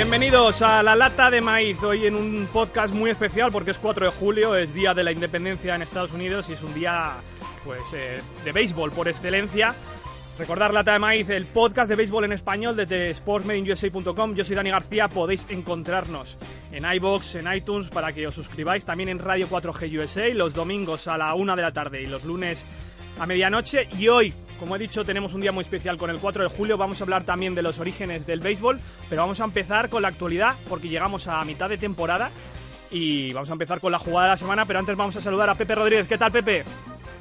Bienvenidos 0.00 0.62
a 0.62 0.82
La 0.82 0.96
Lata 0.96 1.30
de 1.30 1.42
Maíz, 1.42 1.82
hoy 1.82 2.06
en 2.06 2.14
un 2.14 2.48
podcast 2.50 2.94
muy 2.94 3.10
especial 3.10 3.52
porque 3.52 3.72
es 3.72 3.78
4 3.78 4.06
de 4.06 4.10
julio, 4.10 4.56
es 4.56 4.72
Día 4.72 4.94
de 4.94 5.04
la 5.04 5.12
Independencia 5.12 5.74
en 5.74 5.82
Estados 5.82 6.12
Unidos 6.12 6.48
y 6.48 6.54
es 6.54 6.62
un 6.62 6.72
día 6.72 7.16
pues 7.66 7.82
eh, 7.92 8.22
de 8.42 8.52
béisbol 8.52 8.92
por 8.92 9.08
excelencia. 9.08 9.74
Recordar 10.38 10.72
Lata 10.72 10.94
de 10.94 11.00
Maíz, 11.00 11.28
el 11.28 11.44
podcast 11.44 11.90
de 11.90 11.96
béisbol 11.96 12.24
en 12.24 12.32
español 12.32 12.76
desde 12.76 13.12
sportsmadeinUSA.com. 13.12 14.34
Yo 14.34 14.42
soy 14.42 14.56
Dani 14.56 14.70
García, 14.70 15.08
podéis 15.08 15.46
encontrarnos 15.50 16.38
en 16.72 16.90
iBox, 16.90 17.34
en 17.34 17.52
iTunes 17.52 17.90
para 17.90 18.14
que 18.14 18.26
os 18.26 18.34
suscribáis, 18.34 18.86
también 18.86 19.10
en 19.10 19.18
Radio 19.18 19.48
4G 19.50 20.00
USA 20.00 20.32
los 20.32 20.54
domingos 20.54 21.08
a 21.08 21.18
la 21.18 21.34
1 21.34 21.56
de 21.56 21.62
la 21.62 21.72
tarde 21.72 22.00
y 22.00 22.06
los 22.06 22.24
lunes 22.24 22.64
a 23.18 23.26
medianoche. 23.26 23.86
Y 23.98 24.08
hoy, 24.08 24.32
como 24.60 24.76
he 24.76 24.78
dicho, 24.78 25.04
tenemos 25.04 25.32
un 25.34 25.40
día 25.40 25.50
muy 25.52 25.62
especial 25.62 25.96
con 25.96 26.10
el 26.10 26.18
4 26.20 26.44
de 26.44 26.50
julio. 26.50 26.76
Vamos 26.76 27.00
a 27.00 27.04
hablar 27.04 27.24
también 27.24 27.54
de 27.54 27.62
los 27.62 27.78
orígenes 27.80 28.26
del 28.26 28.40
béisbol, 28.40 28.78
pero 29.08 29.22
vamos 29.22 29.40
a 29.40 29.44
empezar 29.44 29.88
con 29.88 30.02
la 30.02 30.08
actualidad 30.08 30.54
porque 30.68 30.88
llegamos 30.88 31.26
a 31.26 31.42
mitad 31.46 31.68
de 31.70 31.78
temporada 31.78 32.30
y 32.90 33.32
vamos 33.32 33.48
a 33.48 33.54
empezar 33.54 33.80
con 33.80 33.90
la 33.90 33.98
jugada 33.98 34.26
de 34.26 34.30
la 34.32 34.36
semana. 34.36 34.66
Pero 34.66 34.78
antes 34.78 34.96
vamos 34.96 35.16
a 35.16 35.22
saludar 35.22 35.48
a 35.48 35.54
Pepe 35.54 35.74
Rodríguez. 35.74 36.06
¿Qué 36.06 36.18
tal, 36.18 36.30
Pepe? 36.30 36.64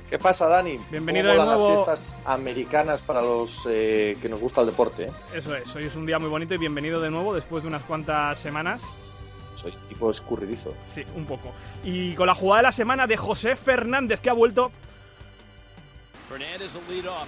¿Qué 0.09 0.19
pasa, 0.19 0.47
Dani? 0.47 0.77
Bienvenido 0.91 1.29
¿Cómo 1.29 1.39
de 1.39 1.45
nuevo. 1.47 1.69
las 1.69 1.75
fiestas 2.01 2.15
americanas 2.25 3.01
para 3.01 3.21
los 3.21 3.65
eh, 3.69 4.17
que 4.21 4.27
nos 4.27 4.41
gusta 4.41 4.59
el 4.61 4.67
deporte. 4.67 5.05
eh? 5.05 5.11
Eso 5.35 5.55
es, 5.55 5.73
hoy 5.75 5.85
es 5.85 5.95
un 5.95 6.05
día 6.05 6.19
muy 6.19 6.29
bonito 6.29 6.53
y 6.55 6.57
bienvenido 6.57 6.99
de 6.99 7.09
nuevo 7.09 7.33
después 7.33 7.63
de 7.63 7.69
unas 7.69 7.83
cuantas 7.83 8.37
semanas. 8.37 8.81
Soy 9.55 9.71
tipo 9.87 10.09
escurridizo. 10.11 10.73
Sí, 10.85 11.03
un 11.15 11.25
poco. 11.25 11.51
Y 11.83 12.13
con 12.15 12.27
la 12.27 12.35
jugada 12.35 12.61
de 12.61 12.63
la 12.63 12.71
semana 12.71 13.07
de 13.07 13.17
José 13.17 13.55
Fernández, 13.55 14.19
que 14.19 14.29
ha 14.29 14.33
vuelto 14.33 14.71
Fernandez 16.29 16.75
will 16.75 16.83
lead 16.95 17.07
off. 17.07 17.27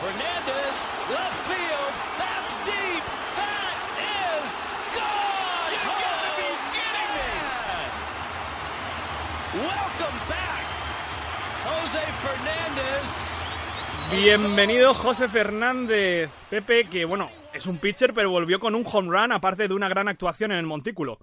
Fernandez, 0.00 0.76
left 1.08 1.38
field. 1.46 1.92
That's 2.18 2.56
deep. 2.66 3.04
That 3.38 3.76
is 4.02 4.50
gone. 4.90 5.70
You 5.70 5.92
gotta 6.02 6.30
be 6.34 6.50
kidding 6.74 7.12
me. 7.14 7.30
Welcome 9.62 10.18
back, 10.28 10.64
Jose 11.64 12.02
Fernandez. 12.24 13.10
Bienvenido 14.10 14.92
José 14.92 15.28
Fernández, 15.28 16.28
Pepe, 16.50 16.88
que 16.88 17.04
bueno, 17.04 17.30
es 17.54 17.66
un 17.66 17.78
pitcher, 17.78 18.12
pero 18.12 18.30
volvió 18.30 18.58
con 18.58 18.74
un 18.74 18.84
home 18.84 19.16
run, 19.16 19.30
aparte 19.30 19.68
de 19.68 19.74
una 19.74 19.88
gran 19.88 20.08
actuación 20.08 20.50
en 20.50 20.58
el 20.58 20.66
Montículo. 20.66 21.20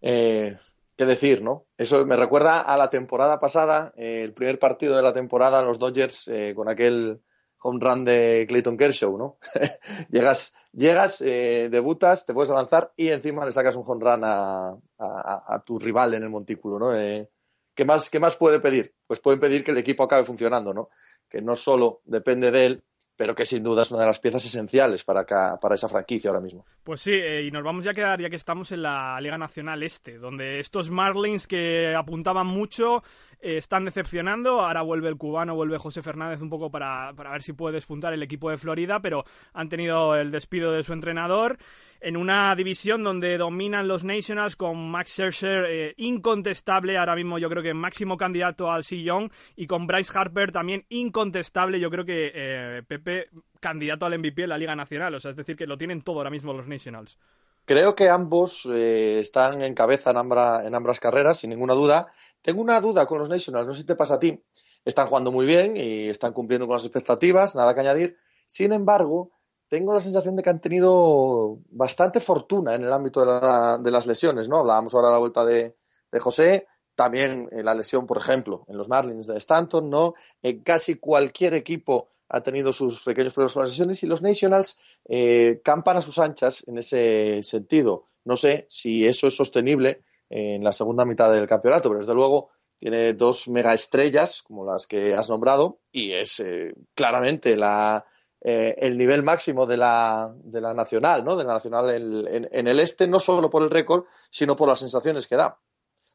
Eh, 0.00 0.56
¿Qué 0.96 1.06
decir, 1.06 1.42
no? 1.42 1.66
Eso 1.76 2.06
me 2.06 2.14
recuerda 2.16 2.60
a 2.60 2.76
la 2.76 2.88
temporada 2.88 3.40
pasada, 3.40 3.92
eh, 3.96 4.22
el 4.22 4.32
primer 4.32 4.60
partido 4.60 4.94
de 4.94 5.02
la 5.02 5.12
temporada, 5.12 5.62
los 5.64 5.80
Dodgers, 5.80 6.28
eh, 6.28 6.52
con 6.54 6.68
aquel 6.68 7.20
home 7.60 7.80
run 7.80 8.04
de 8.04 8.44
Clayton 8.48 8.76
Kershaw, 8.76 9.18
¿no? 9.18 9.38
llegas, 10.10 10.52
llegas 10.72 11.20
eh, 11.20 11.68
debutas, 11.70 12.26
te 12.26 12.32
puedes 12.34 12.50
avanzar 12.50 12.92
y 12.96 13.08
encima 13.08 13.44
le 13.44 13.50
sacas 13.50 13.74
un 13.74 13.82
home 13.84 14.04
run 14.04 14.20
a, 14.24 14.68
a- 14.98 15.44
a 15.54 15.64
tu 15.64 15.80
rival 15.80 16.14
en 16.14 16.22
el 16.22 16.30
montículo, 16.30 16.78
¿no? 16.78 16.94
Eh, 16.94 17.28
¿qué, 17.74 17.84
más, 17.84 18.08
¿Qué 18.08 18.20
más 18.20 18.36
puede 18.36 18.60
pedir? 18.60 18.94
Pues 19.08 19.18
pueden 19.18 19.40
pedir 19.40 19.64
que 19.64 19.72
el 19.72 19.78
equipo 19.78 20.04
acabe 20.04 20.22
funcionando, 20.24 20.72
¿no? 20.72 20.90
Que 21.28 21.42
no 21.42 21.56
solo 21.56 22.02
depende 22.04 22.52
de 22.52 22.66
él, 22.66 22.84
pero 23.16 23.34
que 23.34 23.46
sin 23.46 23.62
duda 23.62 23.82
es 23.82 23.90
una 23.90 24.00
de 24.00 24.06
las 24.06 24.18
piezas 24.18 24.44
esenciales 24.44 25.04
para, 25.04 25.24
para 25.24 25.74
esa 25.74 25.88
franquicia 25.88 26.30
ahora 26.30 26.40
mismo. 26.40 26.64
Pues 26.82 27.00
sí, 27.00 27.12
eh, 27.12 27.44
y 27.44 27.50
nos 27.50 27.62
vamos 27.62 27.84
ya 27.84 27.92
a 27.92 27.94
quedar, 27.94 28.20
ya 28.20 28.30
que 28.30 28.36
estamos 28.36 28.72
en 28.72 28.82
la 28.82 29.20
Liga 29.20 29.38
Nacional 29.38 29.82
Este, 29.82 30.18
donde 30.18 30.58
estos 30.58 30.90
Marlins 30.90 31.46
que 31.46 31.94
apuntaban 31.94 32.46
mucho 32.46 33.02
eh, 33.40 33.58
están 33.58 33.84
decepcionando. 33.84 34.60
Ahora 34.60 34.82
vuelve 34.82 35.08
el 35.08 35.16
cubano, 35.16 35.54
vuelve 35.54 35.78
José 35.78 36.02
Fernández 36.02 36.40
un 36.40 36.50
poco 36.50 36.70
para, 36.70 37.12
para 37.14 37.30
ver 37.30 37.42
si 37.42 37.52
puede 37.52 37.74
despuntar 37.74 38.12
el 38.12 38.22
equipo 38.22 38.50
de 38.50 38.58
Florida, 38.58 39.00
pero 39.00 39.24
han 39.52 39.68
tenido 39.68 40.16
el 40.16 40.30
despido 40.30 40.72
de 40.72 40.82
su 40.82 40.92
entrenador 40.92 41.58
en 42.04 42.18
una 42.18 42.54
división 42.54 43.02
donde 43.02 43.38
dominan 43.38 43.88
los 43.88 44.04
Nationals 44.04 44.56
con 44.56 44.90
Max 44.90 45.12
Scherzer 45.12 45.64
eh, 45.64 45.94
incontestable, 45.96 46.98
ahora 46.98 47.16
mismo 47.16 47.38
yo 47.38 47.48
creo 47.48 47.62
que 47.62 47.72
máximo 47.72 48.18
candidato 48.18 48.70
al 48.70 48.82
Young, 48.82 49.30
y 49.56 49.66
con 49.66 49.86
Bryce 49.86 50.12
Harper 50.14 50.52
también 50.52 50.84
incontestable, 50.90 51.80
yo 51.80 51.90
creo 51.90 52.04
que 52.04 52.30
eh, 52.34 52.82
Pepe 52.86 53.30
candidato 53.58 54.04
al 54.04 54.18
MVP 54.18 54.42
en 54.42 54.50
la 54.50 54.58
Liga 54.58 54.76
Nacional, 54.76 55.14
o 55.14 55.20
sea, 55.20 55.30
es 55.30 55.36
decir, 55.36 55.56
que 55.56 55.66
lo 55.66 55.78
tienen 55.78 56.02
todo 56.02 56.18
ahora 56.18 56.28
mismo 56.28 56.52
los 56.52 56.66
Nationals. 56.66 57.18
Creo 57.64 57.94
que 57.94 58.10
ambos 58.10 58.68
eh, 58.70 59.20
están 59.20 59.62
en 59.62 59.72
cabeza 59.72 60.10
en, 60.10 60.18
en 60.18 60.74
ambas 60.74 61.00
carreras, 61.00 61.38
sin 61.38 61.50
ninguna 61.50 61.72
duda. 61.72 62.08
Tengo 62.42 62.60
una 62.60 62.78
duda 62.82 63.06
con 63.06 63.18
los 63.18 63.30
Nationals, 63.30 63.66
no 63.66 63.72
sé 63.72 63.80
si 63.80 63.86
te 63.86 63.96
pasa 63.96 64.14
a 64.14 64.18
ti. 64.18 64.38
Están 64.84 65.06
jugando 65.06 65.32
muy 65.32 65.46
bien 65.46 65.78
y 65.78 66.08
están 66.08 66.34
cumpliendo 66.34 66.66
con 66.66 66.74
las 66.74 66.84
expectativas, 66.84 67.56
nada 67.56 67.74
que 67.74 67.80
añadir. 67.80 68.18
Sin 68.44 68.74
embargo, 68.74 69.30
tengo 69.68 69.92
la 69.94 70.00
sensación 70.00 70.36
de 70.36 70.42
que 70.42 70.50
han 70.50 70.60
tenido 70.60 71.58
bastante 71.70 72.20
fortuna 72.20 72.74
en 72.74 72.84
el 72.84 72.92
ámbito 72.92 73.20
de, 73.20 73.26
la- 73.26 73.78
de 73.78 73.90
las 73.90 74.06
lesiones, 74.06 74.48
¿no? 74.48 74.58
Hablábamos 74.58 74.94
ahora 74.94 75.08
de 75.08 75.12
la 75.14 75.18
vuelta 75.18 75.44
de, 75.44 75.74
José, 76.20 76.68
también 76.94 77.48
eh, 77.50 77.62
la 77.64 77.74
lesión, 77.74 78.06
por 78.06 78.18
ejemplo, 78.18 78.64
en 78.68 78.76
los 78.76 78.88
Marlins 78.88 79.26
de 79.26 79.36
Stanton, 79.38 79.90
¿no? 79.90 80.14
En 80.42 80.62
casi 80.62 80.94
cualquier 80.96 81.54
equipo 81.54 82.10
ha 82.28 82.40
tenido 82.40 82.72
sus 82.72 83.02
pequeños 83.02 83.32
problemas 83.32 83.54
con 83.54 83.62
las 83.62 83.70
lesiones 83.72 84.02
y 84.02 84.06
los 84.06 84.22
Nationals 84.22 84.78
eh, 85.08 85.60
campan 85.64 85.96
a 85.96 86.02
sus 86.02 86.18
anchas 86.20 86.62
en 86.68 86.78
ese 86.78 87.42
sentido. 87.42 88.06
No 88.24 88.36
sé 88.36 88.66
si 88.68 89.06
eso 89.06 89.26
es 89.26 89.34
sostenible 89.36 90.04
en 90.30 90.62
la 90.62 90.72
segunda 90.72 91.04
mitad 91.04 91.32
del 91.32 91.46
campeonato, 91.48 91.88
pero 91.88 92.00
desde 92.00 92.14
luego 92.14 92.50
tiene 92.78 93.12
dos 93.14 93.48
megaestrellas 93.48 94.42
como 94.42 94.64
las 94.64 94.86
que 94.86 95.14
has 95.14 95.28
nombrado 95.28 95.80
y 95.92 96.12
es 96.12 96.38
eh, 96.40 96.74
claramente 96.94 97.56
la, 97.56 98.04
eh, 98.44 98.74
el 98.78 98.96
nivel 98.98 99.22
máximo 99.22 99.66
de 99.66 99.76
la, 99.78 100.32
de 100.36 100.60
la 100.60 100.74
nacional, 100.74 101.24
¿no? 101.24 101.34
De 101.36 101.44
la 101.44 101.54
nacional 101.54 101.90
en, 101.90 102.48
en- 102.52 102.68
el 102.68 102.78
este, 102.78 103.06
no 103.06 103.18
solo 103.18 103.48
por 103.50 103.62
el 103.62 103.70
récord, 103.70 104.04
sino 104.30 104.54
por 104.54 104.68
las 104.68 104.80
sensaciones 104.80 105.26
que 105.26 105.36
da. 105.36 105.58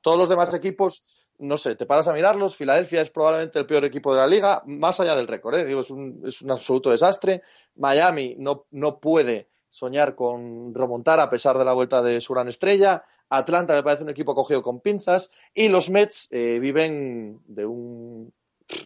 Todos 0.01 0.17
los 0.17 0.29
demás 0.29 0.53
equipos, 0.53 1.03
no 1.39 1.57
sé, 1.57 1.75
te 1.75 1.85
paras 1.85 2.07
a 2.07 2.13
mirarlos. 2.13 2.55
Filadelfia 2.55 3.01
es 3.01 3.09
probablemente 3.09 3.59
el 3.59 3.65
peor 3.65 3.83
equipo 3.83 4.13
de 4.13 4.19
la 4.21 4.27
liga, 4.27 4.61
más 4.67 4.99
allá 4.99 5.15
del 5.15 5.27
récord, 5.27 5.55
¿eh? 5.55 5.65
Digo, 5.65 5.81
es 5.81 5.89
un, 5.89 6.21
es 6.25 6.41
un 6.41 6.51
absoluto 6.51 6.91
desastre. 6.91 7.41
Miami 7.75 8.35
no, 8.37 8.67
no 8.71 8.99
puede 8.99 9.49
soñar 9.67 10.15
con 10.15 10.73
remontar 10.73 11.19
a 11.19 11.29
pesar 11.29 11.57
de 11.57 11.65
la 11.65 11.73
vuelta 11.73 12.01
de 12.01 12.21
su 12.21 12.33
gran 12.33 12.47
estrella. 12.47 13.03
Atlanta 13.29 13.73
me 13.73 13.83
parece 13.83 14.03
un 14.03 14.09
equipo 14.09 14.33
cogido 14.35 14.61
con 14.61 14.79
pinzas. 14.81 15.31
Y 15.53 15.67
los 15.67 15.89
Mets 15.89 16.27
eh, 16.31 16.59
viven 16.59 17.41
de, 17.45 17.65
un, 17.65 18.33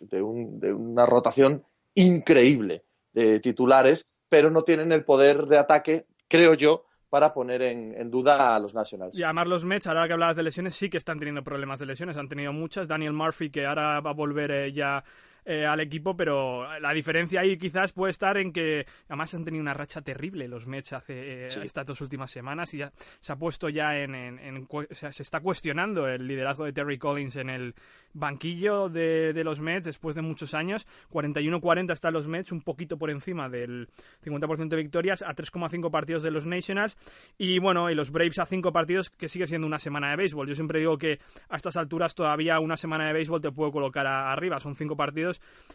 de, 0.01 0.21
un- 0.21 0.59
de 0.59 0.73
una 0.73 1.06
rotación 1.06 1.63
increíble 1.94 2.83
de 3.13 3.39
titulares, 3.39 4.07
pero 4.30 4.50
no 4.50 4.63
tienen 4.63 4.92
el 4.92 5.06
poder 5.06 5.45
de 5.45 5.57
ataque, 5.57 6.07
creo 6.27 6.54
yo, 6.56 6.86
para 7.10 7.33
poner 7.33 7.62
en, 7.62 7.94
en 7.95 8.10
duda 8.10 8.56
a 8.56 8.60
los 8.60 8.74
Nationals. 8.74 9.18
Y 9.18 9.24
además 9.24 9.48
los 9.48 9.65
Mets, 9.65 9.86
ahora 9.86 10.07
que 10.07 10.13
hablabas 10.13 10.36
de 10.36 10.42
lesiones, 10.42 10.74
sí 10.74 10.89
que 10.89 10.98
están 10.98 11.19
teniendo 11.19 11.44
problemas 11.44 11.77
de 11.80 11.86
lesiones, 11.86 12.18
han 12.18 12.27
tenido 12.27 12.51
muchas. 12.51 12.88
Daniel 12.88 13.13
Murphy, 13.13 13.51
que 13.51 13.68
ahora 13.68 14.00
va 14.00 14.10
a 14.10 14.13
volver 14.13 14.50
eh, 14.50 14.74
ya 14.74 15.04
eh, 15.45 15.65
al 15.65 15.79
equipo, 15.79 16.15
pero 16.15 16.79
la 16.79 16.93
diferencia 16.93 17.41
ahí 17.41 17.57
quizás 17.57 17.93
puede 17.93 18.11
estar 18.11 18.37
en 18.37 18.51
que 18.53 18.85
además 19.07 19.33
han 19.33 19.43
tenido 19.45 19.61
una 19.61 19.73
racha 19.73 20.01
terrible 20.01 20.47
los 20.47 20.65
Mets 20.67 20.93
hace 20.93 21.43
eh, 21.45 21.47
estas 21.63 21.85
dos 21.85 21.99
últimas 22.01 22.31
semanas 22.31 22.73
y 22.73 22.77
ya 22.79 22.91
se 23.19 23.31
ha 23.33 23.35
puesto 23.35 23.69
ya 23.69 23.97
en, 23.99 24.15
en- 24.15 24.39
en 24.39 24.67
o 24.69 24.85
sea, 24.91 25.11
se 25.11 25.23
está 25.23 25.39
cuestionando 25.41 26.07
el 26.07 26.27
liderazgo 26.27 26.65
de 26.65 26.73
Terry 26.73 26.97
Collins 26.97 27.35
en 27.37 27.49
el 27.49 27.75
banquillo 28.13 28.89
de, 28.89 29.33
de 29.33 29.43
los 29.43 29.59
Mets 29.59 29.85
después 29.85 30.15
de 30.15 30.21
muchos 30.21 30.53
años. 30.53 30.87
41-40 31.11 31.91
están 31.93 32.13
los 32.13 32.27
Mets, 32.27 32.51
un 32.51 32.61
poquito 32.61 32.97
por 32.97 33.09
encima 33.09 33.49
del 33.49 33.89
50% 34.23 34.67
de 34.69 34.75
victorias, 34.77 35.21
a 35.23 35.33
3,5 35.35 35.89
partidos 35.91 36.23
de 36.23 36.31
los 36.31 36.45
Nationals. 36.45 36.97
Y 37.37 37.59
bueno, 37.59 37.89
y 37.89 37.95
los 37.95 38.11
Braves 38.11 38.39
a 38.39 38.45
5 38.45 38.71
partidos, 38.71 39.09
que 39.09 39.29
sigue 39.29 39.47
siendo 39.47 39.65
una 39.67 39.79
semana 39.79 40.11
de 40.11 40.17
béisbol. 40.17 40.47
Yo 40.47 40.55
siempre 40.55 40.79
digo 40.79 40.97
que 40.97 41.19
a 41.49 41.55
estas 41.55 41.77
alturas 41.77 42.13
todavía 42.15 42.59
una 42.59 42.77
semana 42.77 43.07
de 43.07 43.13
béisbol 43.13 43.41
te 43.41 43.51
puedo 43.51 43.71
colocar 43.71 44.05
a- 44.05 44.31
arriba. 44.31 44.59
Son 44.59 44.75
5 44.75 44.95
partidos. 44.95 45.32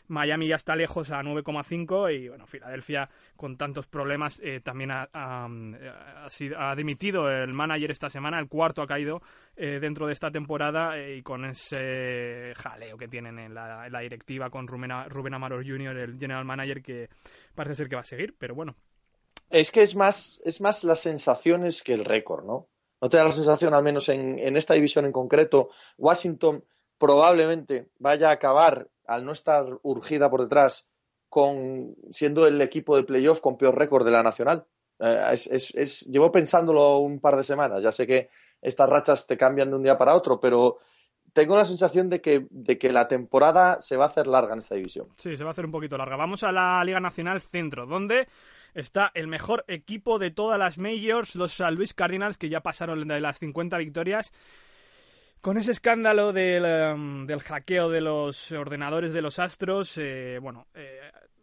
Miami 0.08 0.48
ya 0.48 0.56
está 0.56 0.74
lejos 0.74 1.10
a 1.10 1.22
9,5 1.22 2.14
y 2.14 2.28
bueno, 2.28 2.46
Filadelfia 2.46 3.08
con 3.36 3.56
tantos 3.56 3.86
problemas 3.86 4.40
eh, 4.42 4.60
también 4.62 4.90
ha, 4.90 5.08
ha- 5.12 6.28
sido- 6.30 6.58
ha 6.58 6.74
dimitido 6.74 7.30
el 7.30 7.52
manager 7.52 7.90
esta 7.90 8.08
semana. 8.10 8.38
El 8.38 8.48
cuarto 8.48 8.82
ha 8.82 8.86
caído 8.86 9.20
eh, 9.56 9.78
dentro 9.80 10.06
de 10.06 10.12
esta 10.14 10.30
temporada 10.30 10.98
eh, 10.98 11.16
y 11.16 11.22
con 11.22 11.44
ese 11.44 12.52
jaleo 12.56 12.96
que 12.96 13.08
tienen 13.08 13.38
en 13.38 13.54
la, 13.54 13.86
en 13.86 13.92
la 13.92 14.00
directiva 14.00 14.50
con 14.50 14.66
Rubén, 14.66 14.90
Rubén 15.08 15.34
Amaro 15.34 15.56
Jr., 15.56 15.96
el 15.96 16.18
general 16.18 16.44
manager, 16.44 16.82
que 16.82 17.08
parece 17.54 17.74
ser 17.76 17.88
que 17.88 17.96
va 17.96 18.02
a 18.02 18.04
seguir, 18.04 18.34
pero 18.38 18.54
bueno. 18.54 18.74
Es 19.50 19.70
que 19.70 19.82
es 19.82 19.94
más, 19.96 20.38
es 20.44 20.60
más 20.60 20.84
las 20.84 21.00
sensaciones 21.00 21.82
que 21.82 21.94
el 21.94 22.04
récord, 22.04 22.44
¿no? 22.44 22.68
¿No 23.00 23.08
te 23.08 23.16
da 23.16 23.24
la 23.24 23.32
sensación, 23.32 23.72
al 23.74 23.82
menos 23.84 24.08
en, 24.08 24.38
en 24.38 24.56
esta 24.56 24.74
división 24.74 25.04
en 25.04 25.12
concreto, 25.12 25.70
Washington 25.96 26.64
probablemente 26.98 27.86
vaya 27.98 28.28
a 28.28 28.32
acabar, 28.32 28.88
al 29.08 29.24
no 29.24 29.32
estar 29.32 29.66
urgida 29.82 30.30
por 30.30 30.42
detrás, 30.42 30.88
con 31.28 31.96
siendo 32.10 32.46
el 32.46 32.60
equipo 32.60 32.96
de 32.96 33.02
playoff 33.02 33.40
con 33.40 33.58
peor 33.58 33.76
récord 33.76 34.04
de 34.04 34.12
la 34.12 34.22
nacional? 34.22 34.66
Eh, 35.00 35.32
es, 35.32 36.06
llevo 36.06 36.30
pensándolo 36.30 36.98
un 36.98 37.18
par 37.20 37.36
de 37.36 37.44
semanas. 37.44 37.82
Ya 37.82 37.90
sé 37.90 38.06
que 38.06 38.28
estas 38.60 38.88
rachas 38.88 39.26
te 39.26 39.36
cambian 39.36 39.70
de 39.70 39.76
un 39.76 39.82
día 39.82 39.96
para 39.96 40.14
otro, 40.14 40.38
pero 40.38 40.78
tengo 41.32 41.56
la 41.56 41.64
sensación 41.64 42.10
de 42.10 42.20
que, 42.20 42.46
de 42.50 42.78
que 42.78 42.92
la 42.92 43.08
temporada 43.08 43.80
se 43.80 43.96
va 43.96 44.04
a 44.04 44.08
hacer 44.08 44.26
larga 44.26 44.52
en 44.52 44.60
esta 44.60 44.74
división. 44.74 45.08
Sí, 45.18 45.36
se 45.36 45.44
va 45.44 45.50
a 45.50 45.52
hacer 45.52 45.66
un 45.66 45.72
poquito 45.72 45.96
larga. 45.96 46.16
Vamos 46.16 46.42
a 46.42 46.52
la 46.52 46.82
Liga 46.84 47.00
Nacional 47.00 47.40
Centro, 47.40 47.86
donde 47.86 48.28
está 48.74 49.10
el 49.14 49.26
mejor 49.26 49.64
equipo 49.68 50.18
de 50.18 50.30
todas 50.30 50.58
las 50.58 50.78
majors, 50.78 51.34
los 51.36 51.52
San 51.52 51.74
Luis 51.74 51.94
Cardinals, 51.94 52.38
que 52.38 52.48
ya 52.48 52.60
pasaron 52.60 53.06
de 53.06 53.20
las 53.20 53.38
50 53.38 53.78
victorias. 53.78 54.32
Con 55.40 55.56
ese 55.56 55.70
escándalo 55.70 56.32
del, 56.32 56.64
em, 56.64 57.26
del 57.26 57.40
hackeo 57.40 57.90
de 57.90 58.00
los 58.00 58.50
ordenadores 58.52 59.12
de 59.12 59.22
los 59.22 59.38
Astros, 59.38 59.96
eh, 59.96 60.38
bueno, 60.42 60.66
eh, 60.74 61.00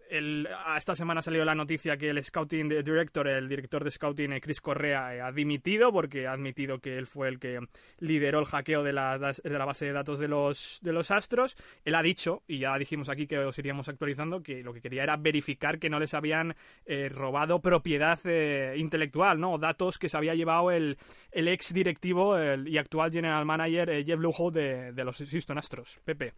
el- 0.09 0.47
esta 0.77 0.95
semana 0.95 1.19
ha 1.19 1.23
salido 1.23 1.45
la 1.45 1.55
noticia 1.55 1.97
que 1.97 2.09
el 2.09 2.23
Scouting 2.23 2.67
Director, 2.69 3.27
el 3.27 3.47
director 3.49 3.83
de 3.83 3.91
Scouting, 3.91 4.33
eh, 4.33 4.41
Chris 4.41 4.61
Correa, 4.61 5.15
eh, 5.15 5.21
ha 5.21 5.31
dimitido 5.31 5.91
porque 5.91 6.27
ha 6.27 6.33
admitido 6.33 6.79
que 6.79 6.97
él 6.97 7.07
fue 7.07 7.27
el 7.29 7.39
que 7.39 7.59
lideró 7.99 8.39
el 8.39 8.45
hackeo 8.45 8.83
de 8.83 8.93
la, 8.93 9.17
base 9.65 9.85
de 9.85 9.91
datos 9.91 10.19
de 10.19 10.27
los, 10.27 10.79
de 10.81 10.93
los 10.93 11.11
Astros. 11.11 11.55
Él 11.83 11.95
ha 11.95 12.01
dicho, 12.01 12.43
y 12.47 12.59
ya 12.59 12.77
dijimos 12.77 13.09
aquí 13.09 13.27
que 13.27 13.37
os 13.39 13.57
iríamos 13.57 13.87
actualizando, 13.89 14.41
que 14.43 14.63
lo 14.63 14.73
que 14.73 14.81
quería 14.81 15.03
era 15.03 15.17
verificar 15.17 15.79
que 15.79 15.89
no 15.89 15.99
les 15.99 16.13
habían 16.13 16.55
eh, 16.85 17.09
robado 17.09 17.59
propiedad 17.61 18.19
eh, 18.25 18.75
intelectual, 18.77 19.39
¿no? 19.39 19.57
Datos 19.57 19.97
que 19.97 20.09
se 20.09 20.17
había 20.17 20.35
llevado 20.35 20.71
el, 20.71 20.97
el 21.31 21.47
ex 21.47 21.73
directivo 21.73 22.37
el- 22.37 22.67
y 22.67 22.77
actual 22.77 23.11
general 23.11 23.45
manager 23.45 23.89
eh, 23.89 24.03
Jeff 24.05 24.19
Lujo 24.19 24.51
de, 24.51 24.91
de 24.91 25.03
los 25.03 25.17
Houston 25.17 25.57
Astros. 25.57 25.99
Pepe. 26.05 26.33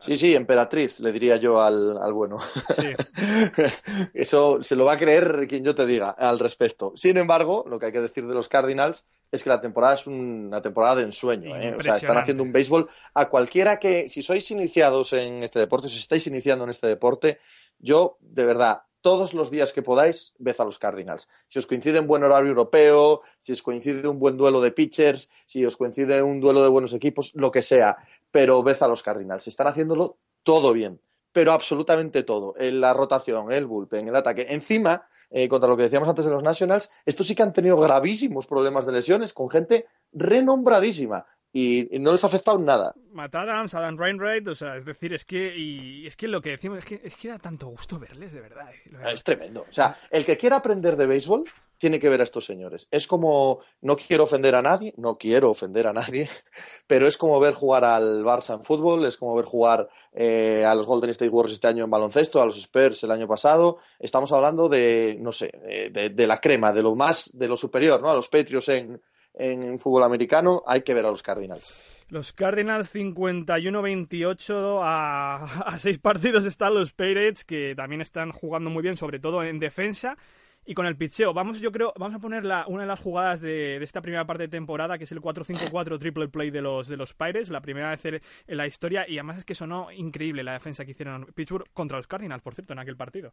Sí, 0.00 0.16
sí, 0.16 0.34
emperatriz, 0.34 1.00
le 1.00 1.12
diría 1.12 1.36
yo 1.36 1.60
al, 1.62 1.96
al 1.96 2.12
bueno. 2.12 2.38
Sí. 2.76 2.92
Eso 4.14 4.62
se 4.62 4.76
lo 4.76 4.84
va 4.84 4.94
a 4.94 4.98
creer 4.98 5.46
quien 5.48 5.64
yo 5.64 5.74
te 5.74 5.86
diga 5.86 6.10
al 6.10 6.38
respecto. 6.38 6.92
Sin 6.96 7.16
embargo, 7.16 7.64
lo 7.68 7.78
que 7.78 7.86
hay 7.86 7.92
que 7.92 8.00
decir 8.00 8.26
de 8.26 8.34
los 8.34 8.48
Cardinals 8.48 9.04
es 9.30 9.42
que 9.42 9.48
la 9.48 9.60
temporada 9.60 9.94
es 9.94 10.06
una 10.06 10.60
temporada 10.60 10.96
de 10.96 11.04
ensueño. 11.04 11.56
¿eh? 11.56 11.74
O 11.74 11.80
sea, 11.80 11.96
están 11.96 12.18
haciendo 12.18 12.42
un 12.42 12.52
béisbol 12.52 12.88
a 13.14 13.28
cualquiera 13.30 13.78
que, 13.78 14.08
si 14.08 14.22
sois 14.22 14.50
iniciados 14.50 15.14
en 15.14 15.42
este 15.42 15.58
deporte, 15.58 15.88
si 15.88 15.98
estáis 15.98 16.26
iniciando 16.26 16.64
en 16.64 16.70
este 16.70 16.86
deporte, 16.86 17.38
yo, 17.78 18.18
de 18.20 18.44
verdad, 18.44 18.82
todos 19.00 19.34
los 19.34 19.50
días 19.50 19.72
que 19.72 19.82
podáis, 19.82 20.34
ved 20.38 20.54
a 20.58 20.64
los 20.64 20.78
Cardinals. 20.78 21.28
Si 21.48 21.58
os 21.58 21.66
coincide 21.66 21.98
un 21.98 22.06
buen 22.06 22.22
horario 22.22 22.50
europeo, 22.50 23.22
si 23.40 23.52
os 23.52 23.62
coincide 23.62 24.06
un 24.06 24.18
buen 24.18 24.36
duelo 24.36 24.60
de 24.60 24.70
pitchers, 24.70 25.30
si 25.44 25.64
os 25.66 25.76
coincide 25.76 26.22
un 26.22 26.40
duelo 26.40 26.62
de 26.62 26.68
buenos 26.68 26.92
equipos, 26.92 27.34
lo 27.34 27.50
que 27.50 27.62
sea, 27.62 27.96
pero 28.32 28.62
ved 28.64 28.82
a 28.82 28.88
los 28.88 29.04
Cardinals. 29.04 29.46
Están 29.46 29.68
haciéndolo 29.68 30.18
todo 30.42 30.72
bien, 30.72 31.00
pero 31.30 31.52
absolutamente 31.52 32.24
todo. 32.24 32.54
En 32.56 32.80
la 32.80 32.92
rotación, 32.92 33.52
el 33.52 33.66
bullpen, 33.66 34.08
el 34.08 34.16
ataque. 34.16 34.46
Encima, 34.48 35.06
eh, 35.30 35.48
contra 35.48 35.68
lo 35.68 35.76
que 35.76 35.84
decíamos 35.84 36.08
antes 36.08 36.24
de 36.24 36.32
los 36.32 36.42
Nationals, 36.42 36.90
estos 37.06 37.28
sí 37.28 37.36
que 37.36 37.44
han 37.44 37.52
tenido 37.52 37.76
gravísimos 37.76 38.48
problemas 38.48 38.86
de 38.86 38.92
lesiones 38.92 39.32
con 39.32 39.48
gente 39.48 39.86
renombradísima 40.12 41.26
y, 41.52 41.94
y 41.94 41.98
no 41.98 42.12
les 42.12 42.24
ha 42.24 42.28
afectado 42.28 42.58
nada. 42.58 42.94
Matt 43.12 43.34
Adams, 43.34 43.74
Adam 43.74 43.98
Rainwright, 43.98 44.48
o 44.48 44.54
sea, 44.54 44.76
es 44.76 44.84
decir, 44.84 45.12
es 45.12 45.24
que, 45.24 45.54
y 45.56 46.06
es 46.06 46.16
que 46.16 46.28
lo 46.28 46.40
que 46.40 46.50
decimos, 46.50 46.78
es 46.78 46.84
que, 46.86 47.00
es 47.04 47.14
que 47.14 47.28
da 47.28 47.38
tanto 47.38 47.66
gusto 47.66 47.98
verles, 47.98 48.32
de 48.32 48.40
verdad. 48.40 48.70
Es 49.12 49.22
tremendo. 49.22 49.66
O 49.68 49.72
sea, 49.72 49.98
el 50.10 50.24
que 50.24 50.38
quiera 50.38 50.56
aprender 50.56 50.96
de 50.96 51.06
béisbol 51.06 51.44
tiene 51.76 51.98
que 51.98 52.08
ver 52.08 52.20
a 52.20 52.24
estos 52.24 52.44
señores. 52.44 52.88
Es 52.90 53.06
como, 53.06 53.58
no 53.80 53.96
quiero 53.96 54.24
ofender 54.24 54.54
a 54.54 54.62
nadie, 54.62 54.94
no 54.96 55.16
quiero 55.16 55.50
ofender 55.50 55.86
a 55.88 55.92
nadie, 55.92 56.28
pero 56.86 57.06
es 57.06 57.18
como 57.18 57.38
ver 57.40 57.54
jugar 57.54 57.84
al 57.84 58.24
Barça 58.24 58.54
en 58.54 58.62
fútbol, 58.62 59.04
es 59.04 59.16
como 59.16 59.34
ver 59.34 59.44
jugar 59.44 59.88
eh, 60.12 60.64
a 60.64 60.74
los 60.74 60.86
Golden 60.86 61.10
State 61.10 61.30
Warriors 61.30 61.54
este 61.54 61.66
año 61.66 61.84
en 61.84 61.90
baloncesto, 61.90 62.40
a 62.40 62.46
los 62.46 62.56
Spurs 62.56 63.02
el 63.02 63.10
año 63.10 63.26
pasado. 63.26 63.78
Estamos 63.98 64.32
hablando 64.32 64.68
de, 64.68 65.18
no 65.20 65.32
sé, 65.32 65.50
eh, 65.68 65.90
de, 65.90 66.10
de 66.10 66.26
la 66.26 66.40
crema, 66.40 66.72
de 66.72 66.82
lo 66.82 66.94
más, 66.94 67.30
de 67.34 67.48
lo 67.48 67.56
superior, 67.56 68.00
¿no? 68.00 68.08
A 68.08 68.14
los 68.14 68.28
Patriots 68.28 68.68
en, 68.68 69.02
en 69.34 69.78
fútbol 69.78 70.02
americano, 70.04 70.62
hay 70.66 70.82
que 70.82 70.94
ver 70.94 71.06
a 71.06 71.10
los 71.10 71.22
Cardinals. 71.22 72.04
Los 72.08 72.32
Cardinals 72.32 72.94
51-28 72.94 74.80
a, 74.82 75.44
a 75.66 75.78
seis 75.78 75.98
partidos 75.98 76.44
están 76.44 76.74
los 76.74 76.92
Pirates 76.92 77.44
que 77.44 77.74
también 77.74 78.00
están 78.02 78.32
jugando 78.32 78.68
muy 78.70 78.82
bien, 78.82 78.96
sobre 78.96 79.18
todo 79.18 79.42
en 79.42 79.58
defensa 79.58 80.16
y 80.64 80.74
con 80.74 80.84
el 80.86 80.96
pitcheo. 80.96 81.32
Vamos, 81.32 81.60
yo 81.60 81.72
creo, 81.72 81.92
vamos 81.96 82.14
a 82.16 82.18
poner 82.20 82.44
la- 82.44 82.66
una 82.68 82.82
de 82.82 82.88
las 82.88 83.00
jugadas 83.00 83.40
de, 83.40 83.78
de 83.78 83.84
esta 83.84 84.00
primera 84.02 84.26
parte 84.26 84.42
de 84.44 84.48
temporada, 84.48 84.98
que 84.98 85.04
es 85.04 85.12
el 85.12 85.20
4-5-4 85.20 85.98
triple 85.98 86.28
play 86.28 86.50
de 86.50 86.60
los, 86.60 86.86
de 86.88 86.96
los 86.98 87.14
Pirates, 87.14 87.48
la 87.50 87.60
primera 87.62 87.90
vez 87.90 88.04
en 88.04 88.20
en 88.46 88.56
la 88.56 88.66
historia 88.66 89.08
y 89.08 89.14
además 89.18 89.38
es 89.38 89.44
que 89.44 89.54
sonó 89.54 89.90
increíble 89.90 90.44
la 90.44 90.52
defensa 90.52 90.84
que 90.84 90.90
hicieron 90.92 91.24
Pittsburgh 91.34 91.64
contra 91.72 91.96
los 91.96 92.06
Cardinals, 92.06 92.42
por 92.42 92.54
cierto, 92.54 92.74
en 92.74 92.78
aquel 92.80 92.96
partido. 92.96 93.32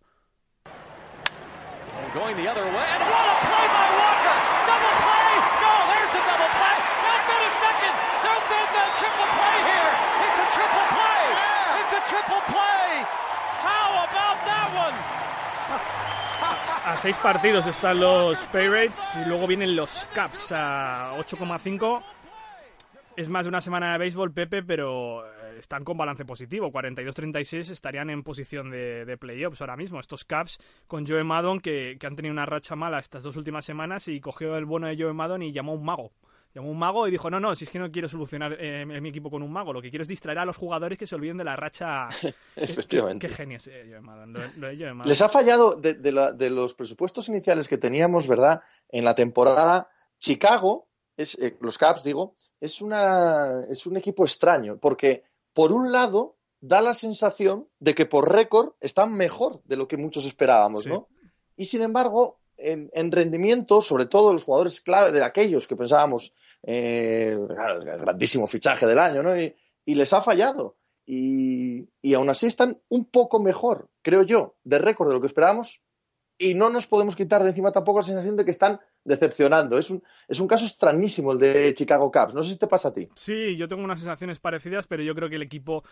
And 0.66 2.14
going 2.14 2.36
the 2.38 2.48
other 2.50 2.64
way. 2.64 2.88
And 2.96 3.04
what 3.04 3.28
a 3.28 3.36
play 3.44 3.68
by 3.68 3.88
Walker! 4.00 4.38
Double 4.66 4.96
play! 5.04 5.32
No, 5.62 5.74
there's 5.92 6.12
the 6.16 6.22
double 6.26 6.52
play! 6.58 6.78
Not 7.04 7.22
that 7.28 7.42
a 7.44 7.52
second! 7.60 7.94
There's 8.24 8.46
the, 8.50 8.62
the 8.74 8.86
triple 8.98 9.30
play 9.38 9.58
here! 9.70 9.92
It's 10.26 10.40
a 10.40 10.48
triple 10.50 10.86
play! 10.96 11.22
It's 11.84 11.94
a 11.94 12.02
triple 12.10 12.42
play! 12.50 12.88
How 13.62 13.88
about 14.08 14.38
that 14.50 14.68
one? 14.74 14.96
A 16.86 16.98
seis 16.98 17.18
partidos 17.18 17.68
están 17.68 18.00
los 18.00 18.40
Pirates 18.46 19.20
y 19.22 19.28
luego 19.28 19.46
vienen 19.46 19.76
los 19.76 20.08
Caps 20.14 20.52
a 20.52 21.14
8,5. 21.18 22.02
Es 23.16 23.30
más 23.30 23.46
de 23.46 23.50
una 23.50 23.62
semana 23.62 23.92
de 23.92 24.00
béisbol, 24.00 24.32
Pepe, 24.32 24.64
pero 24.64 25.24
eh, 25.26 25.60
están 25.60 25.84
con 25.84 25.98
balance 25.98 26.26
positivo. 26.26 26.72
42-36 26.72 27.70
estarían 27.72 28.10
en 28.10 28.24
posición 28.24 28.72
de, 28.72 29.18
playoffs 29.20 29.62
ahora 29.62 29.76
mismo. 29.78 30.00
Estos 30.00 30.26
Caps 30.26 30.58
con 30.88 31.06
Joe 31.06 31.24
Maddon, 31.24 31.60
que, 31.60 31.98
que 32.00 32.08
han 32.08 32.16
tenido 32.16 32.34
una 32.34 32.48
racha 32.48 32.76
mala 32.76 32.98
estas 32.98 33.22
dos 33.22 33.36
últimas 33.36 33.66
semanas 33.66 34.08
y 34.08 34.20
cogió 34.20 34.58
el 34.58 34.66
bono 34.66 34.88
de 34.88 34.98
Joe 34.98 35.14
Maddon 35.14 35.44
y 35.44 35.52
llamó 35.52 35.74
a 35.74 35.76
un 35.76 35.86
mago. 35.86 36.12
Llamó 36.54 36.72
un 36.72 36.80
mago 36.80 37.08
y 37.08 37.12
dijo, 37.12 37.30
no, 37.30 37.40
no, 37.40 37.54
si 37.56 37.66
es 37.66 37.70
que 37.72 37.78
no 37.78 37.92
quiero 37.92 38.10
solucionar 38.10 38.58
eh, 38.60 38.84
mi 38.86 39.10
equipo 39.10 39.30
con 39.30 39.44
un 39.44 39.52
mago, 39.52 39.72
lo 39.72 39.82
que 39.82 39.90
quiero 39.92 40.02
es 40.02 40.08
distraer 40.08 40.40
a 40.40 40.46
los 40.46 40.58
jugadores 40.58 40.98
que 40.98 41.06
se 41.06 41.14
olviden 41.16 41.38
de 41.38 41.44
la 41.44 41.56
racha. 41.56 42.08
Efectivamente. 42.56 43.28
Qué, 43.28 43.32
qué 43.32 43.36
genio 43.38 43.58
es 43.58 43.68
eh. 43.68 43.86
Lo, 44.02 44.26
lo 44.26 44.68
de. 44.68 44.96
Les 45.06 45.22
ha 45.22 45.30
fallado 45.30 45.76
de, 45.76 45.94
de 45.94 46.12
la- 46.12 46.32
de 46.32 46.50
los 46.50 46.74
presupuestos 46.74 47.30
iniciales 47.30 47.68
que 47.68 47.78
teníamos, 47.78 48.28
¿verdad? 48.28 48.62
En 48.90 49.06
la 49.06 49.14
temporada, 49.16 49.90
Chicago, 50.18 50.88
es, 51.16 51.38
eh, 51.40 51.58
los 51.62 51.78
Caps, 51.78 52.04
digo, 52.04 52.36
es, 52.60 52.82
una, 52.82 53.62
es 53.70 53.86
un 53.86 53.98
equipo 53.98 54.24
extraño, 54.26 54.78
porque 54.78 55.24
por 55.54 55.72
un 55.72 55.92
lado 55.92 56.38
da 56.62 56.82
la 56.82 56.94
sensación 56.94 57.68
de 57.80 57.94
que 57.94 58.06
por 58.06 58.34
récord 58.34 58.72
están 58.82 59.14
mejor 59.14 59.62
de 59.66 59.78
lo 59.78 59.88
que 59.88 59.98
muchos 59.98 60.26
esperábamos, 60.26 60.84
Sí. 60.84 60.90
¿no? 60.90 61.08
Y 61.56 61.66
sin 61.66 61.82
embargo, 61.82 62.39
en, 62.60 62.90
en 62.94 63.12
rendimiento, 63.12 63.82
sobre 63.82 64.06
todo 64.06 64.34
los 64.34 64.44
jugadores 64.44 64.82
clave 64.82 65.12
de 65.12 65.24
aquellos 65.24 65.68
que 65.68 65.76
pensábamos, 65.76 66.34
eh, 66.64 67.38
el 67.38 67.98
grandísimo 67.98 68.48
fichaje 68.48 68.86
del 68.86 69.00
año, 69.00 69.24
¿no? 69.24 69.40
Y, 69.40 69.56
y 69.86 69.96
les 69.96 70.14
ha 70.14 70.22
fallado. 70.22 70.78
Y, 71.06 71.90
y 72.02 72.14
aún 72.14 72.30
así 72.30 72.46
están 72.46 72.80
un 72.90 73.06
poco 73.06 73.40
mejor, 73.40 73.90
creo 74.04 74.24
yo, 74.24 74.58
de 74.64 74.78
récord 74.78 75.08
de 75.08 75.16
lo 75.16 75.22
que 75.22 75.28
esperábamos. 75.28 75.82
Y 76.38 76.54
no 76.54 76.70
nos 76.70 76.88
podemos 76.88 77.16
quitar 77.16 77.44
de 77.44 77.50
encima 77.50 77.72
tampoco 77.72 78.00
la 78.00 78.06
sensación 78.06 78.38
de 78.38 78.46
que 78.46 78.52
están 78.52 78.80
decepcionando. 79.10 79.78
Es 79.78 79.90
un, 79.90 80.02
es 80.28 80.40
un 80.40 80.48
caso 80.48 80.66
extrañísimo 80.66 81.34
el 81.34 81.40
de 81.40 81.74
Chicago 81.74 82.10
Cubs. 82.12 82.34
No 82.34 82.44
sé 82.44 82.52
si 82.52 82.58
te 82.58 82.68
pasa 82.68 82.88
a 82.90 82.94
ti. 82.94 83.10
Sí, 83.16 83.58
yo 83.58 83.68
tengo 83.68 83.84
unas 83.84 84.00
sensaciones 84.00 84.40
parecidas, 84.40 84.88
pero 84.88 85.04
yo 85.04 85.14
creo 85.16 85.28
que 85.30 85.36
el 85.36 85.42
equipo, 85.42 85.84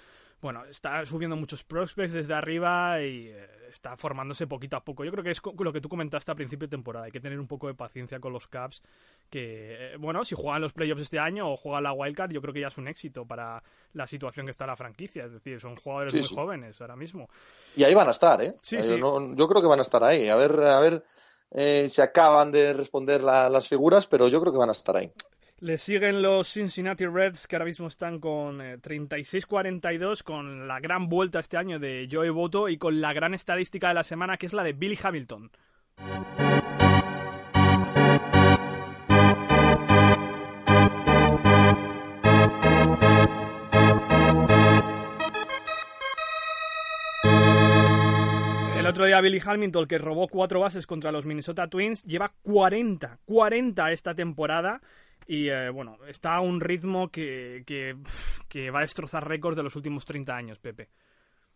bueno, 0.42 0.64
está 0.66 1.06
subiendo 1.06 1.36
muchos 1.36 1.64
prospects 1.64 2.14
desde 2.14 2.34
arriba 2.34 3.02
y 3.02 3.28
eh, 3.28 3.48
está 3.70 3.98
formándose 3.98 4.46
poquito 4.48 4.78
a 4.78 4.84
poco. 4.86 5.04
Yo 5.04 5.12
creo 5.12 5.24
que 5.24 5.32
es 5.32 5.42
lo 5.60 5.74
que 5.74 5.82
tú 5.82 5.90
comentaste 5.90 6.32
a 6.32 6.36
principio 6.36 6.68
de 6.68 6.72
temporada. 6.72 7.06
Hay 7.06 7.12
que 7.12 7.20
tener 7.20 7.40
un 7.40 7.48
poco 7.48 7.68
de 7.68 7.74
paciencia 7.74 8.20
con 8.20 8.32
los 8.32 8.48
Cubs, 8.48 8.84
que, 9.30 9.94
eh, 9.94 9.98
bueno, 9.98 10.24
si 10.24 10.36
juegan 10.36 10.62
los 10.62 10.74
playoffs 10.74 11.02
este 11.02 11.20
año 11.20 11.52
o 11.52 11.58
juegan 11.58 11.84
la 11.84 11.92
Wildcard, 11.94 12.32
yo 12.32 12.42
creo 12.42 12.54
que 12.54 12.62
ya 12.62 12.68
es 12.68 12.78
un 12.78 12.88
éxito 12.88 13.26
para 13.26 13.62
la 13.94 14.06
situación 14.08 14.46
que 14.46 14.52
está 14.52 14.66
la 14.68 14.76
franquicia. 14.76 15.26
Es 15.26 15.34
decir, 15.34 15.60
son 15.60 15.76
jugadores 15.76 16.14
Sí, 16.14 16.20
muy 16.20 16.28
sí. 16.28 16.36
jóvenes 16.36 16.80
ahora 16.82 16.96
mismo. 16.96 17.28
Y 17.76 17.84
ahí 17.84 17.94
van 17.96 18.08
a 18.08 18.12
estar, 18.12 18.42
¿eh? 18.42 18.54
Sí, 18.62 18.76
Eh, 18.78 18.82
sí. 18.84 18.98
no- 19.00 19.36
yo 19.36 19.48
creo 19.48 19.62
que 19.62 19.68
van 19.68 19.80
a 19.80 19.82
estar 19.82 20.04
ahí. 20.04 20.30
A 20.30 20.36
ver, 20.36 20.52
a 20.60 20.80
ver 20.80 21.04
eh, 21.52 21.88
si 21.90 22.02
acaban 22.02 22.52
de 22.52 22.74
responder 22.74 23.24
la- 23.24 23.50
las 23.50 23.68
figuras, 23.68 24.08
pero 24.08 24.28
yo 24.28 24.40
creo 24.42 24.54
que 24.54 24.60
van 24.60 24.70
a 24.70 24.74
estar 24.74 24.96
ahí. 24.98 25.12
Le 25.60 25.80
siguen 25.80 26.22
los 26.22 26.48
Cincinnati 26.54 27.08
Reds, 27.08 27.48
que 27.48 27.56
ahora 27.56 27.66
mismo 27.66 27.88
están 27.88 28.20
con 28.20 28.62
eh, 28.62 28.78
36-42, 28.78 30.22
con 30.24 30.68
la 30.68 30.80
gran 30.80 31.10
vuelta 31.10 31.40
este 31.40 31.58
año 31.58 31.80
de 31.80 32.08
Joey 32.12 32.30
Boto 32.30 32.70
y 32.70 32.78
con 32.78 33.02
la 33.02 33.12
gran 33.14 33.34
estadística 33.34 33.88
de 33.88 33.96
la 33.96 34.04
semana, 34.04 34.38
que 34.38 34.46
es 34.46 34.54
la 34.54 34.64
de 34.64 34.74
Billy 34.74 35.00
Hamilton. 35.02 35.50
El 48.88 48.92
otro 48.92 49.06
día 49.06 49.20
Billy 49.20 49.42
Hamilton, 49.46 49.86
que 49.86 49.98
robó 49.98 50.30
cuatro 50.30 50.62
bases 50.62 50.88
contra 50.88 51.12
los 51.12 51.26
Minnesota 51.26 51.68
Twins, 51.68 52.06
lleva 52.06 52.34
40, 52.44 53.20
40 53.26 53.92
esta 53.92 54.16
temporada. 54.16 54.82
Y 55.28 55.50
eh, 55.50 55.70
bueno, 55.72 55.98
está 56.08 56.36
a 56.36 56.40
un 56.40 56.62
ritmo 56.62 57.10
que, 57.10 57.64
que, 57.68 57.98
que 58.48 58.72
va 58.72 58.80
a 58.80 58.84
destrozar 58.84 59.28
récords 59.28 59.58
de 59.58 59.64
los 59.64 59.76
últimos 59.76 60.06
30 60.06 60.34
años, 60.34 60.60
Pepe. 60.60 60.88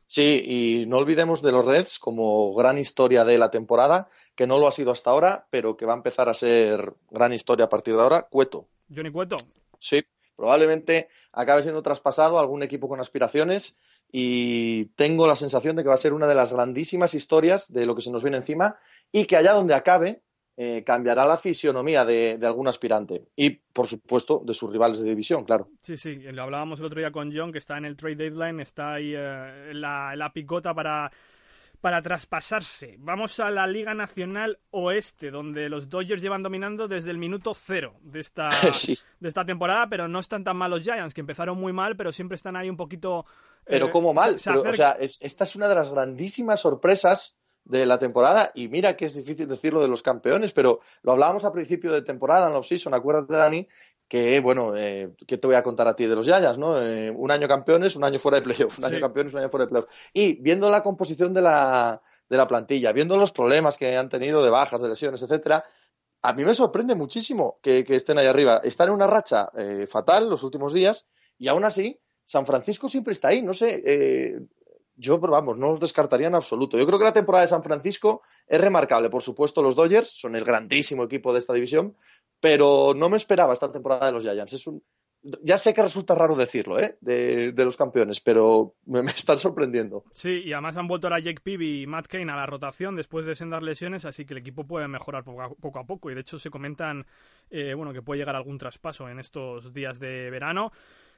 Sí, 0.05 0.43
y 0.45 0.85
no 0.88 0.97
olvidemos 0.97 1.41
de 1.41 1.53
los 1.53 1.63
Reds 1.63 2.00
como 2.00 2.53
gran 2.53 2.77
historia 2.77 3.23
de 3.23 3.38
la 3.38 3.50
temporada, 3.50 4.09
que 4.35 4.45
no 4.45 4.59
lo 4.59 4.67
ha 4.67 4.73
sido 4.73 4.91
hasta 4.91 5.11
ahora, 5.11 5.47
pero 5.50 5.77
que 5.77 5.85
va 5.85 5.93
a 5.93 5.97
empezar 5.97 6.27
a 6.27 6.33
ser 6.33 6.95
gran 7.11 7.31
historia 7.31 7.67
a 7.67 7.69
partir 7.69 7.95
de 7.95 8.01
ahora. 8.01 8.27
Cueto. 8.29 8.67
Johnny 8.93 9.09
Cueto, 9.09 9.38
Sí, 9.79 10.03
probablemente 10.35 11.07
acabe 11.31 11.61
siendo 11.61 11.81
traspasado 11.81 12.38
a 12.38 12.41
algún 12.41 12.61
equipo 12.61 12.89
con 12.89 13.00
aspiraciones 13.00 13.77
y 14.12 14.86
tengo 14.96 15.27
la 15.27 15.36
sensación 15.36 15.75
de 15.75 15.84
que 15.84 15.89
va 15.89 15.96
a 15.96 15.98
ser 15.98 16.13
una 16.13 16.27
de 16.27 16.36
las 16.36 16.51
grandísimas 16.51 17.13
historias 17.13 17.72
de 17.72 17.86
lo 17.86 17.96
que 17.96 18.01
se 18.01 18.12
nos 18.12 18.24
viene 18.24 18.38
encima 18.38 18.77
y 19.12 19.25
que 19.25 19.38
allá 19.38 19.53
donde 19.53 19.74
acabe 19.74 20.22
eh, 20.58 20.84
cambiará 20.86 21.25
la 21.25 21.38
fisionomía 21.38 22.03
de, 22.06 22.38
algún 22.44 22.68
aspirante 22.68 23.24
y, 23.36 23.50
por 23.50 23.88
supuesto, 23.88 24.41
de 24.46 24.53
sus 24.53 24.72
rivales 24.72 25.00
de 25.00 25.10
división, 25.10 25.46
claro. 25.46 25.70
Sí, 25.82 25.96
sí, 25.96 26.15
lo 26.15 26.44
hablábamos 26.44 26.80
el 26.80 26.86
otro 26.86 27.00
día 27.00 27.12
con 27.12 27.36
John, 27.36 27.51
que 27.51 27.60
está 27.60 27.77
en 27.77 27.86
el 27.86 27.96
trade 27.96 28.15
deadline, 28.15 28.60
está 28.60 28.94
ahí 28.94 29.13
eh, 29.15 29.72
la, 29.74 30.13
la 30.15 30.34
picota 30.34 30.74
para, 30.74 31.10
para 31.81 32.01
traspasarse. 32.01 32.95
Vamos 33.00 33.39
a 33.39 33.50
la 33.51 33.65
Liga 33.67 33.93
Nacional 33.93 34.59
Oeste, 34.69 35.31
donde 35.31 35.67
los 35.67 35.89
Dodgers 35.89 36.21
llevan 36.21 36.43
dominando 36.43 36.88
desde 36.88 37.09
el 37.11 37.17
minuto 37.17 37.53
cero 37.53 37.95
de 38.01 38.19
esta, 38.19 38.50
Sí. 38.73 38.97
de 39.19 39.27
esta 39.29 39.43
temporada, 39.45 39.88
pero 39.89 40.07
no 40.07 40.19
están 40.19 40.43
tan 40.43 40.57
mal 40.57 40.69
los 40.71 40.83
Giants, 40.83 41.13
que 41.13 41.21
empezaron 41.21 41.57
muy 41.59 41.73
mal, 41.73 41.97
pero 41.97 42.11
siempre 42.11 42.35
están 42.35 42.55
ahí 42.55 42.69
un 42.69 42.77
poquito... 42.77 43.25
Pero 43.65 43.88
eh, 43.88 43.89
como 43.91 44.13
mal, 44.13 44.33
se- 44.39 44.39
se 44.39 44.50
Pero, 44.51 44.69
o 44.69 44.73
sea, 44.73 44.91
es- 44.91 45.17
esta 45.21 45.43
es 45.43 45.55
una 45.55 45.67
de 45.67 45.75
las 45.75 45.89
grandísimas 45.91 46.59
sorpresas 46.61 47.38
de 47.63 47.85
la 47.85 48.00
temporada 48.00 48.51
y 48.55 48.67
mira 48.69 48.95
que 48.97 49.05
es 49.05 49.15
difícil 49.15 49.47
decirlo 49.47 49.81
de 49.81 49.88
los 49.88 50.01
campeones, 50.01 50.51
pero 50.53 50.79
lo 51.03 51.11
hablábamos 51.11 51.45
a 51.45 51.51
principio 51.51 51.91
de 51.91 52.01
temporada 52.01 52.47
en 52.47 52.53
la 52.53 52.59
offseason, 52.59 52.93
acuérdate 52.93 53.33
Dani, 53.35 53.67
que 54.12 54.41
bueno, 54.41 54.75
eh, 54.75 55.13
¿qué 55.25 55.38
te 55.38 55.48
voy 55.48 55.56
a 55.56 55.63
contar 55.63 55.88
a 55.88 55.96
ti 55.96 56.06
de 56.06 56.15
los 56.15 56.25
Yayas, 56.25 56.58
no? 56.58 56.77
Eh, 56.82 57.10
un 57.12 57.32
año 57.32 57.48
campeones, 57.48 57.96
un 57.96 58.03
año 58.03 58.20
fuera 58.20 58.39
de 58.39 58.44
playoff, 58.44 58.77
un 58.77 58.84
año 58.84 59.00
campeones, 59.00 59.32
un 59.32 59.39
año 59.39 59.50
fuera 59.50 59.63
de 59.63 59.70
playoff. 59.70 59.89
Y 60.12 60.34
viendo 60.41 60.70
la 60.70 60.84
composición 60.84 61.34
de 61.34 61.41
la, 61.41 62.01
de 62.27 62.36
la 62.36 62.46
plantilla, 62.46 62.91
viendo 62.91 63.15
los 63.15 63.32
problemas 63.32 63.77
que 63.77 63.96
han 63.96 64.10
tenido 64.10 64.44
de 64.44 64.50
bajas, 64.50 64.82
de 64.82 64.89
lesiones, 64.89 65.22
etcétera, 65.22 65.63
a 66.24 66.34
mí 66.34 66.44
me 66.44 66.53
sorprende 66.53 66.94
muchísimo 66.94 67.60
que, 67.62 67.86
que 67.86 67.96
estén 67.96 68.18
ahí 68.18 68.27
arriba. 68.27 68.60
Están 68.65 68.89
en 68.89 68.96
una 68.96 69.08
racha 69.08 69.50
eh, 69.56 69.88
fatal 69.88 70.30
los 70.30 70.44
últimos 70.44 70.74
días 70.74 71.08
y 71.38 71.48
aún 71.48 71.63
así 71.63 71.98
San 72.25 72.46
Francisco 72.46 72.89
siempre 72.89 73.13
está 73.13 73.30
ahí. 73.30 73.41
No 73.41 73.53
sé, 73.53 73.82
eh, 73.86 74.41
yo, 75.01 75.20
pero 75.20 75.34
vamos, 75.34 75.58
no 75.58 75.72
los 75.72 75.79
descartaría 75.79 76.27
en 76.27 76.36
absoluto. 76.36 76.77
Yo 76.77 76.86
creo 76.86 77.00
que 77.00 77.05
la 77.05 77.13
temporada 77.13 77.41
de 77.41 77.48
San 77.48 77.63
Francisco 77.63 78.22
es 78.48 78.62
remarcable. 78.62 79.10
Por 79.10 79.24
supuesto, 79.24 79.62
los 79.62 79.75
Dodgers 79.75 80.10
son 80.10 80.36
el 80.36 80.46
grandísimo 80.46 81.03
equipo 81.03 81.34
de 81.34 81.39
esta 81.39 81.53
división, 81.53 81.96
pero 82.39 82.93
no 82.96 83.10
me 83.10 83.17
esperaba 83.17 83.53
esta 83.53 83.72
temporada 83.72 84.05
de 84.05 84.12
los 84.12 84.24
Giants. 84.24 84.53
Es 84.53 84.67
un... 84.67 84.84
Ya 85.43 85.60
sé 85.60 85.75
que 85.75 85.84
resulta 85.84 86.15
raro 86.15 86.36
decirlo, 86.36 86.79
¿eh? 86.79 86.98
De, 87.00 87.51
de 87.51 87.65
los 87.65 87.77
campeones, 87.77 88.20
pero 88.22 88.74
me, 88.86 89.01
están 89.01 89.38
sorprendiendo. 89.38 90.03
Sí, 90.13 90.41
y 90.46 90.53
además 90.53 90.77
han 90.77 90.88
vuelto 90.88 91.08
ahora 91.08 91.20
Jake 91.20 91.41
Peavy 91.43 91.84
y 91.84 91.88
Matt 91.88 92.08
Kane 92.08 92.31
a 92.31 92.36
la 92.36 92.48
rotación 92.48 92.96
después 92.96 93.27
de 93.27 93.36
sendas 93.36 93.62
lesiones, 93.62 94.05
así 94.05 94.25
que 94.25 94.34
el 94.34 94.39
equipo 94.39 94.65
puede 94.65 94.88
mejorar 94.88 95.24
poco 95.24 95.43
a 95.43 95.50
poco, 95.50 95.79
a 95.79 95.86
poco. 95.86 96.10
Y 96.10 96.15
de 96.15 96.22
hecho 96.22 96.39
se 96.39 96.50
comentan 96.50 97.05
eh, 97.51 97.74
bueno, 97.75 97.93
que 97.93 98.01
puede 98.01 98.20
llegar 98.20 98.36
algún 98.36 98.58
traspaso 98.58 99.10
en 99.10 99.20
estos 99.20 99.74
días 99.74 100.00
de 100.00 100.31
verano. 100.31 100.72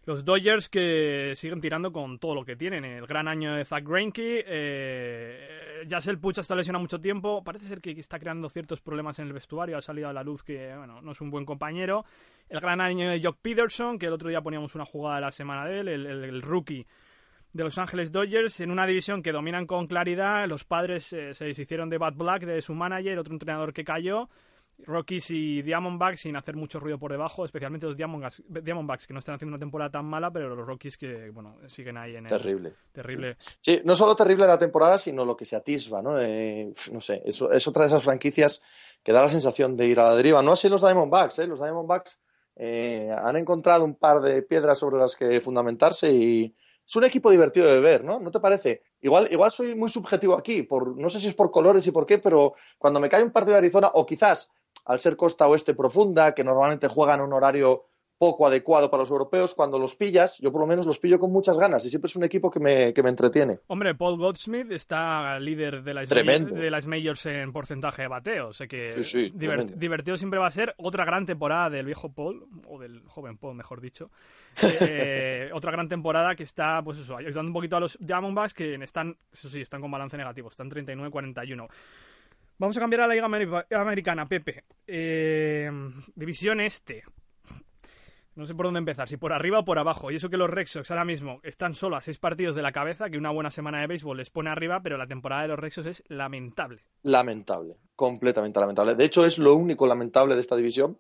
Los 0.05 0.25
Dodgers 0.25 0.67
que 0.67 1.31
siguen 1.35 1.61
tirando 1.61 1.91
con 1.91 2.19
todo 2.19 2.35
lo 2.35 2.43
que 2.43 2.55
tienen. 2.55 2.83
El 2.83 3.07
gran 3.07 3.27
año 3.27 3.55
de 3.55 3.63
Zach 3.63 3.83
Greinke. 3.85 4.43
Eh, 4.45 5.83
Yasel 5.87 6.19
Puch 6.19 6.39
está 6.39 6.55
lesionado 6.55 6.81
mucho 6.81 6.99
tiempo. 6.99 7.43
Parece 7.43 7.67
ser 7.67 7.79
que 7.79 7.91
está 7.91 8.19
creando 8.19 8.49
ciertos 8.49 8.81
problemas 8.81 9.19
en 9.19 9.27
el 9.27 9.33
vestuario. 9.33 9.77
Ha 9.77 9.81
salido 9.81 10.09
a 10.09 10.13
la 10.13 10.23
luz 10.23 10.43
que 10.43 10.75
bueno, 10.75 11.01
no 11.01 11.11
es 11.11 11.21
un 11.21 11.29
buen 11.29 11.45
compañero. 11.45 12.03
El 12.49 12.59
gran 12.59 12.81
año 12.81 13.09
de 13.09 13.21
Jock 13.21 13.37
Peterson, 13.41 13.97
que 13.97 14.07
el 14.07 14.13
otro 14.13 14.27
día 14.27 14.41
poníamos 14.41 14.75
una 14.75 14.85
jugada 14.85 15.15
de 15.15 15.21
la 15.21 15.31
semana 15.31 15.65
de 15.65 15.79
él, 15.79 15.87
el 15.87 16.41
rookie 16.41 16.85
de 17.53 17.63
Los 17.63 17.77
Ángeles 17.77 18.11
Dodgers 18.11 18.59
en 18.61 18.71
una 18.71 18.85
división 18.85 19.21
que 19.21 19.31
dominan 19.31 19.67
con 19.67 19.87
claridad. 19.87 20.47
Los 20.47 20.65
padres 20.65 21.13
eh, 21.13 21.33
se 21.33 21.45
deshicieron 21.45 21.89
de 21.89 21.99
Bad 21.99 22.15
Black, 22.15 22.45
de 22.45 22.61
su 22.61 22.73
manager, 22.73 23.19
otro 23.19 23.33
entrenador 23.33 23.73
que 23.73 23.83
cayó. 23.83 24.27
Rockies 24.79 25.31
y 25.31 25.61
Diamondbacks 25.61 26.21
sin 26.21 26.35
hacer 26.35 26.55
mucho 26.55 26.79
ruido 26.79 26.97
por 26.99 27.11
debajo, 27.11 27.45
especialmente 27.45 27.85
los 27.85 27.95
Diamondbacks, 27.95 28.43
Diamondbacks 28.47 29.07
que 29.07 29.13
no 29.13 29.19
están 29.19 29.35
haciendo 29.35 29.55
una 29.55 29.59
temporada 29.59 29.91
tan 29.91 30.05
mala, 30.05 30.31
pero 30.31 30.55
los 30.55 30.65
Rockies 30.65 30.97
que 30.97 31.29
bueno 31.29 31.57
siguen 31.67 31.97
ahí 31.97 32.15
en 32.15 32.25
el 32.25 32.29
Terrible. 32.29 32.73
terrible. 32.91 33.37
Sí, 33.59 33.81
no 33.85 33.95
solo 33.95 34.15
terrible 34.15 34.45
la 34.47 34.57
temporada, 34.57 34.97
sino 34.97 35.25
lo 35.25 35.37
que 35.37 35.45
se 35.45 35.55
atisba, 35.55 36.01
¿no? 36.01 36.19
Eh, 36.19 36.73
no 36.91 36.99
sé, 36.99 37.21
eso 37.25 37.51
es 37.51 37.67
otra 37.67 37.83
de 37.83 37.87
esas 37.87 38.03
franquicias 38.03 38.61
que 39.03 39.13
da 39.13 39.21
la 39.21 39.29
sensación 39.29 39.77
de 39.77 39.87
ir 39.87 39.99
a 39.99 40.09
la 40.09 40.15
deriva. 40.15 40.41
No 40.41 40.53
así 40.53 40.69
los 40.69 40.81
Diamondbacks, 40.81 41.39
¿eh? 41.39 41.47
Los 41.47 41.61
Diamondbacks 41.61 42.19
eh, 42.55 43.11
han 43.17 43.35
encontrado 43.35 43.83
un 43.83 43.95
par 43.95 44.21
de 44.21 44.41
piedras 44.43 44.77
sobre 44.77 44.97
las 44.97 45.15
que 45.15 45.39
fundamentarse 45.41 46.11
y 46.11 46.55
es 46.85 46.95
un 46.95 47.05
equipo 47.05 47.31
divertido 47.31 47.67
de 47.67 47.79
ver, 47.79 48.03
¿no? 48.03 48.19
¿No 48.19 48.29
te 48.29 48.39
parece? 48.39 48.83
Igual, 49.01 49.29
igual 49.31 49.51
soy 49.51 49.73
muy 49.73 49.89
subjetivo 49.89 50.33
aquí, 50.33 50.63
por, 50.63 50.99
no 50.99 51.09
sé 51.09 51.19
si 51.19 51.27
es 51.27 51.33
por 51.33 51.49
colores 51.49 51.87
y 51.87 51.91
por 51.91 52.05
qué, 52.05 52.17
pero 52.17 52.53
cuando 52.77 52.99
me 52.99 53.09
cae 53.09 53.23
un 53.23 53.31
partido 53.31 53.53
de 53.53 53.59
Arizona, 53.59 53.89
o 53.93 54.05
quizás 54.05 54.49
al 54.85 54.99
ser 54.99 55.15
costa 55.15 55.47
oeste 55.47 55.73
profunda, 55.73 56.33
que 56.33 56.43
normalmente 56.43 56.87
juegan 56.87 57.21
un 57.21 57.33
horario 57.33 57.85
poco 58.15 58.47
adecuado 58.47 58.89
para 58.89 59.01
los 59.01 59.09
europeos, 59.09 59.53
cuando 59.53 59.77
los 59.77 59.95
pillas, 59.97 60.37
yo 60.39 60.49
por 60.49 60.61
lo 60.61 60.67
menos 60.67 60.85
los 60.85 60.97
pillo 60.97 61.19
con 61.19 61.29
muchas 61.33 61.57
ganas 61.57 61.83
y 61.83 61.89
siempre 61.89 62.07
es 62.07 62.15
un 62.15 62.23
equipo 62.23 62.49
que 62.49 62.59
me, 62.61 62.93
que 62.93 63.03
me 63.03 63.09
entretiene. 63.09 63.59
Hombre, 63.67 63.95
Paul 63.95 64.17
Goldsmith 64.17 64.71
está 64.71 65.37
líder 65.39 65.83
de 65.83 65.93
las, 65.93 66.07
Tremendo. 66.07 66.55
de 66.55 66.71
las 66.71 66.87
majors 66.87 67.25
en 67.25 67.51
porcentaje 67.51 68.03
de 68.03 68.07
bateo. 68.07 68.47
O 68.49 68.53
sea 68.53 68.65
que 68.67 68.93
Sí, 68.93 69.03
sí, 69.03 69.33
divert- 69.35 69.73
divertido 69.73 70.15
siempre 70.15 70.39
va 70.39 70.47
a 70.47 70.51
ser 70.51 70.73
otra 70.77 71.03
gran 71.03 71.25
temporada 71.25 71.69
del 71.71 71.85
viejo 71.85 72.13
Paul, 72.13 72.45
o 72.65 72.79
del 72.79 73.01
joven 73.07 73.37
Paul, 73.37 73.55
mejor 73.55 73.81
dicho. 73.81 74.09
Eh, 74.79 75.49
otra 75.53 75.71
gran 75.71 75.89
temporada 75.89 76.35
que 76.35 76.43
está, 76.43 76.81
pues 76.83 76.99
eso, 76.99 77.17
ayudando 77.17 77.49
un 77.49 77.53
poquito 77.53 77.75
a 77.75 77.79
los 77.81 77.97
Diamondbacks 77.99 78.53
que 78.53 78.75
están, 78.75 79.17
eso 79.33 79.49
sí, 79.49 79.59
están 79.59 79.81
con 79.81 79.91
balance 79.91 80.15
negativo, 80.15 80.47
están 80.49 80.69
39-41. 80.69 81.67
Vamos 82.63 82.77
a 82.77 82.79
cambiar 82.79 83.01
a 83.01 83.07
la 83.07 83.13
Liga 83.13 83.27
Ameri- 83.27 83.75
Americana, 83.75 84.25
Pepe. 84.25 84.63
Eh, 84.87 85.69
división 86.15 86.61
Este. 86.61 87.03
No 88.35 88.45
sé 88.45 88.55
por 88.55 88.67
dónde 88.67 88.77
empezar, 88.77 89.09
si 89.09 89.17
por 89.17 89.33
arriba 89.33 89.59
o 89.59 89.65
por 89.65 89.77
abajo. 89.79 90.09
Y 90.11 90.15
eso 90.15 90.29
que 90.29 90.37
los 90.37 90.49
Red 90.49 90.65
ahora 90.89 91.03
mismo 91.03 91.41
están 91.43 91.75
solo 91.75 91.97
a 91.97 92.01
seis 92.01 92.19
partidos 92.19 92.55
de 92.55 92.61
la 92.61 92.71
cabeza, 92.71 93.09
que 93.09 93.17
una 93.17 93.31
buena 93.31 93.51
semana 93.51 93.81
de 93.81 93.87
béisbol 93.87 94.15
les 94.15 94.29
pone 94.29 94.49
arriba, 94.49 94.79
pero 94.81 94.97
la 94.97 95.07
temporada 95.07 95.41
de 95.41 95.49
los 95.49 95.59
Red 95.59 95.71
Sox 95.71 95.87
es 95.87 96.03
lamentable. 96.07 96.85
Lamentable, 97.01 97.75
completamente 97.97 98.61
lamentable. 98.61 98.95
De 98.95 99.03
hecho, 99.03 99.25
es 99.25 99.37
lo 99.39 99.55
único 99.55 99.85
lamentable 99.85 100.33
de 100.33 100.39
esta 100.39 100.55
división 100.55 100.97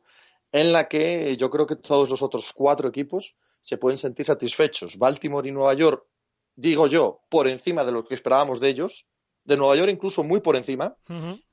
en 0.51 0.73
la 0.73 0.89
que 0.89 1.37
yo 1.37 1.49
creo 1.49 1.65
que 1.65 1.77
todos 1.77 2.09
los 2.09 2.21
otros 2.21 2.51
cuatro 2.51 2.89
equipos 2.89 3.37
se 3.61 3.77
pueden 3.77 3.97
sentir 3.97 4.25
satisfechos. 4.25 4.97
Baltimore 4.97 5.47
y 5.47 5.53
Nueva 5.53 5.75
York, 5.75 6.05
digo 6.57 6.87
yo, 6.87 7.21
por 7.29 7.47
encima 7.47 7.85
de 7.85 7.93
lo 7.93 8.03
que 8.03 8.15
esperábamos 8.15 8.59
de 8.59 8.67
ellos. 8.67 9.07
De 9.43 9.57
Nueva 9.57 9.75
York 9.75 9.89
incluso 9.89 10.23
muy 10.23 10.39
por 10.39 10.55
encima. 10.55 10.95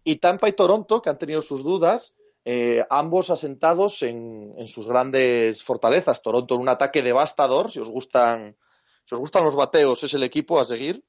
Y 0.04 0.16
Tampa 0.16 0.48
y 0.48 0.52
Toronto, 0.52 1.02
que 1.02 1.10
han 1.10 1.18
tenido 1.18 1.42
sus 1.42 1.64
dudas, 1.64 2.14
eh, 2.44 2.84
ambos 2.88 3.30
asentados 3.30 4.02
en, 4.02 4.54
en 4.56 4.68
sus 4.68 4.86
grandes 4.86 5.62
fortalezas. 5.62 6.22
Toronto 6.22 6.54
en 6.54 6.60
un 6.62 6.68
ataque 6.68 7.02
devastador, 7.02 7.70
si 7.70 7.80
os 7.80 7.90
gustan, 7.90 8.56
si 9.04 9.14
os 9.14 9.20
gustan 9.20 9.44
los 9.44 9.56
bateos, 9.56 10.02
es 10.04 10.14
el 10.14 10.22
equipo 10.22 10.60
a 10.60 10.64
seguir. 10.64 11.04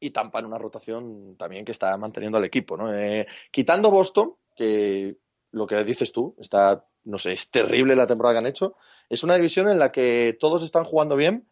Y 0.00 0.10
Tampa 0.10 0.38
en 0.38 0.46
una 0.46 0.58
rotación 0.58 1.36
también 1.36 1.64
que 1.64 1.72
está 1.72 1.96
manteniendo 1.98 2.38
al 2.38 2.44
equipo. 2.44 2.76
¿no? 2.76 2.92
Eh, 2.94 3.26
quitando 3.50 3.90
Boston, 3.90 4.34
que 4.56 5.18
lo 5.52 5.66
que 5.66 5.82
dices 5.84 6.12
tú, 6.12 6.34
está, 6.38 6.86
no 7.04 7.18
sé, 7.18 7.32
es 7.32 7.50
terrible 7.50 7.96
la 7.96 8.06
temporada 8.06 8.34
que 8.34 8.38
han 8.38 8.46
hecho. 8.46 8.76
Es 9.08 9.22
una 9.22 9.36
división 9.36 9.68
en 9.68 9.78
la 9.78 9.92
que 9.92 10.36
todos 10.38 10.62
están 10.62 10.84
jugando 10.84 11.16
bien 11.16 11.50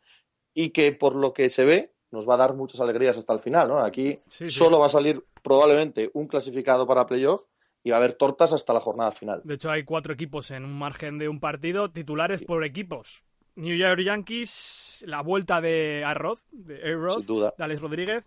y 0.55 0.71
que 0.71 0.93
por 0.93 1.15
lo 1.15 1.33
que 1.33 1.51
se 1.51 1.65
ve 1.65 1.95
nos 2.11 2.29
va 2.29 2.35
a 2.35 2.39
dar 2.39 2.55
muchas 2.55 2.81
alegrías 2.81 3.17
hasta 3.19 3.33
el 3.33 3.39
final, 3.41 3.69
¿no? 3.69 3.79
Aquí 3.79 4.19
Sí, 4.29 4.49
sí. 4.49 4.49
solo 4.49 4.79
va 4.81 4.87
a 4.87 4.91
salir 4.91 5.23
probablemente 5.43 6.11
un 6.15 6.27
clasificado 6.27 6.87
para 6.87 7.07
playoff 7.07 7.45
y 7.85 7.91
va 7.91 7.97
a 7.97 7.99
haber 7.99 8.15
tortas 8.15 8.53
hasta 8.53 8.73
la 8.73 8.81
jornada 8.81 9.13
final. 9.13 9.41
De 9.45 9.55
hecho, 9.55 9.71
hay 9.71 9.85
cuatro 9.85 10.13
equipos 10.13 10.51
en 10.51 10.65
un 10.65 10.77
margen 10.79 11.19
de 11.19 11.29
un 11.29 11.39
partido, 11.41 11.91
titulares 11.91 12.43
por 12.43 12.65
equipos. 12.65 13.23
New 13.57 13.77
York 13.77 14.01
Yankees, 14.01 15.05
la 15.07 15.21
vuelta 15.23 15.61
de 15.61 16.05
Arroz, 16.05 16.47
de 16.53 16.93
duda. 17.27 17.55
de 17.57 17.65
Alex 17.65 17.81
Rodríguez. 17.81 18.25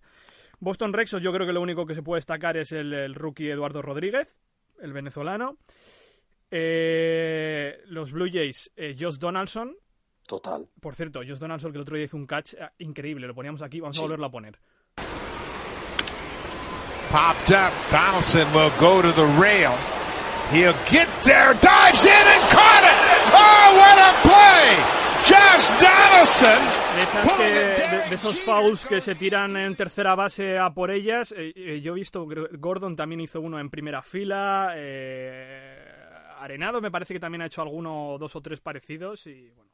Boston 0.59 0.93
Red 0.93 1.07
Sox, 1.07 1.23
yo 1.23 1.33
creo 1.33 1.47
que 1.47 1.53
lo 1.53 1.61
único 1.61 1.85
que 1.85 1.95
se 1.95 2.03
puede 2.03 2.17
destacar 2.19 2.55
es 2.57 2.71
el, 2.71 2.93
el 2.93 3.15
rookie 3.15 3.49
Eduardo 3.49 3.81
Rodríguez, 3.81 4.35
el 4.81 4.93
venezolano. 4.93 5.57
Eh, 6.51 7.77
los 7.85 8.11
Blue 8.11 8.29
Jays, 8.31 8.71
eh, 8.75 8.95
Josh 8.99 9.17
Donaldson. 9.17 9.75
Total. 10.31 10.65
Por 10.79 10.95
cierto, 10.95 11.19
Josh 11.27 11.39
Donaldson 11.39 11.73
que 11.73 11.77
el 11.77 11.81
otro 11.81 11.97
día 11.97 12.05
hizo 12.05 12.15
un 12.15 12.25
catch 12.25 12.53
eh, 12.53 12.69
increíble, 12.77 13.27
lo 13.27 13.35
poníamos 13.35 13.61
aquí, 13.61 13.81
vamos 13.81 13.97
a 13.99 14.01
volverlo 14.01 14.27
a 14.27 14.31
poner. 14.31 14.57
Popped 17.11 17.51
up. 17.51 17.73
Donaldson 17.91 18.47
will 18.53 18.71
go 18.79 19.01
to 19.01 19.11
the 19.11 19.25
rail. 19.37 19.73
He'll 20.49 20.71
get 20.89 21.09
there, 21.23 21.53
dives 21.55 22.05
in 22.05 22.11
and 22.11 22.49
caught 22.49 22.85
it. 22.85 22.95
Oh, 23.33 23.75
what 23.75 23.99
a 23.99 24.13
play! 24.23 24.77
Josh 25.25 25.67
Donaldson. 25.81 26.61
De, 26.95 27.01
esas 27.03 27.23
que- 27.23 27.29
pulling 27.29 27.51
it 27.51 27.77
de- 27.77 27.97
down 27.97 28.09
de 28.09 28.15
esos 28.15 28.39
fouls 28.39 28.85
que 28.85 29.01
se 29.01 29.15
tiran 29.15 29.57
en 29.57 29.75
tercera 29.75 30.15
base 30.15 30.57
a 30.57 30.69
por 30.73 30.91
ellas, 30.91 31.33
eh, 31.37 31.51
eh, 31.57 31.81
yo 31.81 31.91
he 31.91 31.95
visto, 31.95 32.25
Gordon 32.57 32.95
también 32.95 33.19
hizo 33.19 33.41
uno 33.41 33.59
en 33.59 33.69
primera 33.69 34.01
fila, 34.01 34.71
eh, 34.77 35.77
Arenado 36.39 36.79
me 36.79 36.89
parece 36.89 37.13
que 37.13 37.19
también 37.19 37.41
ha 37.41 37.47
hecho 37.47 37.61
alguno, 37.61 38.15
dos 38.17 38.33
o 38.37 38.41
tres 38.41 38.61
parecidos 38.61 39.27
y 39.27 39.49
bueno. 39.49 39.69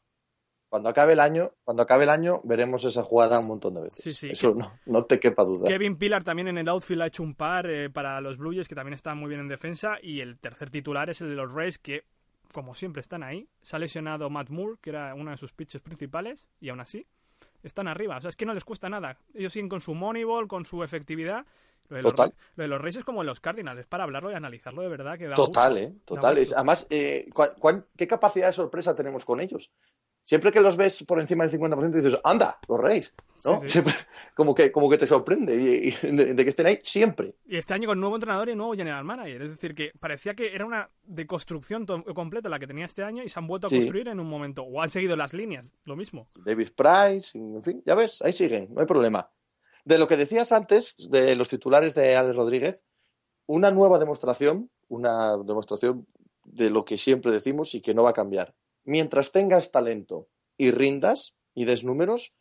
Cuando 0.70 0.90
acabe 0.90 1.14
el 1.14 1.20
año, 1.22 1.54
cuando 1.64 1.84
acabe 1.84 2.04
el 2.04 2.10
año, 2.10 2.42
veremos 2.44 2.84
esa 2.84 3.02
jugada 3.04 3.40
un 3.40 3.48
montón 3.48 3.76
de 3.76 3.82
veces. 3.84 4.04
Sí, 4.04 4.14
sí. 4.14 4.30
Eso 4.32 4.54
no, 4.54 4.80
no 4.86 5.06
te 5.06 5.20
quepa 5.20 5.44
duda. 5.46 5.68
Kevin 5.70 5.98
Pillar 5.98 6.24
también 6.24 6.50
en 6.50 6.58
el 6.58 6.68
outfield 6.68 7.02
ha 7.04 7.08
hecho 7.08 7.24
un 7.24 7.36
par 7.36 7.70
eh, 7.70 7.90
para 7.90 8.20
los 8.20 8.38
Blue 8.38 8.52
Jays 8.54 8.68
que 8.68 8.76
también 8.76 8.94
están 8.94 9.18
muy 9.18 9.30
bien 9.30 9.40
en 9.40 9.48
defensa 9.48 9.98
y 10.02 10.20
el 10.20 10.38
tercer 10.40 10.70
titular 10.70 11.10
es 11.10 11.22
el 11.22 11.30
de 11.30 11.36
los 11.36 11.52
Rays 11.52 11.80
que 11.80 12.04
como 12.54 12.76
siempre 12.76 13.00
están 13.02 13.24
ahí. 13.24 13.48
Se 13.62 13.76
ha 13.76 13.80
lesionado 13.80 14.30
Matt 14.30 14.50
Moore, 14.50 14.76
que 14.82 14.90
era 14.90 15.14
uno 15.16 15.32
de 15.32 15.38
sus 15.38 15.54
pitches 15.54 15.82
principales 15.82 16.48
y 16.60 16.70
aún 16.70 16.82
así 16.82 17.06
están 17.64 17.88
arriba. 17.88 18.18
O 18.18 18.22
sea, 18.22 18.30
es 18.30 18.36
que 18.36 18.46
no 18.46 18.54
les 18.54 18.66
cuesta 18.66 18.90
nada. 18.90 19.18
Ellos 19.34 19.54
siguen 19.54 19.70
con 19.70 19.80
su 19.82 19.94
moneyball, 19.94 20.48
con 20.48 20.66
su 20.66 20.84
efectividad. 20.84 21.46
Lo 21.90 21.96
de, 21.98 22.04
Total. 22.04 22.28
Los, 22.36 22.58
lo 22.58 22.62
de 22.64 22.68
los 22.68 22.82
Rays 22.82 22.98
es 22.98 23.06
como 23.06 23.24
los 23.24 23.40
Cardinals, 23.40 23.80
es 23.80 23.86
para 23.88 24.04
hablarlo 24.04 24.32
y 24.32 24.34
analizarlo 24.34 24.82
de 24.82 24.90
verdad. 24.90 25.18
Que 25.18 25.28
da 25.28 25.36
Total, 25.36 25.70
gusto. 25.72 25.86
¿eh? 25.88 25.94
Total. 26.04 26.38
Es- 26.38 26.52
además, 26.52 26.86
eh, 26.90 27.30
¿cuán- 27.34 27.52
cuán- 27.60 27.86
¿qué 27.96 28.06
capacidad 28.08 28.48
de 28.48 28.54
sorpresa 28.54 28.94
tenemos 28.96 29.24
con 29.24 29.40
ellos? 29.40 29.72
Siempre 30.28 30.52
que 30.52 30.60
los 30.60 30.76
ves 30.76 31.04
por 31.08 31.22
encima 31.22 31.48
del 31.48 31.58
50% 31.58 31.90
dices, 31.90 32.20
anda, 32.26 32.60
los 32.68 32.80
Reyes. 32.82 33.14
¿no? 33.46 33.62
Sí, 33.62 33.68
sí. 33.68 33.68
Siempre, 33.74 33.94
como, 34.36 34.54
que, 34.54 34.74
como 34.74 34.90
que 34.90 34.98
te 34.98 35.08
sorprende 35.08 35.56
y, 35.56 35.88
y 35.88 36.12
de, 36.18 36.34
de 36.34 36.44
que 36.44 36.50
estén 36.50 36.66
ahí 36.68 36.80
siempre. 36.84 37.34
Y 37.46 37.56
este 37.56 37.74
año 37.74 37.88
con 37.88 37.98
nuevo 37.98 38.16
entrenador 38.18 38.50
y 38.50 38.56
nuevo 38.56 38.74
general 38.74 39.06
manager. 39.06 39.42
Es 39.44 39.52
decir, 39.52 39.74
que 39.74 39.92
parecía 40.02 40.36
que 40.36 40.54
era 40.54 40.66
una 40.66 40.90
deconstrucción 41.04 41.86
completa 42.14 42.50
la 42.50 42.60
que 42.60 42.68
tenía 42.68 42.84
este 42.86 43.04
año 43.04 43.24
y 43.24 43.30
se 43.30 43.40
han 43.40 43.48
vuelto 43.48 43.68
a 43.68 43.70
Sí. 43.70 43.78
construir 43.78 44.10
en 44.10 44.20
un 44.20 44.28
momento. 44.28 44.64
O 44.64 44.82
han 44.82 44.90
seguido 44.90 45.16
las 45.16 45.32
líneas, 45.32 45.72
lo 45.86 45.96
mismo. 45.96 46.26
David 46.46 46.72
Price, 46.76 47.38
en 47.38 47.64
fin, 47.64 47.82
ya 47.86 47.96
ves, 47.96 48.22
ahí 48.22 48.34
siguen, 48.34 48.74
no 48.74 48.82
hay 48.82 48.86
problema. 48.86 49.32
De 49.86 49.98
lo 49.98 50.10
que 50.10 50.18
decías 50.18 50.52
antes, 50.52 51.10
de 51.10 51.38
los 51.38 51.48
titulares 51.48 51.94
de 51.94 52.18
Alex 52.18 52.36
Rodríguez, 52.36 52.84
una 53.46 53.72
nueva 53.72 53.98
demostración, 53.98 54.70
una 54.90 55.38
demostración 55.38 56.06
de 56.44 56.70
lo 56.70 56.84
que 56.84 56.98
siempre 56.98 57.32
decimos 57.32 57.74
y 57.76 57.82
que 57.82 57.94
no 57.94 58.04
va 58.04 58.10
a 58.10 58.14
cambiar. 58.14 58.54
Mientras 58.88 59.34
tengas 59.34 59.70
talento 59.70 60.30
y 60.58 60.72
rindas 60.72 61.36
y 61.54 61.66
des 61.66 61.84
números, 61.84 62.34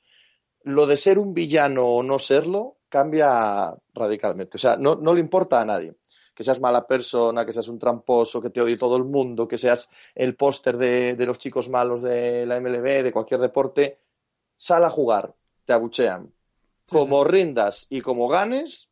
lo 0.62 0.86
de 0.86 0.96
ser 0.96 1.18
un 1.18 1.34
villano 1.34 1.84
o 1.84 2.04
no 2.04 2.20
serlo 2.20 2.78
cambia 2.88 3.74
radicalmente. 3.92 4.56
O 4.56 4.60
sea, 4.60 4.76
no, 4.76 4.94
no 4.94 5.12
le 5.12 5.18
importa 5.18 5.60
a 5.60 5.64
nadie. 5.64 5.96
Que 6.36 6.44
seas 6.44 6.60
mala 6.60 6.86
persona, 6.86 7.44
que 7.44 7.52
seas 7.52 7.66
un 7.66 7.80
tramposo, 7.80 8.40
que 8.40 8.50
te 8.50 8.60
odie 8.60 8.76
todo 8.76 8.96
el 8.96 9.02
mundo, 9.02 9.48
que 9.48 9.58
seas 9.58 9.88
el 10.14 10.36
póster 10.36 10.76
de, 10.76 11.16
de 11.16 11.26
los 11.26 11.38
chicos 11.38 11.68
malos 11.68 12.00
de 12.00 12.46
la 12.46 12.60
MLB, 12.60 13.02
de 13.02 13.12
cualquier 13.12 13.40
deporte, 13.40 13.98
sal 14.54 14.84
a 14.84 14.90
jugar, 14.90 15.34
te 15.64 15.72
abuchean. 15.72 16.32
Como 16.88 17.24
rindas 17.24 17.88
y 17.90 18.02
como 18.02 18.28
ganes, 18.28 18.88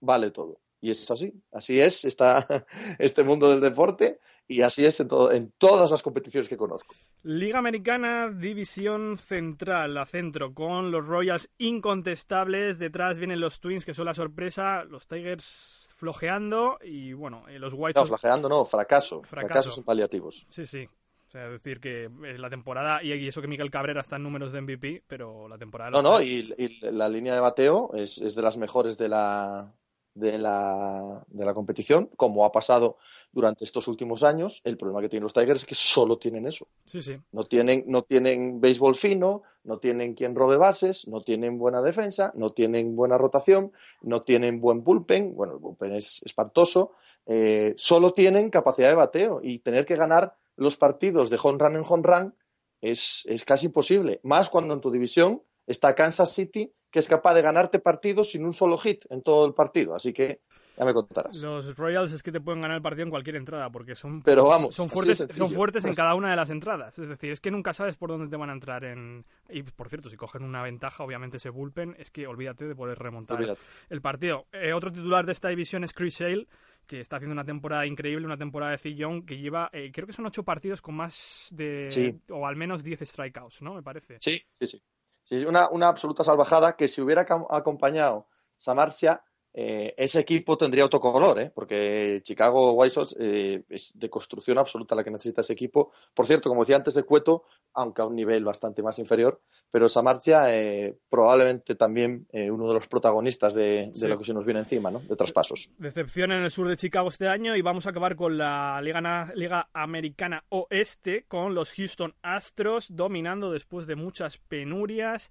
vale 0.00 0.30
todo. 0.30 0.60
Y 0.82 0.90
es 0.90 1.10
así, 1.10 1.32
así 1.50 1.80
es 1.80 2.04
está 2.04 2.46
este 2.98 3.22
mundo 3.22 3.48
del 3.48 3.62
deporte 3.62 4.20
y 4.46 4.62
así 4.62 4.84
es 4.84 5.00
en, 5.00 5.08
todo, 5.08 5.32
en 5.32 5.52
todas 5.58 5.90
las 5.90 6.02
competiciones 6.02 6.48
que 6.48 6.56
conozco. 6.56 6.94
Liga 7.22 7.58
Americana, 7.58 8.30
División 8.30 9.16
Central, 9.18 9.94
la 9.94 10.04
centro, 10.04 10.52
con 10.54 10.90
los 10.90 11.06
Royals 11.06 11.48
incontestables. 11.58 12.78
Detrás 12.78 13.18
vienen 13.18 13.40
los 13.40 13.60
Twins, 13.60 13.84
que 13.84 13.94
son 13.94 14.04
la 14.06 14.14
sorpresa. 14.14 14.84
Los 14.84 15.06
Tigers 15.06 15.92
flojeando. 15.96 16.78
Y 16.82 17.12
bueno, 17.12 17.44
eh, 17.48 17.58
los 17.58 17.72
White 17.74 17.98
No, 17.98 18.06
Sox. 18.06 18.20
flageando 18.20 18.48
no, 18.48 18.64
fracaso, 18.64 19.22
Fracaso. 19.24 19.84
paliativos. 19.84 20.46
Sí, 20.48 20.66
sí. 20.66 20.86
O 21.26 21.30
sea, 21.30 21.48
decir 21.48 21.80
que 21.80 22.04
eh, 22.04 22.38
la 22.38 22.50
temporada. 22.50 23.02
Y 23.02 23.26
eso 23.26 23.40
que 23.40 23.48
Miguel 23.48 23.70
Cabrera 23.70 24.02
está 24.02 24.16
en 24.16 24.22
números 24.24 24.52
de 24.52 24.60
MVP, 24.60 25.02
pero 25.06 25.48
la 25.48 25.56
temporada. 25.58 25.90
No, 25.90 26.02
no, 26.02 26.20
y, 26.20 26.52
y 26.58 26.80
la 26.92 27.08
línea 27.08 27.34
de 27.34 27.40
bateo 27.40 27.90
es, 27.94 28.18
es 28.18 28.34
de 28.34 28.42
las 28.42 28.56
mejores 28.56 28.98
de 28.98 29.08
la, 29.08 29.72
de, 30.14 30.38
la, 30.38 31.24
de 31.28 31.44
la 31.44 31.54
competición, 31.54 32.10
como 32.16 32.44
ha 32.44 32.52
pasado 32.52 32.96
durante 33.32 33.64
estos 33.64 33.88
últimos 33.88 34.22
años. 34.22 34.60
El 34.64 34.76
problema 34.76 35.00
que 35.00 35.08
tienen 35.08 35.24
los 35.24 35.32
Tigers 35.32 35.60
es 35.60 35.66
que 35.66 35.74
solo 35.74 36.18
tienen 36.18 36.46
eso. 36.46 36.68
Sí, 36.86 37.02
sí. 37.02 37.16
No 37.32 37.44
tienen, 37.46 37.84
no 37.88 38.02
tienen 38.02 38.60
béisbol 38.60 38.94
fino, 38.94 39.42
no 39.64 39.78
tienen 39.78 40.14
quien 40.14 40.34
robe 40.34 40.56
bases, 40.56 41.08
no 41.08 41.20
tienen 41.20 41.58
buena 41.58 41.82
defensa, 41.82 42.32
no 42.36 42.50
tienen 42.50 42.94
buena 42.96 43.18
rotación, 43.18 43.72
no 44.02 44.22
tienen 44.22 44.60
buen 44.60 44.82
bullpen. 44.84 45.34
Bueno, 45.34 45.54
el 45.54 45.58
bullpen 45.58 45.92
es 45.92 46.22
espantoso. 46.24 46.92
Eh, 47.26 47.74
solo 47.76 48.12
tienen 48.12 48.50
capacidad 48.50 48.88
de 48.88 48.94
bateo 48.94 49.40
y 49.42 49.58
tener 49.58 49.84
que 49.84 49.96
ganar 49.96 50.36
los 50.56 50.76
partidos 50.76 51.30
de 51.30 51.38
home 51.42 51.58
run 51.58 51.76
en 51.76 51.84
home 51.86 52.02
run 52.04 52.34
es, 52.80 53.24
es 53.26 53.44
casi 53.44 53.66
imposible. 53.66 54.20
Más 54.22 54.50
cuando 54.50 54.74
en 54.74 54.80
tu 54.80 54.90
división 54.90 55.42
está 55.66 55.94
Kansas 55.94 56.32
City, 56.32 56.72
que 56.94 57.00
es 57.00 57.08
capaz 57.08 57.34
de 57.34 57.42
ganarte 57.42 57.80
partidos 57.80 58.30
sin 58.30 58.44
un 58.44 58.52
solo 58.52 58.78
hit 58.78 59.04
en 59.10 59.20
todo 59.20 59.46
el 59.46 59.52
partido. 59.52 59.96
Así 59.96 60.12
que 60.12 60.42
ya 60.78 60.84
me 60.84 60.94
contarás. 60.94 61.38
Los 61.38 61.76
Royals 61.76 62.12
es 62.12 62.22
que 62.22 62.30
te 62.30 62.40
pueden 62.40 62.60
ganar 62.62 62.76
el 62.76 62.82
partido 62.82 63.02
en 63.02 63.10
cualquier 63.10 63.34
entrada, 63.34 63.68
porque 63.68 63.96
son, 63.96 64.22
Pero 64.22 64.46
vamos, 64.46 64.76
son, 64.76 64.88
fuertes, 64.88 65.26
son 65.36 65.50
fuertes 65.50 65.84
en 65.86 65.94
cada 65.96 66.14
una 66.14 66.30
de 66.30 66.36
las 66.36 66.50
entradas. 66.50 66.96
Es 67.00 67.08
decir, 67.08 67.32
es 67.32 67.40
que 67.40 67.50
nunca 67.50 67.72
sabes 67.72 67.96
por 67.96 68.10
dónde 68.10 68.28
te 68.28 68.36
van 68.36 68.48
a 68.48 68.52
entrar. 68.52 68.84
en 68.84 69.24
Y 69.48 69.64
por 69.64 69.88
cierto, 69.88 70.08
si 70.08 70.16
cogen 70.16 70.44
una 70.44 70.62
ventaja, 70.62 71.02
obviamente 71.02 71.38
ese 71.38 71.50
bullpen, 71.50 71.96
es 71.98 72.12
que 72.12 72.28
olvídate 72.28 72.64
de 72.64 72.76
poder 72.76 72.96
remontar 72.96 73.38
Olvídate. 73.38 73.60
el 73.90 74.00
partido. 74.00 74.46
Eh, 74.52 74.72
otro 74.72 74.92
titular 74.92 75.26
de 75.26 75.32
esta 75.32 75.48
división 75.48 75.82
es 75.82 75.92
Chris 75.92 76.14
Sale, 76.14 76.46
que 76.86 77.00
está 77.00 77.16
haciendo 77.16 77.32
una 77.32 77.44
temporada 77.44 77.86
increíble, 77.86 78.24
una 78.24 78.38
temporada 78.38 78.70
de 78.70 78.78
C. 78.78 78.94
Young, 78.94 79.24
que 79.24 79.38
lleva, 79.38 79.68
eh, 79.72 79.90
creo 79.92 80.06
que 80.06 80.12
son 80.12 80.26
ocho 80.26 80.44
partidos 80.44 80.80
con 80.80 80.94
más 80.94 81.48
de. 81.50 81.88
Sí. 81.90 82.20
o 82.30 82.46
al 82.46 82.54
menos 82.54 82.84
10 82.84 83.00
strikeouts, 83.00 83.62
¿no? 83.62 83.74
Me 83.74 83.82
parece. 83.82 84.20
Sí, 84.20 84.40
sí, 84.52 84.68
sí. 84.68 84.80
Sí, 85.24 85.36
es 85.36 85.46
una, 85.46 85.68
una 85.70 85.88
absoluta 85.88 86.22
salvajada 86.22 86.76
que 86.76 86.86
si 86.86 87.00
hubiera 87.00 87.26
acompañado 87.50 88.28
Samarcia, 88.56 89.24
eh, 89.56 89.94
ese 89.96 90.18
equipo 90.18 90.58
tendría 90.58 90.84
otro 90.84 90.98
color, 90.98 91.40
¿eh? 91.40 91.52
porque 91.54 92.20
Chicago 92.24 92.72
White 92.72 92.90
Sox 92.94 93.16
eh, 93.20 93.62
es 93.68 93.96
de 93.98 94.10
construcción 94.10 94.58
absoluta 94.58 94.96
la 94.96 95.04
que 95.04 95.12
necesita 95.12 95.42
ese 95.42 95.52
equipo. 95.52 95.92
Por 96.12 96.26
cierto, 96.26 96.48
como 96.48 96.62
decía 96.62 96.74
antes 96.76 96.94
de 96.94 97.04
Cueto, 97.04 97.44
aunque 97.72 98.02
a 98.02 98.06
un 98.06 98.16
nivel 98.16 98.44
bastante 98.44 98.82
más 98.82 98.98
inferior, 98.98 99.40
pero 99.70 99.88
Samarcia 99.88 100.52
eh, 100.52 100.98
probablemente 101.08 101.76
también 101.76 102.26
uno 102.32 102.66
de 102.68 102.74
los 102.74 102.88
protagonistas 102.88 103.54
de, 103.54 103.86
de 103.86 103.92
Sí. 103.94 104.08
lo 104.08 104.18
que 104.18 104.24
se 104.24 104.34
nos 104.34 104.44
viene 104.44 104.60
encima, 104.60 104.90
¿no? 104.90 104.98
de 105.00 105.14
traspasos. 105.14 105.70
Decepción 105.78 106.32
en 106.32 106.42
el 106.42 106.50
sur 106.50 106.66
de 106.68 106.76
Chicago 106.76 107.08
este 107.08 107.28
año 107.28 107.54
y 107.54 107.62
vamos 107.62 107.86
a 107.86 107.90
acabar 107.90 108.16
con 108.16 108.36
la 108.36 108.80
Liga 108.82 109.68
Americana 109.72 110.44
Oeste 110.48 111.26
con 111.28 111.54
los 111.54 111.72
Houston 111.72 112.14
Astros 112.22 112.88
dominando 112.90 113.52
después 113.52 113.86
de 113.86 113.94
muchas 113.94 114.38
penurias. 114.38 115.30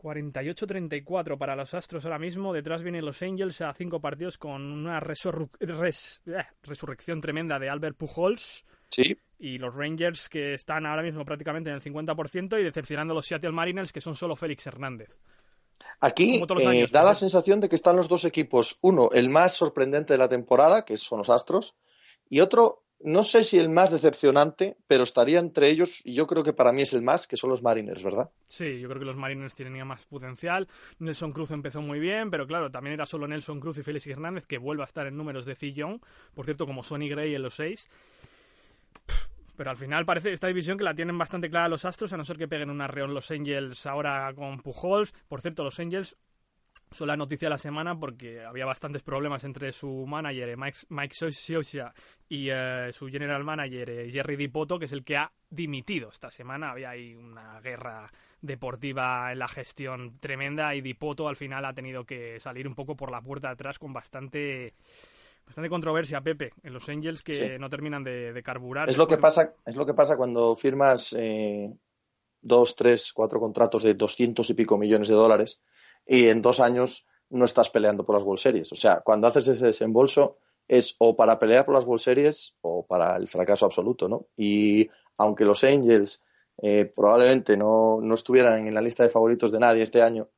48-34 0.00 1.38
para 1.38 1.56
los 1.56 1.74
Astros 1.74 2.04
ahora 2.04 2.18
mismo. 2.18 2.52
Detrás 2.52 2.82
vienen 2.82 3.04
los 3.04 3.22
Angels 3.22 3.60
a 3.60 3.72
cinco 3.74 4.00
partidos 4.00 4.38
con 4.38 4.62
una 4.62 5.00
resurru- 5.00 5.50
res- 5.60 6.22
eh, 6.26 6.44
resurrección 6.62 7.20
tremenda 7.20 7.58
de 7.58 7.68
Albert 7.68 7.96
Pujols. 7.96 8.64
Sí, 8.90 9.16
Y 9.38 9.58
los 9.58 9.74
Rangers 9.74 10.28
que 10.28 10.54
están 10.54 10.84
ahora 10.84 11.02
mismo 11.02 11.24
prácticamente 11.24 11.70
en 11.70 11.76
el 11.76 11.82
50% 11.82 12.58
y 12.60 12.64
decepcionando 12.64 13.12
a 13.12 13.16
los 13.16 13.26
Seattle 13.26 13.52
Mariners 13.52 13.92
que 13.92 14.00
son 14.00 14.16
solo 14.16 14.34
Félix 14.36 14.66
Hernández. 14.66 15.10
Aquí 16.00 16.42
eh, 16.60 16.66
años, 16.66 16.92
da 16.92 17.02
la 17.04 17.14
sensación 17.14 17.60
de 17.60 17.68
que 17.68 17.76
están 17.76 17.96
los 17.96 18.08
dos 18.08 18.24
equipos. 18.24 18.78
Uno, 18.82 19.10
el 19.12 19.28
más 19.30 19.54
sorprendente 19.54 20.12
de 20.12 20.18
la 20.18 20.28
temporada, 20.28 20.84
que 20.84 20.96
son 20.96 21.18
los 21.18 21.30
Astros, 21.30 21.74
y 22.28 22.40
otro, 22.40 22.84
no 23.02 23.22
sé 23.24 23.44
si 23.44 23.58
el 23.58 23.68
más 23.68 23.90
decepcionante, 23.90 24.76
pero 24.86 25.04
estaría 25.04 25.38
entre 25.38 25.68
ellos, 25.68 26.02
y 26.04 26.14
yo 26.14 26.26
creo 26.26 26.42
que 26.42 26.52
para 26.52 26.72
mí 26.72 26.82
es 26.82 26.92
el 26.92 27.02
más, 27.02 27.26
que 27.26 27.36
son 27.36 27.50
los 27.50 27.62
Mariners, 27.62 28.02
¿verdad? 28.02 28.30
Sí, 28.48 28.78
yo 28.80 28.88
creo 28.88 29.00
que 29.00 29.06
los 29.06 29.16
Mariners 29.16 29.54
tienen 29.54 29.86
más 29.86 30.04
potencial. 30.06 30.68
Nelson 30.98 31.32
Cruz 31.32 31.50
empezó 31.50 31.80
muy 31.80 31.98
bien, 31.98 32.30
pero 32.30 32.46
claro, 32.46 32.70
también 32.70 32.94
era 32.94 33.06
solo 33.06 33.26
Nelson 33.26 33.60
Cruz 33.60 33.78
y 33.78 33.82
Félix 33.82 34.06
Hernández, 34.06 34.46
que 34.46 34.58
vuelve 34.58 34.82
a 34.82 34.86
estar 34.86 35.06
en 35.06 35.16
números 35.16 35.46
de 35.46 35.54
Young, 35.72 36.00
por 36.34 36.44
cierto, 36.44 36.66
como 36.66 36.82
Sonny 36.82 37.08
Gray 37.08 37.34
en 37.34 37.42
los 37.42 37.54
seis. 37.54 37.88
Pero 39.56 39.70
al 39.70 39.76
final 39.76 40.06
parece 40.06 40.32
esta 40.32 40.46
división 40.46 40.78
que 40.78 40.84
la 40.84 40.94
tienen 40.94 41.18
bastante 41.18 41.50
clara 41.50 41.68
los 41.68 41.84
Astros, 41.84 42.12
a 42.12 42.16
no 42.16 42.24
ser 42.24 42.38
que 42.38 42.48
peguen 42.48 42.70
un 42.70 42.80
arreón 42.80 43.12
los 43.12 43.30
Angels 43.30 43.84
ahora 43.84 44.32
con 44.34 44.60
Pujols. 44.62 45.12
Por 45.28 45.42
cierto, 45.42 45.64
los 45.64 45.78
Angels 45.78 46.16
son 46.92 47.06
la 47.06 47.16
noticia 47.16 47.46
de 47.46 47.50
la 47.50 47.58
semana 47.58 47.98
porque 47.98 48.44
había 48.44 48.66
bastantes 48.66 49.02
problemas 49.02 49.44
entre 49.44 49.72
su 49.72 50.04
manager 50.06 50.48
eh, 50.48 50.56
Mike, 50.56 50.78
Mike 50.88 51.14
y 52.28 52.48
eh, 52.50 52.90
su 52.92 53.08
general 53.08 53.44
manager 53.44 53.90
eh, 53.90 54.10
Jerry 54.10 54.36
Dipoto, 54.36 54.78
que 54.78 54.86
es 54.86 54.92
el 54.92 55.04
que 55.04 55.16
ha 55.16 55.32
dimitido 55.48 56.10
esta 56.10 56.30
semana. 56.30 56.72
Había 56.72 56.90
ahí 56.90 57.14
una 57.14 57.60
guerra 57.60 58.10
deportiva 58.40 59.30
en 59.30 59.38
la 59.38 59.48
gestión 59.48 60.18
tremenda 60.18 60.74
y 60.74 60.80
Dipoto 60.80 61.28
al 61.28 61.36
final 61.36 61.64
ha 61.64 61.74
tenido 61.74 62.04
que 62.04 62.40
salir 62.40 62.66
un 62.66 62.74
poco 62.74 62.96
por 62.96 63.10
la 63.10 63.20
puerta 63.20 63.48
de 63.48 63.54
atrás 63.54 63.78
con 63.78 63.92
bastante 63.92 64.74
bastante 65.46 65.68
controversia, 65.68 66.20
Pepe, 66.20 66.52
en 66.62 66.72
los 66.72 66.88
Angels 66.88 67.22
que 67.22 67.58
no 67.58 67.68
terminan 67.68 68.04
de, 68.04 68.40
carburar. 68.44 68.88
Es 68.88 68.96
lo, 68.96 69.08
que 69.08 69.18
pasa, 69.18 69.54
es 69.66 69.74
lo 69.74 69.84
que 69.84 69.94
pasa 69.94 70.16
cuando 70.16 70.54
firmas 70.54 71.16
dos, 72.40 72.76
tres, 72.76 73.12
cuatro 73.12 73.40
contratos 73.40 73.82
de 73.82 73.94
doscientos 73.94 74.48
y 74.50 74.54
pico 74.54 74.78
millones 74.78 75.08
de 75.08 75.14
dólares 75.14 75.60
y 76.10 76.28
en 76.28 76.42
dos 76.42 76.58
años 76.58 77.06
no 77.28 77.44
estás 77.44 77.70
peleando 77.70 78.04
por 78.04 78.16
las 78.16 78.24
World 78.24 78.40
Series. 78.40 78.72
O 78.72 78.74
sea, 78.74 79.00
cuando 79.00 79.28
haces 79.28 79.46
ese 79.46 79.66
desembolso 79.66 80.38
es 80.66 80.96
o 80.98 81.14
para 81.14 81.38
pelear 81.38 81.64
por 81.64 81.76
las 81.76 81.84
World 81.84 82.02
Series 82.02 82.56
o 82.62 82.84
para 82.84 83.16
el 83.16 83.28
fracaso 83.28 83.64
absoluto, 83.64 84.08
¿no? 84.08 84.26
Y 84.36 84.90
aunque 85.18 85.44
los 85.44 85.62
Angels 85.62 86.24
eh, 86.60 86.90
probablemente 86.92 87.56
no, 87.56 88.00
no, 88.02 88.14
estuvieran 88.14 88.66
en 88.66 88.74
la 88.74 88.80
lista 88.80 89.04
de 89.04 89.08
favoritos 89.08 89.52
de 89.52 89.60
nadie 89.60 89.82
este 89.82 90.02
año, 90.02 90.28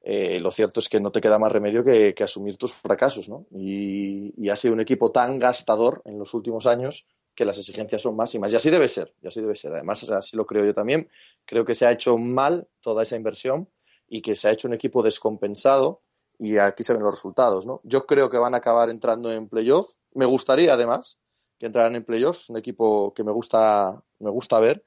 eh, 0.00 0.40
lo 0.40 0.50
cierto 0.50 0.80
es 0.80 0.88
que 0.88 1.00
no 1.00 1.12
te 1.12 1.20
queda 1.20 1.38
más 1.38 1.52
remedio 1.52 1.84
que, 1.84 2.14
asumir 2.24 2.56
tus 2.56 2.72
fracasos, 2.72 3.28
¿no? 3.28 3.46
Y, 3.50 4.32
y, 4.42 4.48
ha 4.48 4.56
sido 4.56 4.72
un 4.72 4.80
equipo 4.80 5.12
tan 5.12 5.38
gastador 5.38 6.00
en 6.06 6.18
los 6.18 6.32
últimos 6.32 6.66
años 6.66 7.06
que 7.34 7.44
las 7.44 7.58
exigencias 7.58 8.00
son 8.00 8.16
máximas. 8.16 8.54
Y 8.54 8.56
así 8.56 8.70
debe 8.70 8.88
ser, 8.88 9.14
y 9.20 9.26
así 9.26 9.42
debe 9.42 9.54
ser. 9.54 9.74
Además, 9.74 10.08
así 10.10 10.34
lo 10.34 10.46
creo 10.46 10.64
yo 10.64 10.72
también. 10.72 11.10
Creo 11.44 11.66
que 11.66 11.74
se 11.74 11.84
ha 11.84 11.92
hecho 11.92 12.16
mal 12.16 12.68
toda 12.80 13.02
esa 13.02 13.16
inversión 13.16 13.68
y 14.14 14.22
que 14.22 14.36
se 14.36 14.46
ha 14.46 14.52
hecho 14.52 14.68
un 14.68 14.74
equipo 14.74 15.02
descompensado 15.02 16.00
y 16.38 16.58
aquí 16.58 16.84
se 16.84 16.92
ven 16.92 17.02
los 17.02 17.14
resultados, 17.14 17.66
¿no? 17.66 17.80
Yo 17.82 18.06
creo 18.06 18.30
que 18.30 18.38
van 18.38 18.54
a 18.54 18.58
acabar 18.58 18.88
entrando 18.88 19.32
en 19.32 19.48
playoff. 19.48 19.96
Me 20.14 20.24
gustaría, 20.24 20.72
además, 20.72 21.18
que 21.58 21.66
entraran 21.66 21.96
en 21.96 22.04
playoff, 22.04 22.48
un 22.48 22.56
equipo 22.56 23.12
que 23.12 23.24
me 23.24 23.32
gusta, 23.32 24.00
me 24.20 24.30
gusta 24.30 24.60
ver, 24.60 24.84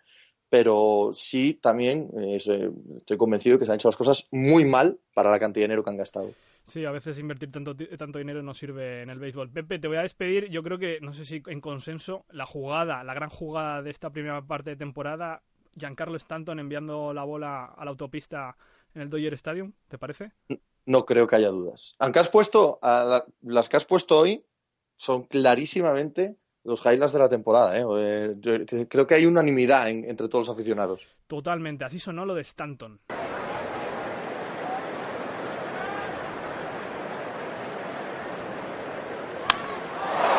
pero 0.47 1.09
sí 1.11 1.55
también 1.55 2.09
eh, 2.17 2.37
estoy 2.37 3.17
convencido 3.17 3.59
que 3.59 3.65
se 3.65 3.71
han 3.71 3.75
hecho 3.75 3.89
las 3.89 3.97
cosas 3.97 4.29
muy 4.31 4.63
mal 4.63 4.97
para 5.13 5.29
la 5.29 5.39
cantidad 5.39 5.63
de 5.63 5.67
dinero 5.67 5.83
que 5.83 5.89
han 5.89 5.97
gastado. 5.97 6.31
Sí, 6.63 6.85
a 6.85 6.91
veces 6.91 7.19
invertir 7.19 7.51
tanto, 7.51 7.75
tanto 7.75 8.19
dinero 8.19 8.41
no 8.41 8.53
sirve 8.53 9.01
en 9.01 9.09
el 9.09 9.19
béisbol. 9.19 9.49
Pepe, 9.49 9.77
te 9.77 9.89
voy 9.89 9.97
a 9.97 10.03
despedir. 10.03 10.49
Yo 10.49 10.63
creo 10.63 10.77
que, 10.77 10.99
no 11.01 11.11
sé 11.11 11.25
si 11.25 11.43
en 11.47 11.59
consenso, 11.59 12.23
la 12.29 12.45
jugada, 12.45 13.03
la 13.03 13.13
gran 13.13 13.29
jugada 13.29 13.81
de 13.81 13.91
esta 13.91 14.09
primera 14.09 14.41
parte 14.41 14.69
de 14.69 14.77
temporada, 14.77 15.43
Giancarlo 15.77 16.15
Stanton 16.15 16.59
enviando 16.59 17.13
la 17.13 17.25
bola 17.25 17.65
a 17.65 17.83
la 17.83 17.91
autopista 17.91 18.55
en 18.97 19.03
el 19.03 19.09
Dodger 19.09 19.33
Stadium, 19.35 19.73
¿te 19.87 19.97
parece? 19.97 20.31
No 20.85 21.05
creo 21.05 21.27
que 21.27 21.35
haya 21.35 21.49
dudas. 21.49 21.95
Aunque 21.99 22.19
has 22.19 22.29
puesto, 22.29 22.79
las 22.81 23.69
que 23.69 23.77
has 23.77 23.85
puesto 23.85 24.17
hoy 24.17 24.43
son 24.95 25.23
clarísimamente 25.23 26.35
los 26.63 26.83
highlights 26.83 27.13
de 27.13 27.19
la 27.19 27.29
temporada. 27.29 27.77
¿eh? 27.77 27.85
eh 28.43 28.87
creo 28.89 29.05
que 29.05 29.13
hay 29.13 29.25
unanimidad 29.25 29.87
entre 29.89 30.27
todos 30.27 30.47
los 30.47 30.55
aficionados. 30.55 31.07
Totalmente, 31.27 31.85
así 31.85 31.99
sonó 31.99 32.25
lo 32.25 32.33
de 32.33 32.41
Stanton. 32.41 32.99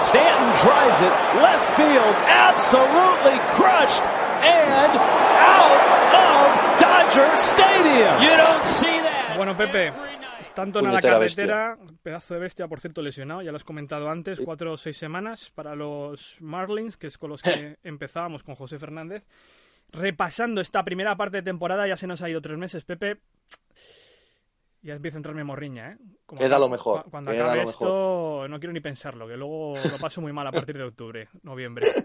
Stanton 0.00 0.54
drives 0.54 1.00
it 1.02 1.12
left 1.42 1.76
field, 1.76 2.14
absolutely 2.26 3.38
crushed 3.54 4.04
and 4.42 4.96
out 4.96 5.97
Stadium. 7.36 8.22
You 8.22 8.36
don't 8.36 8.64
see 8.64 9.00
that. 9.02 9.36
Bueno, 9.36 9.56
Pepe, 9.56 9.92
Stanton 10.42 10.86
a 10.86 10.92
la 10.92 11.00
carretera, 11.00 11.78
pedazo 12.02 12.34
de 12.34 12.40
bestia, 12.40 12.68
por 12.68 12.80
cierto, 12.80 13.02
lesionado, 13.02 13.42
ya 13.42 13.50
lo 13.50 13.56
has 13.56 13.64
comentado 13.64 14.08
antes, 14.10 14.40
cuatro 14.40 14.72
o 14.72 14.76
seis 14.76 14.96
semanas 14.96 15.50
para 15.54 15.74
los 15.74 16.40
Marlins, 16.40 16.96
que 16.96 17.06
es 17.06 17.18
con 17.18 17.30
los 17.30 17.42
que 17.42 17.78
empezábamos 17.82 18.42
con 18.42 18.54
José 18.54 18.78
Fernández. 18.78 19.24
Repasando 19.90 20.60
esta 20.60 20.84
primera 20.84 21.16
parte 21.16 21.38
de 21.38 21.42
temporada, 21.42 21.86
ya 21.86 21.96
se 21.96 22.06
nos 22.06 22.22
ha 22.22 22.28
ido 22.28 22.40
tres 22.40 22.58
meses, 22.58 22.84
Pepe. 22.84 23.20
Ya 24.82 24.94
empieza 24.94 25.16
a 25.16 25.20
entrarme 25.20 25.44
morriña, 25.44 25.92
¿eh? 25.92 25.98
queda 26.38 26.58
lo 26.58 26.68
mejor. 26.68 27.04
Cuando 27.10 27.30
acabe 27.30 27.62
esto, 27.62 28.46
no 28.48 28.58
quiero 28.60 28.72
ni 28.72 28.80
pensarlo, 28.80 29.26
que 29.26 29.36
luego 29.36 29.74
lo 29.74 29.98
paso 29.98 30.20
muy 30.20 30.32
mal 30.32 30.46
a 30.46 30.52
partir 30.52 30.76
de 30.76 30.84
octubre, 30.84 31.28
noviembre. 31.42 31.86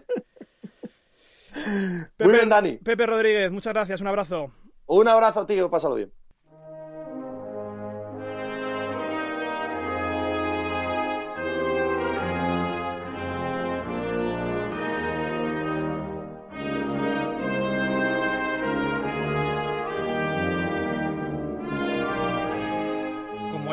Pepe, 1.54 2.24
muy 2.24 2.34
bien, 2.34 2.50
Dani. 2.50 2.78
Pepe 2.78 3.06
Rodríguez, 3.06 3.52
muchas 3.52 3.74
gracias, 3.74 4.02
un 4.02 4.08
abrazo. 4.08 4.52
Un 4.96 5.08
abrazo, 5.08 5.44
tío, 5.48 5.72
pásalo 5.72 5.96
bien. 5.96 6.12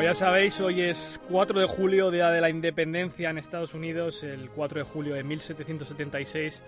ya 0.01 0.15
sabéis, 0.15 0.59
hoy 0.59 0.81
es 0.81 1.21
4 1.29 1.59
de 1.59 1.67
julio, 1.67 2.09
Día 2.09 2.31
de 2.31 2.41
la 2.41 2.49
Independencia 2.49 3.29
en 3.29 3.37
Estados 3.37 3.75
Unidos. 3.75 4.23
El 4.23 4.49
4 4.49 4.79
de 4.79 4.85
julio 4.85 5.13
de 5.13 5.23
1776 5.23 6.63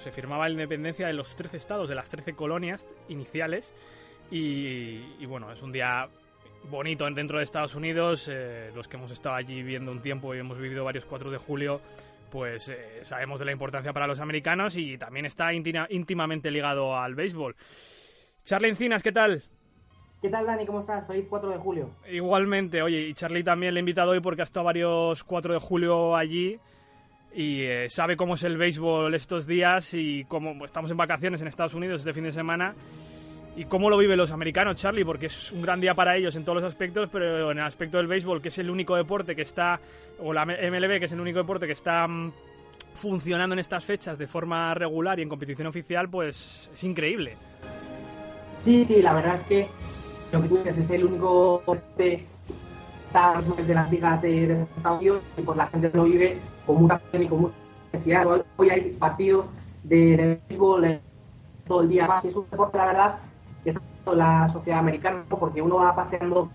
pues, 0.00 0.14
se 0.14 0.18
firmaba 0.18 0.48
la 0.48 0.52
independencia 0.52 1.06
de 1.06 1.12
los 1.12 1.36
13 1.36 1.58
estados, 1.58 1.88
de 1.88 1.94
las 1.94 2.08
13 2.08 2.32
colonias 2.32 2.86
iniciales. 3.08 3.74
Y, 4.30 5.26
bueno, 5.26 5.52
es 5.52 5.62
un 5.62 5.72
día 5.72 6.08
bonito 6.70 7.04
dentro 7.10 7.36
de 7.36 7.44
Estados 7.44 7.74
Unidos. 7.74 8.28
Eh, 8.32 8.70
los 8.74 8.88
que 8.88 8.96
hemos 8.96 9.10
estado 9.10 9.34
allí 9.34 9.56
viviendo 9.56 9.92
un 9.92 10.00
tiempo 10.00 10.34
y 10.34 10.38
hemos 10.38 10.58
vivido 10.58 10.84
varios 10.84 11.04
4 11.04 11.30
de 11.30 11.36
julio, 11.36 11.82
pues 12.30 12.70
eh, 12.70 13.00
sabemos 13.02 13.40
de 13.40 13.46
la 13.46 13.52
importancia 13.52 13.92
para 13.92 14.06
los 14.06 14.20
americanos 14.20 14.76
y 14.76 14.96
también 14.96 15.26
está 15.26 15.52
íntimamente 15.52 16.50
ligado 16.50 16.96
al 16.96 17.14
béisbol. 17.14 17.54
Charlie 18.44 18.70
Encinas, 18.70 19.02
¿qué 19.02 19.12
tal? 19.12 19.42
¿Qué 20.22 20.30
tal, 20.30 20.46
Dani? 20.46 20.64
¿Cómo 20.64 20.80
estás? 20.80 21.06
Feliz 21.06 21.26
4 21.28 21.50
de 21.50 21.58
julio. 21.58 21.90
Igualmente, 22.10 22.80
oye, 22.80 23.00
y 23.02 23.14
Charlie 23.14 23.44
también 23.44 23.74
le 23.74 23.80
he 23.80 23.82
invitado 23.82 24.12
hoy 24.12 24.20
porque 24.20 24.40
ha 24.42 24.44
estado 24.44 24.64
varios 24.64 25.24
4 25.24 25.54
de 25.54 25.60
julio 25.60 26.16
allí 26.16 26.58
y 27.34 27.62
eh, 27.62 27.88
sabe 27.88 28.16
cómo 28.16 28.34
es 28.34 28.42
el 28.44 28.56
béisbol 28.56 29.14
estos 29.14 29.46
días 29.46 29.94
y 29.94 30.24
cómo 30.24 30.64
estamos 30.64 30.90
en 30.90 30.96
vacaciones 30.96 31.40
en 31.40 31.48
Estados 31.48 31.74
Unidos 31.74 32.00
este 32.00 32.12
fin 32.12 32.24
de 32.24 32.32
semana 32.32 32.74
y 33.56 33.64
cómo 33.64 33.90
lo 33.90 33.98
viven 33.98 34.16
los 34.16 34.30
americanos, 34.30 34.76
Charlie, 34.76 35.04
porque 35.04 35.26
es 35.26 35.52
un 35.52 35.62
gran 35.62 35.80
día 35.80 35.94
para 35.94 36.16
ellos 36.16 36.36
en 36.36 36.44
todos 36.44 36.62
los 36.62 36.64
aspectos, 36.64 37.10
pero 37.12 37.50
en 37.50 37.58
el 37.58 37.64
aspecto 37.64 37.98
del 37.98 38.06
béisbol, 38.06 38.40
que 38.40 38.48
es 38.48 38.58
el 38.58 38.70
único 38.70 38.96
deporte 38.96 39.34
que 39.34 39.42
está, 39.42 39.80
o 40.18 40.32
la 40.32 40.44
MLB, 40.44 40.98
que 40.98 41.04
es 41.06 41.12
el 41.12 41.20
único 41.20 41.38
deporte 41.38 41.66
que 41.66 41.72
está 41.72 42.06
mm, 42.06 42.32
funcionando 42.94 43.54
en 43.54 43.58
estas 43.58 43.84
fechas 43.84 44.18
de 44.18 44.26
forma 44.26 44.72
regular 44.74 45.18
y 45.18 45.22
en 45.22 45.28
competición 45.28 45.66
oficial, 45.66 46.08
pues 46.08 46.70
es 46.72 46.84
increíble. 46.84 47.36
Sí, 48.58 48.84
sí, 48.86 49.02
la 49.02 49.14
verdad 49.14 49.36
es 49.36 49.42
que 49.44 49.68
lo 50.32 50.42
que 50.42 50.48
tú 50.48 50.58
dices 50.58 50.78
es 50.78 50.90
el 50.90 51.04
único 51.04 51.62
de 53.12 53.74
las 53.74 53.90
ligas 53.90 54.22
de, 54.22 54.62
Estados 54.76 54.98
Unidos 54.98 55.22
y 55.36 55.42
pues 55.42 55.56
la 55.56 55.66
gente 55.66 55.90
lo 55.92 56.04
vive 56.04 56.38
con 56.66 56.82
mucha 56.82 56.98
pasión 56.98 57.22
y 57.22 57.28
con 57.28 57.40
mucha 57.40 57.54
necesidad. 57.92 58.44
Hoy 58.56 58.70
hay 58.70 58.90
partidos 58.92 59.46
de, 59.82 60.40
de 60.48 61.00
todo 61.66 61.82
el 61.82 61.88
día 61.88 62.06
más. 62.06 62.24
Es 62.24 62.36
un 62.36 62.46
deporte, 62.50 62.78
la 62.78 62.86
verdad, 62.86 63.18
que 63.64 63.70
es 63.70 63.76
la 64.12 64.48
sociedad 64.52 64.78
americana, 64.78 65.24
porque 65.28 65.60
uno 65.60 65.76
va 65.76 65.94
paseando 65.94 66.50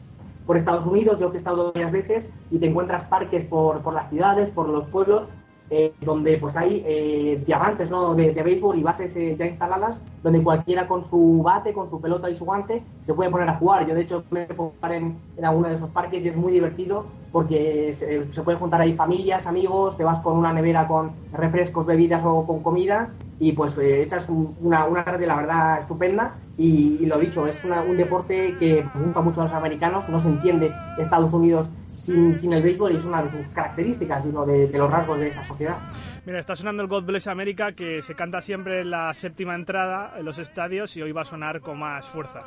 por 0.46 0.58
Estados 0.58 0.86
Unidos, 0.86 1.20
yo 1.20 1.32
que 1.32 1.38
he 1.38 1.40
estado 1.40 1.74
varias 1.74 1.92
veces, 1.92 2.26
y 2.52 2.60
te 2.60 2.68
encuentras 2.68 3.08
parques 3.10 3.46
por, 3.48 3.82
por 3.82 3.94
las 3.94 4.10
ciudades, 4.10 4.50
por 4.52 4.70
los 4.70 4.88
pueblos, 4.90 5.24
eh, 5.70 5.94
donde 6.02 6.38
pues 6.38 6.56
hay 6.56 6.84
eh, 6.86 7.44
diamantes 7.46 7.90
¿no? 7.90 8.14
de, 8.14 8.32
béisbol 8.32 8.78
y 8.78 8.84
bases 8.84 9.12
eh, 9.16 9.36
ya 9.38 9.48
instaladas, 9.48 9.98
donde 10.22 10.44
cualquiera 10.44 10.88
con 10.88 11.10
su 11.10 11.42
bate, 11.44 11.74
con 11.74 11.90
su 11.90 12.00
pelota 12.00 12.30
y 12.30 12.38
su 12.38 12.46
guante 12.46 12.84
se 13.04 13.14
puede 13.14 13.32
poner 13.32 13.50
a 13.50 13.56
jugar. 13.56 13.88
Yo 13.88 13.96
de 13.96 14.02
hecho 14.02 14.24
me 14.30 14.46
puedo 14.46 14.74
jugar 14.76 14.94
en, 14.94 15.18
en 15.38 15.46
alguno 15.46 15.68
de 15.68 15.76
esos 15.76 15.90
parques 15.90 16.24
y 16.24 16.30
es 16.30 16.36
muy 16.36 16.54
divertido 16.54 17.06
porque 17.32 17.94
se, 17.94 18.32
se 18.32 18.42
puede 18.44 18.58
juntar 18.58 18.80
ahí 18.82 18.94
familias, 18.94 19.48
amigos, 19.48 19.98
te 19.98 20.04
vas 20.04 20.20
con 20.20 20.38
una 20.38 20.54
nevera 20.54 20.88
con 20.88 21.12
refrescos, 21.34 21.86
bebidas 21.86 22.24
o 22.24 22.46
con 22.46 22.62
comida 22.62 23.10
y 23.40 23.52
pues 23.52 23.78
eh, 23.78 24.02
echas 24.02 24.28
una, 24.30 24.86
una 24.86 25.04
tarde, 25.04 25.28
la 25.28 25.36
verdad, 25.36 25.80
estupenda. 25.80 26.36
Y, 26.58 27.06
lo 27.06 27.20
dicho, 27.20 27.46
es 27.48 27.62
un 27.66 27.98
deporte 27.98 28.56
que 28.58 28.86
gusta 28.96 29.20
mucho 29.20 29.42
a 29.42 29.44
los 29.46 29.54
americanos, 29.54 30.08
no 30.08 30.22
se 30.22 30.30
entiende 30.30 30.72
Estados 30.98 31.34
Unidos 31.34 31.70
sin, 32.06 32.38
sin 32.38 32.54
el 32.54 32.62
béisbol 32.62 32.92
y 32.94 32.98
es 32.98 33.06
una 33.06 33.24
de 33.24 33.32
sus 33.32 33.48
características 33.50 34.24
y 34.26 34.28
uno 34.30 34.46
de, 34.46 34.70
los 34.70 34.92
rasgos 34.92 35.20
de 35.20 35.30
esa 35.30 35.44
sociedad. 35.46 35.78
Mira, 36.26 36.40
está 36.40 36.56
sonando 36.56 36.84
el 36.84 36.90
God 36.90 37.04
Bless 37.04 37.28
America 37.28 37.74
que 37.74 38.02
se 38.02 38.16
canta 38.16 38.42
siempre 38.42 38.82
en 38.82 38.90
la 38.92 39.14
séptima 39.14 39.56
entrada 39.56 40.14
en 40.18 40.26
los 40.26 40.38
estadios 40.38 40.96
y 40.98 41.02
hoy 41.02 41.12
va 41.12 41.22
a 41.22 41.26
sonar 41.26 41.62
con 41.62 41.80
más 41.80 42.06
fuerza. 42.08 42.44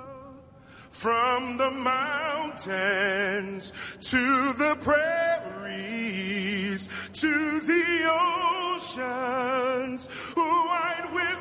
From 0.90 1.58
the 1.58 1.70
mountains 1.70 3.74
to 4.00 4.54
the 4.54 4.74
prairies 4.82 6.88
to 7.12 7.60
the 7.60 8.08
oceans 8.74 10.08
white 10.34 11.12
with 11.12 11.36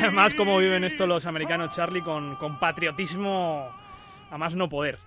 además, 0.00 0.34
cómo 0.34 0.58
viven 0.58 0.84
esto 0.84 1.06
los 1.06 1.26
americanos, 1.26 1.74
Charlie, 1.74 2.02
con, 2.02 2.36
con 2.36 2.58
patriotismo 2.58 3.68
a 4.30 4.38
más 4.38 4.54
no 4.54 4.68
poder. 4.68 4.98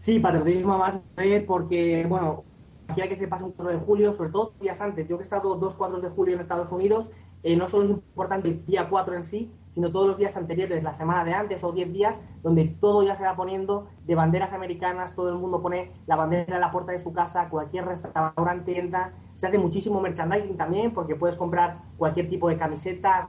Sí, 0.00 0.18
patriotismo 0.18 0.78
más 0.78 0.94
de 1.16 1.40
porque, 1.40 2.06
bueno, 2.08 2.44
aquí 2.88 3.02
que 3.02 3.16
se 3.16 3.28
pase 3.28 3.44
un 3.44 3.52
4 3.52 3.78
de 3.78 3.84
julio, 3.84 4.12
sobre 4.12 4.30
todo 4.30 4.52
días 4.60 4.80
antes. 4.80 5.08
Yo 5.08 5.16
que 5.16 5.22
he 5.22 5.24
estado 5.24 5.56
dos 5.56 5.74
4 5.74 6.00
de 6.00 6.08
julio 6.08 6.34
en 6.34 6.40
Estados 6.40 6.70
Unidos, 6.70 7.10
eh, 7.42 7.56
no 7.56 7.68
solo 7.68 7.84
es 7.84 7.90
importante 7.90 8.48
el 8.48 8.64
día 8.66 8.88
4 8.88 9.14
en 9.14 9.24
sí, 9.24 9.52
sino 9.70 9.92
todos 9.92 10.08
los 10.08 10.18
días 10.18 10.36
anteriores, 10.36 10.82
la 10.82 10.94
semana 10.94 11.24
de 11.24 11.34
antes 11.34 11.62
o 11.62 11.72
10 11.72 11.92
días, 11.92 12.16
donde 12.42 12.64
todo 12.80 13.02
ya 13.02 13.14
se 13.14 13.24
va 13.24 13.36
poniendo 13.36 13.88
de 14.06 14.14
banderas 14.14 14.52
americanas, 14.52 15.14
todo 15.14 15.28
el 15.28 15.36
mundo 15.36 15.60
pone 15.62 15.92
la 16.06 16.16
bandera 16.16 16.54
en 16.54 16.60
la 16.60 16.70
puerta 16.70 16.92
de 16.92 17.00
su 17.00 17.12
casa, 17.12 17.48
cualquier 17.48 17.84
restaurante, 17.84 18.72
tienda, 18.72 19.12
se 19.38 19.46
hace 19.46 19.56
muchísimo 19.56 20.00
merchandising 20.00 20.56
también, 20.56 20.90
porque 20.90 21.14
puedes 21.14 21.36
comprar 21.36 21.78
cualquier 21.96 22.28
tipo 22.28 22.48
de 22.48 22.56
camiseta, 22.56 23.28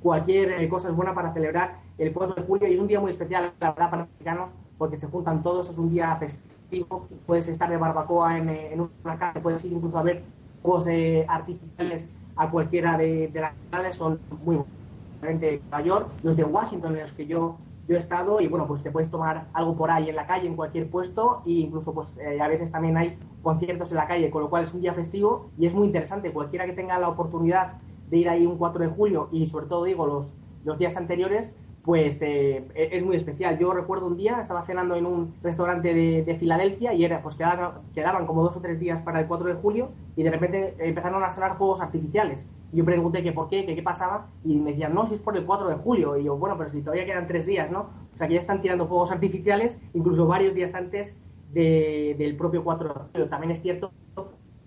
cualquier 0.00 0.52
eh, 0.52 0.68
cosa 0.68 0.88
es 0.88 0.94
buena 0.94 1.12
para 1.12 1.32
celebrar 1.32 1.80
el 1.98 2.12
4 2.12 2.36
de 2.36 2.42
julio 2.42 2.68
y 2.68 2.74
es 2.74 2.78
un 2.78 2.86
día 2.86 3.00
muy 3.00 3.10
especial, 3.10 3.52
la 3.58 3.70
verdad, 3.72 3.90
para 3.90 4.02
los 4.02 4.10
americanos, 4.12 4.50
porque 4.78 4.96
se 4.96 5.08
juntan 5.08 5.42
todos, 5.42 5.68
es 5.68 5.78
un 5.78 5.90
día 5.90 6.14
festivo, 6.14 7.08
puedes 7.26 7.48
estar 7.48 7.68
de 7.68 7.76
barbacoa 7.76 8.38
en, 8.38 8.48
eh, 8.48 8.72
en 8.72 8.88
una 9.02 9.18
calle, 9.18 9.40
puedes 9.40 9.64
ir 9.64 9.72
incluso 9.72 9.98
a 9.98 10.04
ver 10.04 10.22
juegos 10.62 10.86
eh, 10.86 11.26
artificiales 11.28 12.08
a 12.36 12.48
cualquiera 12.48 12.96
de, 12.96 13.26
de 13.26 13.40
las 13.40 13.52
ciudades, 13.68 13.96
son 13.96 14.20
muy 14.44 14.56
buenos. 14.56 15.40
de 15.40 15.60
Nueva 15.70 15.84
York, 15.84 16.08
los 16.22 16.36
de 16.36 16.44
Washington 16.44 16.94
en 16.94 17.00
los 17.00 17.12
que 17.12 17.26
yo, 17.26 17.56
yo 17.86 17.96
he 17.96 17.98
estado 17.98 18.40
y 18.40 18.48
bueno, 18.48 18.66
pues 18.66 18.82
te 18.82 18.90
puedes 18.90 19.10
tomar 19.10 19.48
algo 19.52 19.76
por 19.76 19.90
ahí 19.90 20.08
en 20.08 20.16
la 20.16 20.26
calle, 20.26 20.48
en 20.48 20.56
cualquier 20.56 20.88
puesto 20.88 21.42
e 21.46 21.52
incluso 21.52 21.92
pues 21.92 22.16
eh, 22.18 22.40
a 22.40 22.48
veces 22.48 22.70
también 22.70 22.96
hay 22.96 23.18
conciertos 23.42 23.90
en 23.90 23.98
la 23.98 24.06
calle, 24.06 24.30
con 24.30 24.42
lo 24.42 24.50
cual 24.50 24.64
es 24.64 24.72
un 24.72 24.80
día 24.80 24.94
festivo 24.94 25.50
y 25.58 25.66
es 25.66 25.74
muy 25.74 25.86
interesante. 25.86 26.32
Cualquiera 26.32 26.66
que 26.66 26.72
tenga 26.72 26.98
la 26.98 27.08
oportunidad 27.08 27.74
de 28.10 28.16
ir 28.16 28.28
ahí 28.28 28.46
un 28.46 28.56
4 28.56 28.84
de 28.84 28.88
julio 28.88 29.28
y 29.32 29.46
sobre 29.46 29.66
todo 29.66 29.84
digo 29.84 30.06
los, 30.06 30.34
los 30.64 30.78
días 30.78 30.96
anteriores, 30.96 31.52
pues 31.84 32.22
eh, 32.22 32.64
es 32.74 33.04
muy 33.04 33.16
especial. 33.16 33.58
Yo 33.58 33.74
recuerdo 33.74 34.06
un 34.06 34.16
día, 34.16 34.40
estaba 34.40 34.64
cenando 34.64 34.96
en 34.96 35.04
un 35.04 35.34
restaurante 35.42 35.92
de, 35.92 36.22
de 36.22 36.36
Filadelfia 36.36 36.94
y 36.94 37.04
era, 37.04 37.22
pues 37.22 37.34
quedaban, 37.34 37.82
quedaban, 37.94 38.26
como 38.26 38.42
dos 38.42 38.56
o 38.56 38.60
tres 38.62 38.80
días 38.80 39.02
para 39.02 39.20
el 39.20 39.26
4 39.26 39.48
de 39.48 39.54
julio 39.54 39.90
y 40.16 40.22
de 40.22 40.30
repente 40.30 40.74
empezaron 40.78 41.22
a 41.22 41.30
sonar 41.30 41.58
fuegos 41.58 41.82
artificiales. 41.82 42.46
Yo 42.74 42.84
pregunté 42.84 43.22
que 43.22 43.32
por 43.32 43.48
qué, 43.48 43.64
que 43.64 43.74
qué 43.74 43.82
pasaba 43.82 44.28
y 44.44 44.58
me 44.58 44.70
decían, 44.70 44.94
no, 44.94 45.06
si 45.06 45.14
es 45.14 45.20
por 45.20 45.36
el 45.36 45.46
4 45.46 45.68
de 45.68 45.76
julio. 45.76 46.16
Y 46.16 46.24
yo, 46.24 46.36
bueno, 46.36 46.58
pero 46.58 46.70
si 46.70 46.82
todavía 46.82 47.06
quedan 47.06 47.26
tres 47.26 47.46
días, 47.46 47.70
¿no? 47.70 47.90
O 48.14 48.18
sea 48.18 48.26
que 48.26 48.34
ya 48.34 48.40
están 48.40 48.60
tirando 48.60 48.86
fuegos 48.86 49.12
artificiales 49.12 49.80
incluso 49.92 50.26
varios 50.26 50.54
días 50.54 50.74
antes 50.74 51.16
de, 51.52 52.16
del 52.18 52.36
propio 52.36 52.64
4 52.64 52.88
de 52.88 52.94
julio. 53.12 53.28
También 53.28 53.52
es 53.52 53.62
cierto 53.62 53.92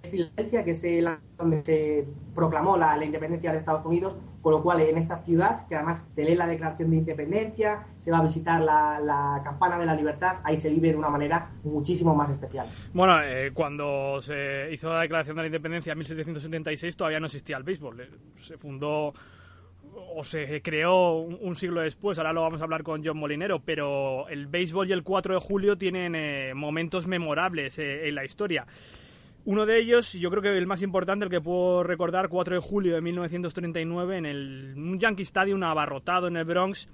Filadelfia, 0.04 0.63
que 0.63 0.72
es 0.72 0.84
el, 0.84 1.10
donde 1.38 1.63
se 1.63 2.08
proclamó 2.34 2.78
la, 2.78 2.96
la, 2.98 3.06
independencia 3.06 3.52
de 3.52 3.58
Estados 3.58 3.86
Unidos, 3.86 4.15
con 4.41 4.54
lo 4.54 4.63
cual 4.63 4.82
en 4.82 4.97
esta 4.97 5.23
ciudad, 5.23 5.67
que 5.67 5.76
además 5.76 6.06
se 6.10 6.23
lee 6.23 6.36
la 6.36 6.47
declaración 6.47 6.91
de 6.91 6.97
independencia, 6.97 7.88
se 7.97 8.12
va 8.12 8.19
a 8.19 8.23
visitar 8.23 8.62
la, 8.62 9.00
la 9.00 9.41
campana 9.43 9.78
de 9.78 9.86
la 9.86 9.95
libertad, 9.95 10.38
ahí 10.43 10.56
se 10.56 10.69
vive 10.69 10.91
de 10.91 10.95
una 10.95 11.10
manera 11.10 11.52
muchísimo 11.63 12.15
más 12.15 12.30
especial. 12.30 12.67
Bueno, 12.93 13.21
eh, 13.23 13.52
cuando 13.54 14.19
se 14.21 14.69
hizo 14.71 14.93
la 14.93 15.02
declaración 15.02 15.36
de 15.36 15.43
la 15.43 15.47
independencia 15.47 15.91
en 15.91 15.97
1776 16.00 16.95
todavía 16.95 17.19
no 17.19 17.26
existía 17.26 17.58
el 17.58 17.63
béisbol, 17.63 18.02
eh, 18.02 18.10
se 18.39 18.58
fundó 18.58 19.13
o 20.15 20.23
se 20.23 20.62
creó 20.62 21.15
un, 21.21 21.56
siglo 21.56 21.82
después, 21.82 22.17
ahora 22.19 22.32
lo 22.32 22.41
vamos 22.41 22.62
a 22.62 22.65
hablar 22.65 22.84
con 22.84 23.04
John 23.04 23.17
Molinero, 23.17 23.60
pero 23.60 24.28
el 24.30 24.45
béisbol 24.45 24.88
y 24.88 24.91
el 24.91 25.04
4 25.04 25.34
de 25.34 25.39
julio 25.39 25.78
tienen 25.78 26.13
eh, 26.15 26.54
momentos 26.54 27.08
memorables 27.08 27.80
en 27.80 28.13
la 28.13 28.23
historia. 28.23 28.67
Uno 29.47 29.65
de 29.65 29.79
ellos, 29.79 30.12
yo 30.12 30.29
creo 30.29 30.41
que 30.41 30.57
el 30.57 30.67
más 30.67 30.81
importante, 30.81 31.23
el 31.23 31.31
que 31.31 31.39
puedo 31.39 31.81
recordar, 31.81 32.27
4 32.27 32.55
de 32.55 32.60
julio 32.60 32.95
de 32.95 33.01
1939, 33.01 34.17
en 34.17 34.25
el, 34.25 34.73
un 34.75 34.99
Yankee 34.99 35.23
Stadium 35.23 35.63
abarrotado 35.63 36.27
en 36.27 36.36
el 36.36 36.43
Bronx, 36.43 36.89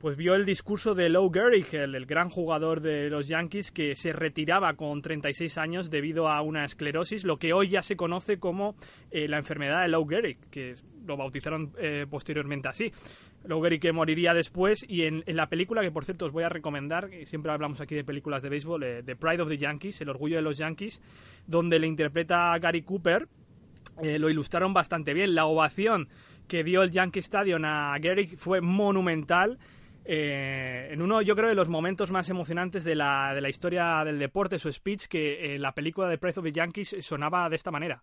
pues 0.00 0.16
vio 0.16 0.34
el 0.34 0.44
discurso 0.44 0.96
de 0.96 1.08
Lou 1.08 1.30
Gehrig, 1.30 1.72
el, 1.76 2.04
gran 2.06 2.28
jugador 2.28 2.80
de 2.80 3.08
los 3.08 3.28
Yankees, 3.28 3.70
que 3.70 3.94
se 3.94 4.12
retiraba 4.12 4.74
con 4.74 5.00
36 5.00 5.56
años 5.58 5.90
debido 5.90 6.28
a 6.28 6.42
una 6.42 6.64
esclerosis, 6.64 7.22
lo 7.22 7.36
que 7.36 7.52
hoy 7.52 7.68
ya 7.68 7.84
se 7.84 7.94
conoce 7.94 8.40
como 8.40 8.74
eh, 9.12 9.28
la 9.28 9.38
enfermedad 9.38 9.82
de 9.82 9.88
Lou 9.88 10.04
Gehrig, 10.04 10.38
que 10.50 10.74
lo 11.06 11.16
bautizaron 11.16 11.72
eh, 11.78 12.06
posteriormente 12.10 12.66
así. 12.66 12.92
Gehrig 13.48 13.80
que 13.80 13.92
moriría 13.92 14.34
después 14.34 14.84
y 14.88 15.02
en, 15.02 15.24
la 15.26 15.48
película, 15.48 15.82
que 15.82 15.90
por 15.90 16.04
cierto 16.04 16.26
os 16.26 16.32
voy 16.32 16.44
a 16.44 16.48
recomendar, 16.48 17.10
siempre 17.24 17.52
hablamos 17.52 17.80
aquí 17.80 17.94
de 17.94 18.04
películas 18.04 18.42
de 18.42 18.48
béisbol, 18.48 18.82
eh, 18.82 19.02
The 19.02 19.16
Pride 19.16 19.42
of 19.42 19.48
the 19.48 19.58
Yankees, 19.58 20.00
El 20.00 20.08
Orgullo 20.08 20.36
de 20.36 20.42
los 20.42 20.56
Yankees, 20.58 21.00
donde 21.46 21.78
le 21.78 21.86
interpreta 21.86 22.52
a 22.52 22.58
Gary 22.58 22.82
Cooper, 22.82 23.28
eh, 24.02 24.18
lo 24.18 24.30
ilustraron 24.30 24.72
bastante 24.72 25.14
bien. 25.14 25.34
La 25.34 25.46
ovación 25.46 26.08
que 26.48 26.64
dio 26.64 26.82
el 26.82 26.90
Yankee 26.90 27.20
Stadium 27.20 27.64
a 27.64 27.96
Gehrig 28.00 28.38
fue 28.38 28.60
monumental. 28.60 29.58
Eh, 30.04 30.88
en 30.90 31.02
uno, 31.02 31.22
yo 31.22 31.36
creo, 31.36 31.48
de 31.48 31.54
los 31.54 31.68
momentos 31.68 32.10
más 32.10 32.28
emocionantes 32.30 32.84
de 32.84 32.94
la, 32.94 33.34
de 33.34 33.40
la 33.40 33.48
historia 33.48 34.02
del 34.04 34.18
deporte, 34.18 34.58
su 34.58 34.72
speech, 34.72 35.06
que 35.06 35.56
la 35.58 35.74
película 35.74 36.08
de 36.08 36.18
Pride 36.18 36.40
of 36.40 36.44
the 36.44 36.52
Yankees 36.52 36.96
sonaba 37.00 37.48
de 37.48 37.56
esta 37.56 37.70
manera. 37.70 38.02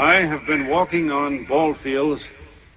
I 0.00 0.22
have 0.22 0.39
been 0.50 0.68
walking 0.68 1.12
on 1.12 1.46
ball 1.46 1.72
fields 1.72 2.28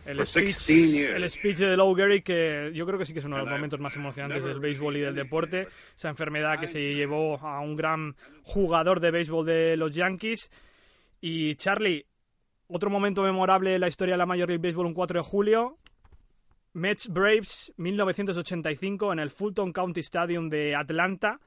el 0.05 0.23
speech, 0.27 0.69
el 0.69 1.27
speech 1.27 1.57
de 1.57 1.75
Lou 1.75 1.95
Gehrig, 1.95 2.23
que 2.23 2.71
yo 2.73 2.85
creo 2.85 2.99
que 2.99 3.05
sí 3.05 3.13
que 3.13 3.19
es 3.19 3.25
uno 3.25 3.37
de 3.37 3.43
los 3.43 3.51
momentos 3.51 3.79
más 3.79 3.95
emocionantes 3.95 4.43
del 4.43 4.59
béisbol 4.59 4.97
y 4.97 4.99
del 4.99 5.15
deporte. 5.15 5.67
Esa 5.95 6.09
enfermedad 6.09 6.59
que 6.59 6.67
se 6.67 6.93
llevó 6.93 7.39
a 7.39 7.61
un 7.61 7.75
gran 7.75 8.15
jugador 8.43 8.99
de 8.99 9.11
béisbol 9.11 9.45
de 9.45 9.77
los 9.77 9.95
Yankees. 9.95 10.51
Y 11.21 11.55
Charlie, 11.55 12.05
otro 12.67 12.89
momento 12.89 13.23
memorable 13.23 13.75
en 13.75 13.81
la 13.81 13.87
historia 13.87 14.15
de 14.15 14.17
la 14.17 14.25
Major 14.25 14.49
League 14.49 14.61
Baseball, 14.61 14.87
un 14.87 14.93
4 14.93 15.19
de 15.19 15.23
julio. 15.23 15.77
Mets 16.73 17.07
Braves 17.07 17.73
1985 17.77 19.13
en 19.13 19.19
el 19.19 19.31
Fulton 19.31 19.71
County 19.71 20.01
Stadium 20.01 20.49
de 20.49 20.75
Atlanta. 20.75 21.39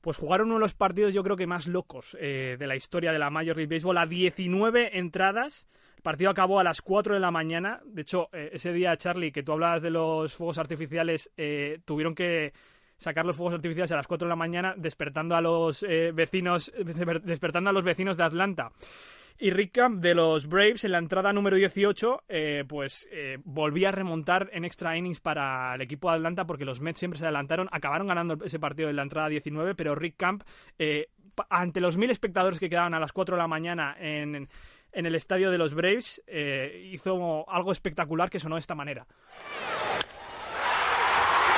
Pues 0.00 0.16
jugaron 0.16 0.48
uno 0.48 0.56
de 0.56 0.60
los 0.60 0.74
partidos 0.74 1.12
yo 1.12 1.22
creo 1.22 1.36
que 1.36 1.46
más 1.46 1.66
locos 1.66 2.16
eh, 2.20 2.56
de 2.58 2.66
la 2.66 2.76
historia 2.76 3.12
de 3.12 3.18
la 3.18 3.30
Major 3.30 3.56
League 3.56 3.74
Baseball 3.74 3.98
a 3.98 4.06
19 4.06 4.98
entradas. 4.98 5.68
El 5.96 6.02
partido 6.02 6.30
acabó 6.30 6.58
a 6.60 6.64
las 6.64 6.80
4 6.80 7.14
de 7.14 7.20
la 7.20 7.30
mañana. 7.30 7.80
De 7.84 8.02
hecho, 8.02 8.30
eh, 8.32 8.50
ese 8.54 8.72
día, 8.72 8.96
Charlie, 8.96 9.32
que 9.32 9.42
tú 9.42 9.52
hablabas 9.52 9.82
de 9.82 9.90
los 9.90 10.34
fuegos 10.34 10.56
artificiales, 10.56 11.30
eh, 11.36 11.80
tuvieron 11.84 12.14
que 12.14 12.54
sacar 13.00 13.26
los 13.26 13.36
fuegos 13.36 13.54
artificiales 13.54 13.90
a 13.92 13.96
las 13.96 14.06
4 14.06 14.26
de 14.26 14.30
la 14.30 14.36
mañana 14.36 14.74
despertando 14.76 15.34
a 15.34 15.40
los 15.40 15.82
eh, 15.82 16.12
vecinos 16.12 16.72
despertando 17.24 17.70
a 17.70 17.72
los 17.72 17.82
vecinos 17.82 18.16
de 18.16 18.24
Atlanta. 18.24 18.72
Y 19.42 19.52
Rick 19.52 19.72
Camp 19.72 20.02
de 20.02 20.14
los 20.14 20.46
Braves 20.46 20.84
en 20.84 20.92
la 20.92 20.98
entrada 20.98 21.32
número 21.32 21.56
18, 21.56 22.24
eh, 22.28 22.64
pues 22.68 23.08
eh, 23.10 23.38
volvía 23.42 23.88
a 23.88 23.92
remontar 23.92 24.50
en 24.52 24.66
extra 24.66 24.98
innings 24.98 25.18
para 25.18 25.74
el 25.74 25.80
equipo 25.80 26.10
de 26.10 26.16
Atlanta 26.16 26.44
porque 26.46 26.66
los 26.66 26.82
Mets 26.82 26.98
siempre 26.98 27.18
se 27.18 27.24
adelantaron, 27.24 27.66
acabaron 27.72 28.06
ganando 28.06 28.36
ese 28.44 28.58
partido 28.58 28.90
en 28.90 28.96
la 28.96 29.02
entrada 29.02 29.30
19, 29.30 29.74
pero 29.74 29.94
Rick 29.94 30.18
Camp, 30.18 30.42
eh, 30.78 31.08
ante 31.48 31.80
los 31.80 31.96
mil 31.96 32.10
espectadores 32.10 32.60
que 32.60 32.68
quedaban 32.68 32.92
a 32.92 33.00
las 33.00 33.12
4 33.12 33.36
de 33.36 33.40
la 33.40 33.48
mañana 33.48 33.96
en, 33.98 34.46
en 34.92 35.06
el 35.06 35.14
estadio 35.14 35.50
de 35.50 35.56
los 35.56 35.72
Braves, 35.72 36.22
eh, 36.26 36.90
hizo 36.92 37.48
algo 37.48 37.72
espectacular 37.72 38.28
que 38.28 38.40
sonó 38.40 38.56
de 38.56 38.60
esta 38.60 38.74
manera. 38.74 39.06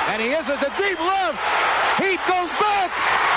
And 0.07 0.21
he 0.21 0.31
is 0.31 0.47
at 0.47 0.61
the 0.61 0.71
deep 0.81 0.99
left. 0.99 1.39
He 1.99 2.15
goes 2.27 2.49
back. 2.59 2.91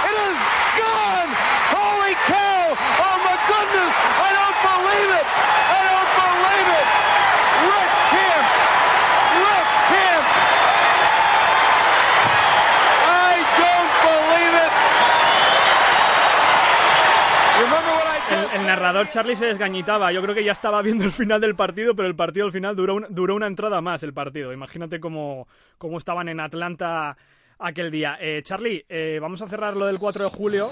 It 0.05 0.15
is 0.15 0.39
gone. 0.79 1.31
Holy 1.75 2.15
cow. 2.27 2.77
Oh. 2.79 3.26
I 3.97 4.29
don't 4.37 4.59
believe 4.69 5.11
it. 5.21 5.27
I 5.27 5.81
don't 5.89 6.11
believe 6.21 6.69
it. 6.81 6.87
Rick. 7.67 7.93
I 13.07 13.37
don't 13.61 13.93
believe 14.05 14.55
it. 14.65 14.73
narrador 18.67 19.09
Charlie 19.09 19.37
se 19.37 19.47
desgañitaba. 19.47 20.13
Yo 20.13 20.21
creo 20.23 20.35
que 20.35 20.43
ya 20.45 20.53
estaba 20.53 20.83
viendo 20.83 21.05
el 21.05 21.13
final 21.13 21.41
del 21.41 21.55
partido, 21.55 21.95
pero 21.95 22.09
el 22.09 22.17
partido 22.17 22.47
al 22.47 22.53
final 22.53 22.75
duró, 22.75 22.95
un- 22.97 23.07
duró 23.11 23.35
una 23.35 23.47
entrada 23.47 23.81
más 23.81 24.03
el 24.03 24.13
partido. 24.13 24.53
Imagínate 24.53 24.99
cómo, 25.01 25.47
cómo 25.79 25.99
estaban 25.99 26.29
en 26.29 26.41
Atlanta 26.41 27.17
aquel 27.59 27.91
día. 27.91 28.19
Eh, 28.21 28.43
Charlie, 28.43 28.85
eh, 28.89 29.19
vamos 29.21 29.43
a 29.43 29.49
cerrar 29.49 29.77
lo 29.77 29.87
del 29.87 29.99
4 29.99 30.25
de 30.25 30.31
julio. 30.31 30.69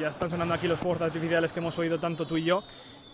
Ya 0.00 0.08
están 0.08 0.30
sonando 0.30 0.54
aquí 0.54 0.68
los 0.68 0.78
fuegos 0.78 1.02
artificiales 1.02 1.52
que 1.52 1.60
hemos 1.60 1.78
oído 1.78 1.98
tanto 1.98 2.26
tú 2.26 2.36
y 2.36 2.44
yo. 2.44 2.62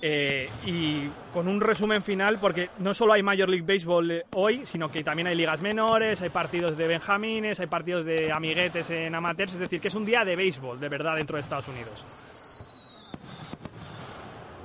Eh, 0.02 0.50
y 0.66 1.08
con 1.32 1.48
un 1.48 1.60
resumen 1.60 2.02
final, 2.02 2.38
porque 2.38 2.68
no 2.78 2.92
solo 2.92 3.14
hay 3.14 3.22
Major 3.22 3.48
League 3.48 3.64
Baseball 3.66 4.24
hoy, 4.34 4.66
sino 4.66 4.90
que 4.90 5.02
también 5.02 5.28
hay 5.28 5.34
ligas 5.34 5.62
menores, 5.62 6.20
hay 6.20 6.28
partidos 6.28 6.76
de 6.76 6.86
benjamines, 6.86 7.58
hay 7.60 7.68
partidos 7.68 8.04
de 8.04 8.30
amiguetes 8.30 8.90
en 8.90 9.14
amateurs, 9.14 9.54
es 9.54 9.60
decir, 9.60 9.80
que 9.80 9.88
es 9.88 9.94
un 9.94 10.04
día 10.04 10.24
de 10.24 10.36
béisbol, 10.36 10.78
de 10.78 10.88
verdad, 10.90 11.16
dentro 11.16 11.36
de 11.36 11.42
Estados 11.42 11.68
Unidos. 11.68 12.04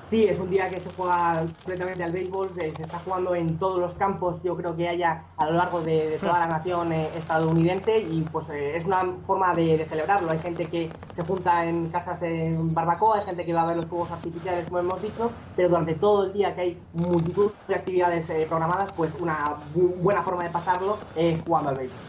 Sí, 0.09 0.23
es 0.25 0.39
un 0.39 0.49
día 0.49 0.71
que 0.71 0.79
se 0.81 0.89
juega 0.89 1.41
completamente 1.57 2.03
al 2.03 2.11
béisbol, 2.11 2.55
se, 2.55 2.73
se 2.73 2.81
está 2.81 2.97
jugando 2.97 3.35
en 3.35 3.59
todos 3.59 3.79
los 3.79 3.93
campos, 3.93 4.41
yo 4.41 4.57
creo 4.57 4.75
que 4.75 4.87
haya 4.89 5.27
a 5.37 5.45
lo 5.45 5.51
largo 5.51 5.83
de, 5.83 6.09
de 6.09 6.17
toda 6.17 6.39
la 6.39 6.47
nación 6.47 6.91
eh, 6.91 7.15
estadounidense 7.15 7.99
y 7.99 8.23
pues 8.23 8.49
eh, 8.49 8.75
es 8.75 8.85
una 8.87 9.03
forma 9.27 9.53
de, 9.53 9.77
de 9.77 9.85
celebrarlo. 9.87 10.31
Hay 10.31 10.39
gente 10.39 10.67
que 10.67 10.89
se 11.11 11.21
junta 11.23 11.63
en 11.67 11.91
casas 11.91 12.23
en 12.23 12.73
barbacoa, 12.73 13.19
hay 13.19 13.25
gente 13.25 13.45
que 13.45 13.53
va 13.53 13.61
a 13.61 13.65
ver 13.67 13.77
los 13.77 13.85
fuegos 13.85 14.09
artificiales, 14.11 14.65
como 14.65 14.79
hemos 14.79 14.99
dicho, 14.99 15.29
pero 15.55 15.69
durante 15.69 15.93
todo 15.93 16.25
el 16.25 16.33
día 16.33 16.55
que 16.55 16.61
hay 16.61 16.89
multitud 16.91 17.51
de 17.67 17.75
actividades 17.75 18.27
eh, 18.31 18.47
programadas, 18.49 18.89
pues 18.95 19.13
una 19.13 19.57
bu- 19.75 20.01
buena 20.01 20.23
forma 20.23 20.43
de 20.43 20.49
pasarlo 20.49 20.97
es 21.13 21.43
jugando 21.43 21.69
al 21.69 21.75
béisbol. 21.75 21.99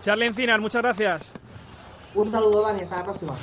Charlie 0.00 0.26
Encinas, 0.26 0.58
muchas 0.58 0.82
gracias. 0.82 1.34
Un 2.14 2.30
saludo, 2.32 2.62
Dani, 2.62 2.82
hasta 2.82 2.96
la 2.96 3.04
próxima. 3.04 3.34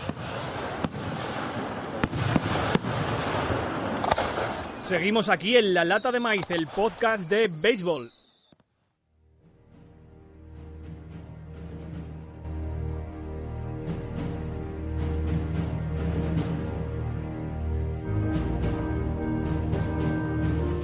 Seguimos 4.86 5.30
aquí 5.30 5.58
en 5.58 5.74
La 5.74 5.84
Lata 5.84 6.12
de 6.12 6.20
Maíz, 6.20 6.46
el 6.52 6.68
podcast 6.68 7.28
de 7.28 7.48
béisbol. 7.48 8.12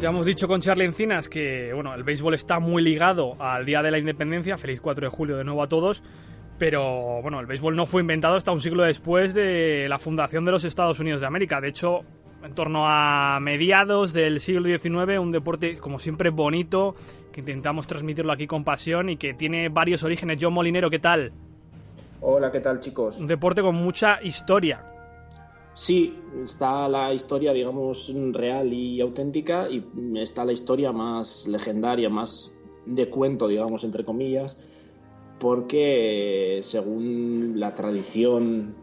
Ya 0.01 0.09
hemos 0.09 0.25
dicho 0.25 0.47
con 0.47 0.61
Charlie 0.61 0.85
Encinas 0.85 1.29
que 1.29 1.71
bueno, 1.71 1.93
el 1.93 2.03
béisbol 2.03 2.33
está 2.33 2.57
muy 2.59 2.81
ligado 2.81 3.39
al 3.39 3.67
Día 3.67 3.83
de 3.83 3.91
la 3.91 3.99
Independencia. 3.99 4.57
Feliz 4.57 4.81
4 4.81 5.05
de 5.05 5.09
julio 5.11 5.37
de 5.37 5.43
nuevo 5.43 5.61
a 5.61 5.69
todos. 5.69 6.01
Pero 6.57 7.21
bueno, 7.21 7.39
el 7.39 7.45
béisbol 7.45 7.75
no 7.75 7.85
fue 7.85 8.01
inventado 8.01 8.35
hasta 8.35 8.51
un 8.51 8.61
siglo 8.61 8.81
después 8.81 9.35
de 9.35 9.85
la 9.87 9.99
fundación 9.99 10.43
de 10.43 10.53
los 10.53 10.63
Estados 10.63 10.99
Unidos 10.99 11.21
de 11.21 11.27
América. 11.27 11.61
De 11.61 11.69
hecho, 11.69 12.03
en 12.43 12.55
torno 12.55 12.87
a 12.87 13.39
mediados 13.39 14.13
del 14.13 14.39
siglo 14.39 14.63
XIX, 14.65 15.19
un 15.19 15.31
deporte 15.31 15.77
como 15.77 15.99
siempre 15.99 16.29
bonito, 16.29 16.95
que 17.31 17.41
intentamos 17.41 17.87
transmitirlo 17.87 18.31
aquí 18.31 18.47
con 18.47 18.63
pasión 18.63 19.09
y 19.09 19.17
que 19.17 19.33
tiene 19.33 19.69
varios 19.69 20.03
orígenes. 20.03 20.37
John 20.41 20.53
Molinero, 20.53 20.89
¿qué 20.89 20.99
tal? 20.99 21.31
Hola, 22.21 22.51
¿qué 22.51 22.59
tal 22.59 22.79
chicos? 22.79 23.19
Un 23.19 23.27
deporte 23.27 23.61
con 23.61 23.75
mucha 23.75 24.21
historia. 24.23 24.83
Sí, 25.73 26.19
está 26.43 26.87
la 26.89 27.13
historia, 27.13 27.53
digamos, 27.53 28.13
real 28.33 28.73
y 28.73 28.99
auténtica 29.01 29.69
y 29.69 29.83
está 30.17 30.43
la 30.43 30.51
historia 30.51 30.91
más 30.91 31.47
legendaria, 31.47 32.09
más 32.09 32.53
de 32.85 33.09
cuento, 33.09 33.47
digamos, 33.47 33.83
entre 33.83 34.03
comillas, 34.03 34.57
porque 35.39 36.59
según 36.63 37.53
la 37.55 37.73
tradición 37.73 38.75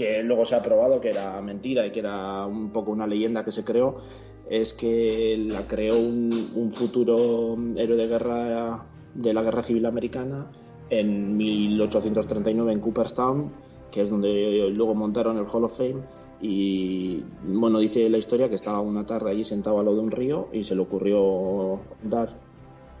que 0.00 0.22
luego 0.22 0.46
se 0.46 0.54
ha 0.54 0.62
probado 0.62 0.98
que 0.98 1.10
era 1.10 1.38
mentira 1.42 1.86
y 1.86 1.90
que 1.90 2.00
era 2.00 2.46
un 2.46 2.70
poco 2.70 2.90
una 2.90 3.06
leyenda 3.06 3.44
que 3.44 3.52
se 3.52 3.64
creó, 3.64 4.00
es 4.48 4.72
que 4.72 5.36
la 5.46 5.66
creó 5.66 5.94
un, 5.94 6.30
un 6.54 6.72
futuro 6.72 7.54
héroe 7.76 7.96
de 7.98 8.06
guerra 8.06 8.82
de 9.12 9.34
la 9.34 9.42
Guerra 9.42 9.62
Civil 9.62 9.84
Americana 9.84 10.46
en 10.88 11.36
1839 11.36 12.72
en 12.72 12.80
Cooperstown, 12.80 13.52
que 13.92 14.00
es 14.00 14.08
donde 14.08 14.72
luego 14.74 14.94
montaron 14.94 15.36
el 15.36 15.44
Hall 15.44 15.64
of 15.64 15.76
Fame. 15.76 16.00
Y 16.40 17.22
bueno, 17.44 17.78
dice 17.78 18.08
la 18.08 18.16
historia 18.16 18.48
que 18.48 18.54
estaba 18.54 18.80
una 18.80 19.04
tarde 19.04 19.32
allí 19.32 19.44
sentado 19.44 19.80
al 19.80 19.84
lado 19.84 19.98
de 19.98 20.02
un 20.02 20.10
río 20.10 20.48
y 20.50 20.64
se 20.64 20.74
le 20.74 20.80
ocurrió 20.80 21.78
dar 22.02 22.30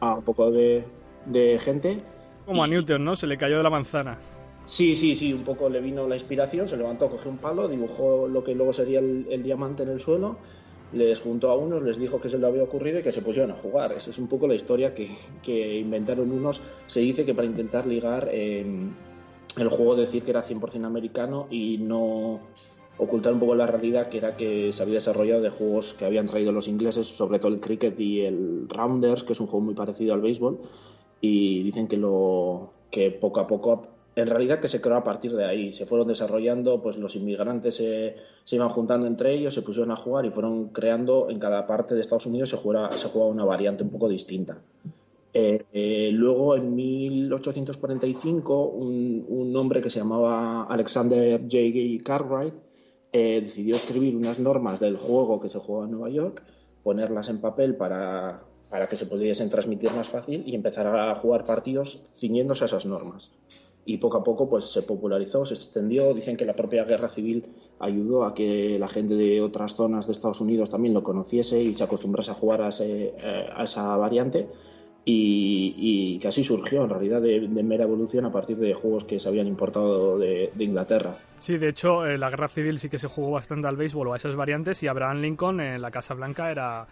a 0.00 0.16
un 0.16 0.22
poco 0.22 0.50
de, 0.50 0.84
de 1.24 1.58
gente. 1.60 2.02
Como 2.44 2.62
a 2.62 2.66
Newton, 2.66 3.02
¿no? 3.02 3.16
Se 3.16 3.26
le 3.26 3.38
cayó 3.38 3.56
de 3.56 3.62
la 3.62 3.70
manzana. 3.70 4.18
Sí, 4.70 4.94
sí, 4.94 5.16
sí, 5.16 5.32
un 5.32 5.42
poco 5.42 5.68
le 5.68 5.80
vino 5.80 6.06
la 6.06 6.14
inspiración, 6.14 6.68
se 6.68 6.76
levantó, 6.76 7.10
cogió 7.10 7.28
un 7.28 7.38
palo, 7.38 7.66
dibujó 7.66 8.28
lo 8.28 8.44
que 8.44 8.54
luego 8.54 8.72
sería 8.72 9.00
el, 9.00 9.42
diamante 9.42 9.82
en 9.82 9.88
el 9.88 9.98
suelo, 9.98 10.36
les 10.92 11.20
juntó 11.20 11.50
a 11.50 11.56
unos, 11.56 11.82
les 11.82 11.98
dijo 11.98 12.20
que 12.20 12.28
se 12.28 12.38
le 12.38 12.46
había 12.46 12.62
ocurrido 12.62 13.00
y 13.00 13.02
que 13.02 13.10
se 13.10 13.20
pusieron 13.20 13.50
a 13.50 13.56
jugar. 13.56 13.90
Esa 13.90 14.10
es 14.10 14.18
un 14.18 14.28
poco 14.28 14.46
la 14.46 14.54
historia 14.54 14.94
que, 14.94 15.10
que 15.42 15.76
inventaron 15.80 16.30
unos. 16.30 16.62
Se 16.86 17.00
dice 17.00 17.24
que 17.24 17.34
para 17.34 17.48
intentar 17.48 17.84
ligar 17.84 18.28
eh, 18.30 18.64
el 19.58 19.68
juego, 19.70 19.96
decir 19.96 20.22
que 20.22 20.30
era 20.30 20.46
100% 20.46 20.86
americano 20.86 21.48
y 21.50 21.78
no 21.78 22.38
ocultar 22.96 23.32
un 23.32 23.40
poco 23.40 23.56
la 23.56 23.66
realidad 23.66 24.08
que 24.08 24.18
era 24.18 24.36
que 24.36 24.72
se 24.72 24.82
había 24.84 24.94
desarrollado 24.94 25.42
de 25.42 25.50
juegos 25.50 25.94
que 25.94 26.04
habían 26.04 26.26
traído 26.26 26.52
los 26.52 26.68
ingleses, 26.68 27.08
sobre 27.08 27.40
todo 27.40 27.52
el 27.52 27.58
cricket 27.58 27.98
y 27.98 28.20
el 28.20 28.68
rounders, 28.68 29.24
que 29.24 29.32
es 29.32 29.40
un 29.40 29.48
juego 29.48 29.64
muy 29.64 29.74
parecido 29.74 30.14
al 30.14 30.20
béisbol, 30.20 30.60
y 31.20 31.64
dicen 31.64 31.88
que 31.88 31.96
lo 31.96 32.70
que 32.92 33.10
poco 33.10 33.40
a 33.40 33.48
poco 33.48 33.99
en 34.16 34.26
realidad 34.26 34.60
que 34.60 34.68
se 34.68 34.80
creó 34.80 34.96
a 34.96 35.04
partir 35.04 35.34
de 35.34 35.44
ahí. 35.44 35.72
Se 35.72 35.86
fueron 35.86 36.08
desarrollando, 36.08 36.82
pues 36.82 36.96
los 36.96 37.14
inmigrantes 37.16 37.76
se, 37.76 38.16
iban 38.50 38.68
juntando 38.70 39.06
entre 39.06 39.34
ellos, 39.34 39.54
se 39.54 39.62
pusieron 39.62 39.90
a 39.92 39.96
jugar 39.96 40.26
y 40.26 40.30
fueron 40.30 40.68
creando 40.68 41.30
en 41.30 41.38
cada 41.38 41.66
parte 41.66 41.94
de 41.94 42.00
Estados 42.00 42.26
Unidos 42.26 42.50
se 42.50 42.56
jugaba, 42.56 42.96
se 42.96 43.08
jugaba 43.08 43.30
una 43.30 43.44
variante 43.44 43.84
un 43.84 43.90
poco 43.90 44.08
distinta. 44.08 44.58
Eh, 45.32 45.64
eh, 45.72 46.10
luego, 46.12 46.56
en 46.56 46.74
1845, 46.74 48.64
un, 48.64 49.24
un, 49.28 49.56
hombre 49.56 49.80
que 49.80 49.88
se 49.88 50.00
llamaba 50.00 50.64
Alexander 50.64 51.40
J. 51.42 52.02
Cartwright 52.04 52.54
eh, 53.12 53.40
decidió 53.44 53.76
escribir 53.76 54.16
unas 54.16 54.40
normas 54.40 54.80
del 54.80 54.96
juego 54.96 55.40
que 55.40 55.48
se 55.48 55.60
juega 55.60 55.84
en 55.84 55.92
Nueva 55.92 56.10
York, 56.10 56.42
ponerlas 56.82 57.28
en 57.28 57.40
papel 57.40 57.76
para, 57.76 58.42
para 58.70 58.88
que 58.88 58.96
se 58.96 59.06
pudiesen 59.06 59.50
transmitir 59.50 59.92
más 59.92 60.08
fácil 60.08 60.42
y 60.44 60.56
empezar 60.56 60.88
a 60.88 61.14
jugar 61.14 61.44
partidos 61.44 62.02
ciñéndose 62.18 62.64
a 62.64 62.66
esas 62.66 62.86
normas 62.86 63.30
y 63.84 63.98
poco 63.98 64.18
a 64.18 64.24
poco 64.24 64.48
pues 64.48 64.66
se 64.66 64.82
popularizó, 64.82 65.44
se 65.44 65.54
extendió. 65.54 66.14
Dicen 66.14 66.36
que 66.36 66.44
la 66.44 66.54
propia 66.54 66.84
guerra 66.84 67.08
civil 67.08 67.46
ayudó 67.78 68.24
a 68.24 68.34
que 68.34 68.78
la 68.78 68.88
gente 68.88 69.14
de 69.14 69.40
otras 69.40 69.74
zonas 69.74 70.06
de 70.06 70.12
Estados 70.12 70.40
Unidos 70.40 70.70
también 70.70 70.94
lo 70.94 71.02
conociese 71.02 71.62
y 71.62 71.74
se 71.74 71.84
acostumbrase 71.84 72.30
a 72.30 72.34
jugar 72.34 72.62
a, 72.62 72.68
a 72.68 73.62
esa 73.64 73.96
variante. 73.96 74.48
Y, 75.02 75.74
y, 75.78 76.18
que 76.18 76.28
así 76.28 76.44
surgió 76.44 76.84
en 76.84 76.90
realidad 76.90 77.22
de, 77.22 77.40
mera 77.48 77.84
evolución 77.84 78.26
a 78.26 78.32
partir 78.32 78.58
de 78.58 78.74
juegos 78.74 79.04
que 79.04 79.18
se 79.18 79.28
habían 79.28 79.46
importado 79.46 80.18
de, 80.18 80.52
de 80.54 80.64
Inglaterra. 80.64 81.16
Sí, 81.38 81.56
de 81.56 81.70
hecho, 81.70 82.06
eh, 82.06 82.18
la 82.18 82.28
guerra 82.28 82.48
civil 82.48 82.78
sí 82.78 82.90
que 82.90 82.98
se 82.98 83.08
jugó 83.08 83.30
bastante 83.30 83.66
al 83.66 83.76
béisbol 83.76 84.08
o 84.08 84.12
a 84.12 84.18
esas 84.18 84.36
variantes 84.36 84.82
y 84.82 84.88
Abraham 84.88 85.22
Lincoln 85.22 85.60
en 85.60 85.80
la 85.80 85.90
Casa 85.90 86.12
Blanca 86.12 86.50
era, 86.50 86.86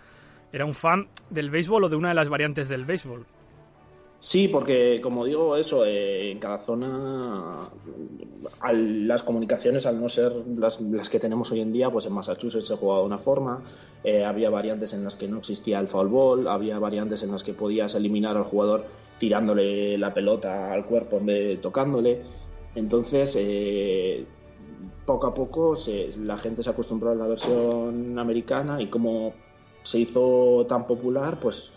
era 0.52 0.64
un 0.64 0.72
fan 0.72 1.08
del 1.28 1.50
béisbol 1.50 1.84
o 1.84 1.88
de 1.90 1.96
una 1.96 2.08
de 2.08 2.14
las 2.14 2.30
variantes 2.30 2.70
del 2.70 2.86
béisbol. 2.86 3.26
Sí, 4.20 4.48
porque 4.48 5.00
como 5.00 5.24
digo, 5.24 5.56
eso, 5.56 5.84
eh, 5.84 6.32
en 6.32 6.38
cada 6.38 6.58
zona 6.58 7.70
al, 8.60 9.06
las 9.06 9.22
comunicaciones, 9.22 9.86
al 9.86 10.00
no 10.00 10.08
ser 10.08 10.32
las, 10.56 10.78
que 11.08 11.20
tenemos 11.20 11.52
hoy 11.52 11.60
en 11.60 11.72
día, 11.72 11.88
pues 11.90 12.06
en 12.06 12.12
Massachusetts 12.12 12.66
se 12.66 12.76
jugaba 12.76 13.00
de 13.00 13.06
una 13.06 13.18
forma, 13.18 13.62
eh, 14.02 14.24
había 14.24 14.50
variantes 14.50 14.92
en 14.92 15.04
las 15.04 15.14
que 15.14 15.28
no 15.28 15.38
existía 15.38 15.78
el 15.78 15.86
foul 15.86 16.08
ball, 16.08 16.48
había 16.48 16.78
variantes 16.78 17.22
en 17.22 17.30
las 17.30 17.44
que 17.44 17.54
podías 17.54 17.94
eliminar 17.94 18.36
al 18.36 18.44
jugador 18.44 18.84
tirándole 19.18 19.96
la 19.98 20.12
pelota 20.12 20.72
al 20.72 20.84
cuerpo 20.84 21.18
en 21.18 21.26
vez 21.26 21.48
de 21.48 21.56
tocándole. 21.58 22.22
Entonces, 22.74 23.36
eh, 23.38 24.24
poco 25.06 25.28
a 25.28 25.34
poco 25.34 25.76
se, 25.76 26.10
la 26.18 26.38
gente 26.38 26.62
se 26.62 26.70
acostumbró 26.70 27.10
a 27.10 27.14
la 27.14 27.26
versión 27.26 28.18
americana 28.18 28.80
y 28.82 28.88
como 28.88 29.32
se 29.82 30.00
hizo 30.00 30.66
tan 30.68 30.86
popular, 30.86 31.38
pues 31.40 31.72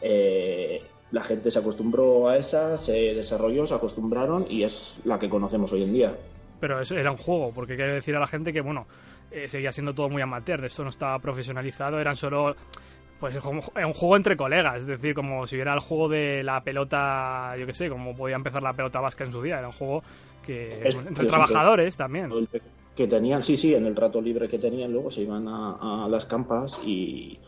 eh, 0.00 0.82
la 1.12 1.22
gente 1.22 1.50
se 1.50 1.58
acostumbró 1.58 2.28
a 2.28 2.38
esa, 2.38 2.76
se 2.78 2.92
desarrolló, 3.14 3.66
se 3.66 3.74
acostumbraron 3.74 4.46
y 4.48 4.64
es 4.64 4.96
la 5.04 5.18
que 5.18 5.28
conocemos 5.28 5.70
hoy 5.72 5.84
en 5.84 5.92
día. 5.92 6.16
Pero 6.58 6.80
eso 6.80 6.96
era 6.96 7.10
un 7.10 7.18
juego, 7.18 7.52
porque 7.54 7.76
quiero 7.76 7.92
decir 7.92 8.16
a 8.16 8.20
la 8.20 8.26
gente 8.26 8.52
que, 8.52 8.62
bueno, 8.62 8.86
eh, 9.30 9.48
seguía 9.48 9.72
siendo 9.72 9.94
todo 9.94 10.08
muy 10.08 10.22
amateur, 10.22 10.64
esto 10.64 10.82
no 10.82 10.88
estaba 10.88 11.18
profesionalizado, 11.18 12.00
eran 12.00 12.16
solo 12.16 12.56
pues 13.20 13.36
un 13.44 13.60
juego 13.92 14.16
entre 14.16 14.36
colegas, 14.36 14.78
es 14.78 14.86
decir, 14.86 15.14
como 15.14 15.46
si 15.46 15.54
hubiera 15.54 15.74
el 15.74 15.80
juego 15.80 16.08
de 16.08 16.42
la 16.42 16.60
pelota, 16.64 17.54
yo 17.56 17.66
qué 17.66 17.74
sé, 17.74 17.88
como 17.88 18.16
podía 18.16 18.34
empezar 18.34 18.62
la 18.64 18.72
pelota 18.72 19.00
vasca 19.00 19.22
en 19.22 19.30
su 19.30 19.40
día, 19.40 19.58
era 19.58 19.68
un 19.68 19.74
juego 19.74 20.02
que 20.44 20.88
es, 20.88 20.96
entre 20.96 21.26
trabajadores 21.26 21.96
también. 21.96 22.32
Que 22.96 23.06
tenían, 23.06 23.44
sí, 23.44 23.56
sí, 23.56 23.74
en 23.74 23.86
el 23.86 23.94
rato 23.94 24.20
libre 24.20 24.48
que 24.48 24.58
tenían 24.58 24.92
luego 24.92 25.10
se 25.10 25.22
iban 25.22 25.46
a, 25.46 26.04
a 26.04 26.08
las 26.08 26.26
campas 26.26 26.80
y 26.84 27.38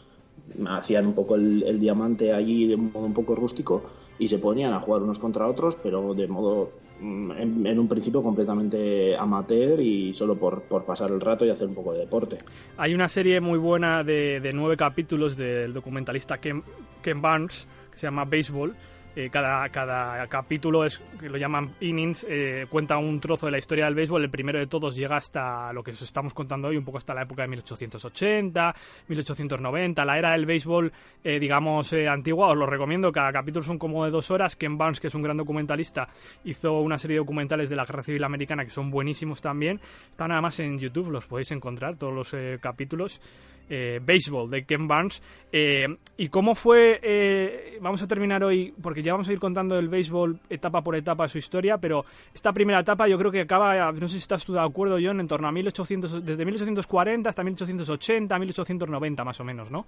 hacían 0.68 1.06
un 1.06 1.14
poco 1.14 1.34
el, 1.34 1.62
el 1.62 1.80
diamante 1.80 2.32
allí 2.32 2.66
de 2.66 2.74
un 2.74 2.92
modo 2.92 3.06
un 3.06 3.14
poco 3.14 3.34
rústico 3.34 3.82
y 4.18 4.28
se 4.28 4.38
ponían 4.38 4.72
a 4.72 4.80
jugar 4.80 5.02
unos 5.02 5.18
contra 5.18 5.46
otros, 5.46 5.76
pero 5.82 6.14
de 6.14 6.26
modo 6.28 6.72
mm, 7.00 7.66
en, 7.66 7.78
un 7.78 7.88
principio 7.88 8.22
completamente 8.22 9.16
amateur 9.16 9.80
y 9.80 10.14
solo 10.14 10.36
por, 10.36 10.62
pasar 10.84 11.10
el 11.10 11.20
rato 11.20 11.44
y 11.44 11.50
hacer 11.50 11.68
un 11.68 11.74
poco 11.74 11.92
de 11.92 12.00
deporte. 12.00 12.38
Hay 12.76 12.94
una 12.94 13.08
serie 13.08 13.40
muy 13.40 13.58
buena 13.58 14.04
de, 14.04 14.40
de 14.40 14.52
nueve 14.52 14.76
capítulos 14.76 15.36
del 15.36 15.72
documentalista 15.72 16.38
Ken, 16.38 16.62
Ken 17.02 17.20
Barnes 17.20 17.66
que 17.90 17.98
se 17.98 18.06
llama 18.06 18.24
Baseball. 18.24 18.74
Eh, 19.16 19.30
cada, 19.30 19.68
cada 19.68 20.26
capítulo 20.26 20.84
es 20.84 21.00
que 21.20 21.28
lo 21.28 21.38
llaman 21.38 21.70
innings, 21.80 22.26
eh, 22.28 22.66
cuenta 22.68 22.98
un 22.98 23.20
trozo 23.20 23.46
de 23.46 23.52
la 23.52 23.58
historia 23.58 23.84
del 23.84 23.94
béisbol. 23.94 24.24
El 24.24 24.30
primero 24.30 24.58
de 24.58 24.66
todos 24.66 24.96
llega 24.96 25.16
hasta 25.16 25.72
lo 25.72 25.82
que 25.84 25.92
os 25.92 26.02
estamos 26.02 26.34
contando 26.34 26.68
hoy, 26.68 26.76
un 26.76 26.84
poco 26.84 26.98
hasta 26.98 27.14
la 27.14 27.22
época 27.22 27.42
de 27.42 27.48
1880, 27.48 28.74
1890, 29.08 30.04
la 30.04 30.18
era 30.18 30.32
del 30.32 30.46
béisbol, 30.46 30.92
eh, 31.22 31.38
digamos, 31.38 31.92
eh, 31.92 32.08
antigua. 32.08 32.48
Os 32.48 32.56
lo 32.56 32.66
recomiendo, 32.66 33.12
cada 33.12 33.32
capítulo 33.32 33.64
son 33.64 33.78
como 33.78 34.04
de 34.04 34.10
dos 34.10 34.30
horas. 34.30 34.56
Ken 34.56 34.76
Barnes, 34.76 35.00
que 35.00 35.06
es 35.06 35.14
un 35.14 35.22
gran 35.22 35.36
documentalista, 35.36 36.08
hizo 36.44 36.80
una 36.80 36.98
serie 36.98 37.14
de 37.14 37.20
documentales 37.20 37.70
de 37.70 37.76
la 37.76 37.84
Guerra 37.84 38.02
Civil 38.02 38.24
Americana 38.24 38.64
que 38.64 38.70
son 38.70 38.90
buenísimos 38.90 39.40
también. 39.40 39.80
Están 40.10 40.28
nada 40.28 40.40
más 40.40 40.58
en 40.60 40.78
YouTube, 40.78 41.10
los 41.10 41.26
podéis 41.26 41.52
encontrar, 41.52 41.96
todos 41.96 42.12
los 42.12 42.34
eh, 42.34 42.58
capítulos 42.60 43.20
eh, 43.68 44.00
Baseball 44.04 44.50
de 44.50 44.64
Ken 44.64 44.86
Barnes. 44.86 45.22
Eh, 45.52 45.86
¿Y 46.16 46.28
cómo 46.28 46.54
fue? 46.54 47.00
eh, 47.02 47.78
vamos 47.80 48.02
a 48.02 48.08
terminar 48.08 48.42
hoy, 48.42 48.74
porque 48.82 49.02
ya 49.02 49.12
vamos 49.12 49.28
a 49.28 49.32
ir 49.32 49.38
contando 49.38 49.78
el 49.78 49.88
béisbol 49.88 50.40
etapa 50.50 50.82
por 50.82 50.96
etapa 50.96 51.28
su 51.28 51.38
historia, 51.38 51.78
pero 51.78 52.04
esta 52.34 52.52
primera 52.52 52.80
etapa 52.80 53.08
yo 53.08 53.18
creo 53.18 53.30
que 53.30 53.42
acaba, 53.42 53.92
no 53.92 54.08
sé 54.08 54.14
si 54.14 54.18
estás 54.18 54.44
tú 54.44 54.52
de 54.52 54.60
acuerdo, 54.60 54.98
John, 55.02 55.20
en 55.20 55.28
torno 55.28 55.48
a 55.48 55.52
1800, 55.52 56.24
desde 56.24 56.44
1840 56.44 57.28
hasta 57.28 57.44
1880, 57.44 58.38
1890 58.38 59.24
más 59.24 59.40
o 59.40 59.44
menos, 59.44 59.70
¿no? 59.70 59.86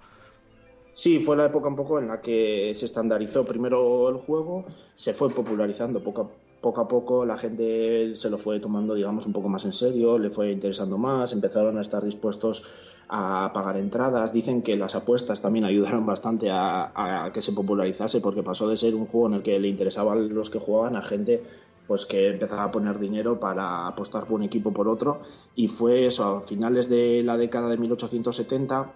Sí, 0.93 1.19
fue 1.19 1.37
la 1.37 1.45
época 1.45 1.67
un 1.67 1.75
poco 1.75 1.99
en 1.99 2.07
la 2.07 2.19
que 2.19 2.71
se 2.73 2.87
estandarizó 2.87 3.45
primero 3.45 4.09
el 4.09 4.15
juego, 4.15 4.65
se 4.95 5.13
fue 5.13 5.29
popularizando 5.29 6.03
poco 6.03 6.21
a, 6.23 6.61
poco 6.61 6.81
a 6.81 6.87
poco, 6.87 7.25
la 7.25 7.37
gente 7.37 8.15
se 8.15 8.29
lo 8.31 8.39
fue 8.39 8.59
tomando, 8.59 8.95
digamos, 8.95 9.27
un 9.27 9.33
poco 9.33 9.47
más 9.47 9.63
en 9.65 9.73
serio, 9.73 10.17
le 10.17 10.31
fue 10.31 10.51
interesando 10.51 10.97
más, 10.97 11.33
empezaron 11.33 11.77
a 11.77 11.81
estar 11.81 12.03
dispuestos 12.03 12.63
a 13.09 13.51
pagar 13.53 13.77
entradas. 13.77 14.33
Dicen 14.33 14.61
que 14.61 14.75
las 14.75 14.95
apuestas 14.95 15.41
también 15.41 15.65
ayudaron 15.65 16.05
bastante 16.05 16.49
a, 16.49 17.25
a 17.25 17.31
que 17.31 17.41
se 17.41 17.51
popularizase 17.51 18.21
porque 18.21 18.43
pasó 18.43 18.67
de 18.67 18.77
ser 18.77 18.95
un 18.95 19.05
juego 19.05 19.27
en 19.27 19.33
el 19.35 19.43
que 19.43 19.59
le 19.59 19.67
interesaban 19.67 20.33
los 20.33 20.49
que 20.49 20.59
jugaban 20.59 20.95
a 20.95 21.01
gente 21.01 21.43
pues 21.87 22.05
que 22.05 22.27
empezaba 22.27 22.65
a 22.65 22.71
poner 22.71 22.99
dinero 22.99 23.39
para 23.39 23.87
apostar 23.87 24.25
por 24.25 24.33
un 24.33 24.43
equipo 24.43 24.71
por 24.73 24.87
otro 24.87 25.21
y 25.55 25.69
fue 25.69 26.05
eso 26.05 26.25
a 26.25 26.41
finales 26.41 26.89
de 26.89 27.23
la 27.23 27.37
década 27.37 27.69
de 27.69 27.77
1870 27.77 28.91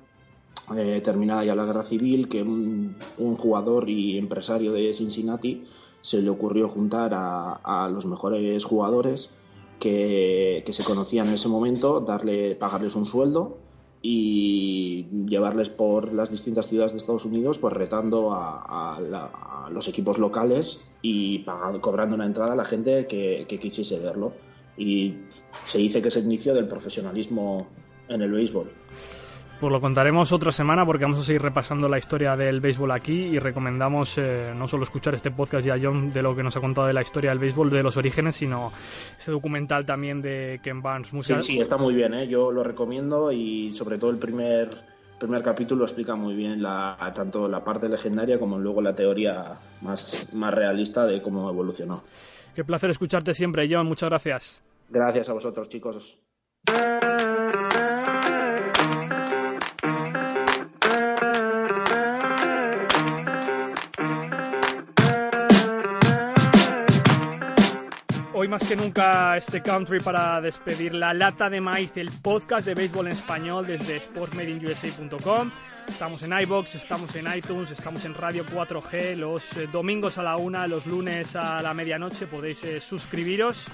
eh, 0.75 1.01
terminada 1.03 1.43
ya 1.43 1.55
la 1.55 1.65
guerra 1.65 1.83
civil 1.83 2.27
que 2.27 2.43
un, 2.43 2.97
un, 3.17 3.35
jugador 3.35 3.89
y 3.89 4.17
empresario 4.17 4.73
de 4.73 4.93
Cincinnati 4.93 5.65
se 6.01 6.21
le 6.21 6.29
ocurrió 6.29 6.67
juntar 6.67 7.13
a, 7.13 7.85
a 7.85 7.89
los 7.89 8.05
mejores 8.05 8.63
jugadores 8.65 9.29
que, 9.79 10.63
que, 10.65 10.73
se 10.73 10.83
conocían 10.83 11.27
en 11.27 11.35
ese 11.35 11.47
momento 11.47 12.01
darle 12.01 12.55
pagarles 12.55 12.95
un 12.95 13.05
sueldo 13.05 13.57
y 14.01 15.05
llevarles 15.27 15.69
por 15.69 16.11
las 16.13 16.31
distintas 16.31 16.67
ciudades 16.67 16.91
de 16.91 16.97
Estados 16.97 17.25
Unidos, 17.25 17.59
pues 17.59 17.73
retando 17.73 18.31
a, 18.33 18.99
los 19.71 19.87
equipos 19.87 20.17
locales 20.17 20.83
y 21.01 21.45
cobrando 21.79 22.15
una 22.15 22.25
entrada 22.25 22.53
a 22.53 22.55
la 22.55 22.65
gente 22.65 23.05
que, 23.07 23.45
que, 23.47 23.59
quisiese 23.59 23.99
verlo. 23.99 24.33
Y 24.77 25.15
se 25.65 25.77
dice 25.77 26.01
que 26.01 26.07
es 26.09 26.15
el 26.17 26.25
inicio 26.25 26.53
del 26.53 26.67
profesionalismo 26.67 27.67
en 28.09 28.21
el 28.21 28.31
béisbol. 28.31 28.69
Pues 29.61 29.71
lo 29.71 29.79
contaremos 29.79 30.31
otra 30.31 30.51
semana 30.51 30.87
porque 30.87 31.05
vamos 31.05 31.19
a 31.19 31.21
seguir 31.21 31.43
repasando 31.43 31.87
la 31.87 31.99
historia 31.99 32.35
del 32.35 32.61
béisbol 32.61 32.89
aquí 32.89 33.13
y 33.13 33.37
recomendamos 33.37 34.17
eh, 34.17 34.53
no 34.55 34.67
solo 34.67 34.81
escuchar 34.81 35.13
este 35.13 35.29
podcast 35.29 35.67
ya 35.67 35.77
John 35.79 36.11
de 36.11 36.23
lo 36.23 36.35
que 36.35 36.41
nos 36.41 36.57
ha 36.57 36.61
contado 36.61 36.87
de 36.87 36.93
la 36.93 37.03
historia 37.03 37.29
del 37.29 37.37
béisbol, 37.37 37.69
de 37.69 37.83
los 37.83 37.95
orígenes, 37.95 38.37
sino 38.37 38.71
ese 39.19 39.29
documental 39.29 39.85
también 39.85 40.19
de 40.19 40.59
Ken 40.63 40.81
Barnes. 40.81 41.13
Musical. 41.13 41.43
Sí, 41.43 41.53
sí, 41.53 41.59
está 41.59 41.77
muy 41.77 41.93
bien, 41.93 42.15
¿eh? 42.15 42.27
yo 42.27 42.51
lo 42.51 42.63
recomiendo 42.63 43.31
y 43.31 43.71
sobre 43.75 43.99
todo 43.99 44.09
el 44.09 44.17
primer, 44.17 44.75
primer 45.19 45.43
capítulo 45.43 45.83
explica 45.83 46.15
muy 46.15 46.33
bien 46.33 46.63
la, 46.63 46.97
tanto 47.13 47.47
la 47.47 47.63
parte 47.63 47.87
legendaria 47.87 48.39
como 48.39 48.57
luego 48.57 48.81
la 48.81 48.95
teoría 48.95 49.59
más, 49.81 50.27
más 50.33 50.51
realista 50.55 51.05
de 51.05 51.21
cómo 51.21 51.47
evolucionó. 51.47 52.01
Qué 52.55 52.63
placer 52.63 52.89
escucharte 52.89 53.35
siempre, 53.35 53.69
John. 53.71 53.85
Muchas 53.85 54.09
gracias. 54.09 54.63
Gracias 54.89 55.29
a 55.29 55.33
vosotros, 55.33 55.69
chicos. 55.69 56.19
Hoy 68.41 68.47
más 68.47 68.67
que 68.67 68.75
nunca 68.75 69.37
este 69.37 69.61
country 69.61 69.99
para 69.99 70.41
despedir 70.41 70.95
la 70.95 71.13
lata 71.13 71.47
de 71.47 71.61
maíz, 71.61 71.91
el 71.95 72.09
podcast 72.09 72.65
de 72.65 72.73
béisbol 72.73 73.05
en 73.05 73.11
español 73.11 73.67
desde 73.67 73.99
sportsmadeinusa.com. 73.99 75.51
Estamos 75.87 76.23
en 76.23 76.33
iBox, 76.33 76.73
estamos 76.73 77.15
en 77.15 77.31
iTunes, 77.31 77.69
estamos 77.69 78.03
en 78.03 78.15
Radio 78.15 78.43
4G 78.43 79.15
los 79.15 79.55
eh, 79.57 79.67
domingos 79.71 80.17
a 80.17 80.23
la 80.23 80.37
una, 80.37 80.65
los 80.65 80.87
lunes 80.87 81.35
a 81.35 81.61
la 81.61 81.75
medianoche 81.75 82.25
podéis 82.25 82.63
eh, 82.63 82.81
suscribiros. 82.81 83.67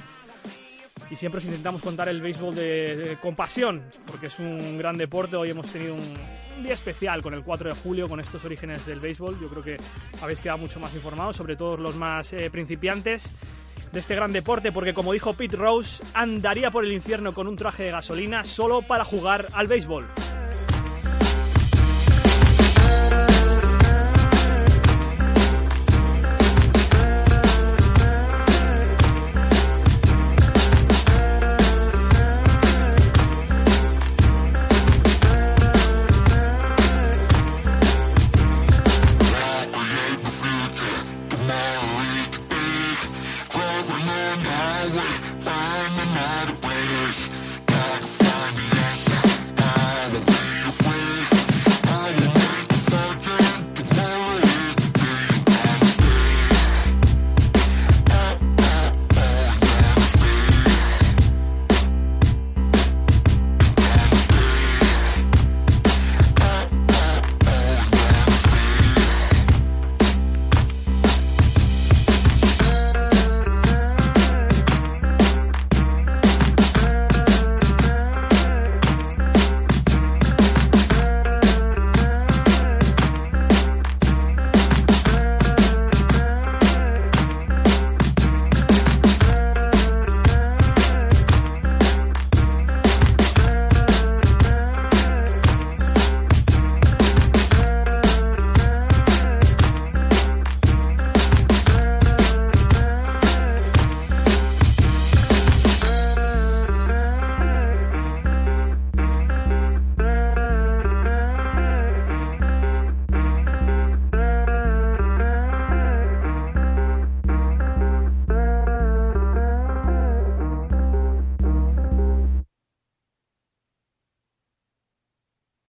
Y 1.10 1.16
siempre 1.16 1.38
os 1.40 1.46
intentamos 1.46 1.82
contar 1.82 2.10
el 2.10 2.20
béisbol 2.20 2.54
de, 2.54 2.98
de, 2.98 3.16
con 3.16 3.38
pasión, 3.38 3.82
porque 4.06 4.28
es 4.28 4.38
un 4.38 4.78
gran 4.78 4.98
deporte. 4.98 5.38
Hoy 5.38 5.52
hemos 5.52 5.68
tenido 5.68 5.96
un, 5.96 6.02
un 6.58 6.64
día 6.64 6.74
especial 6.74 7.22
con 7.22 7.34
el 7.34 7.44
4 7.44 7.70
de 7.70 7.76
julio, 7.76 8.10
con 8.10 8.20
estos 8.20 8.44
orígenes 8.44 8.86
del 8.86 9.00
béisbol. 9.00 9.40
Yo 9.40 9.48
creo 9.48 9.64
que 9.64 9.78
habéis 10.22 10.42
quedado 10.42 10.58
mucho 10.58 10.82
más 10.82 10.94
informados, 10.94 11.38
sobre 11.38 11.56
todo 11.56 11.78
los 11.78 11.96
más 11.96 12.34
eh, 12.34 12.50
principiantes 12.50 13.32
de 13.92 14.00
este 14.00 14.16
gran 14.16 14.34
deporte 14.34 14.72
porque 14.72 14.94
como 14.94 15.14
dijo 15.14 15.34
Pete 15.34 15.58
Rose, 15.58 16.04
andaría 16.14 16.72
por 16.72 16.86
el 16.86 16.92
infierno 16.92 17.34
con 17.34 17.48
un 17.48 17.56
traje 17.56 17.84
de 17.84 17.92
gasolina 17.92 18.46
solo 18.46 18.82
para 18.82 19.04
jugar 19.04 19.48
al 19.54 19.68
béisbol. 19.68 20.06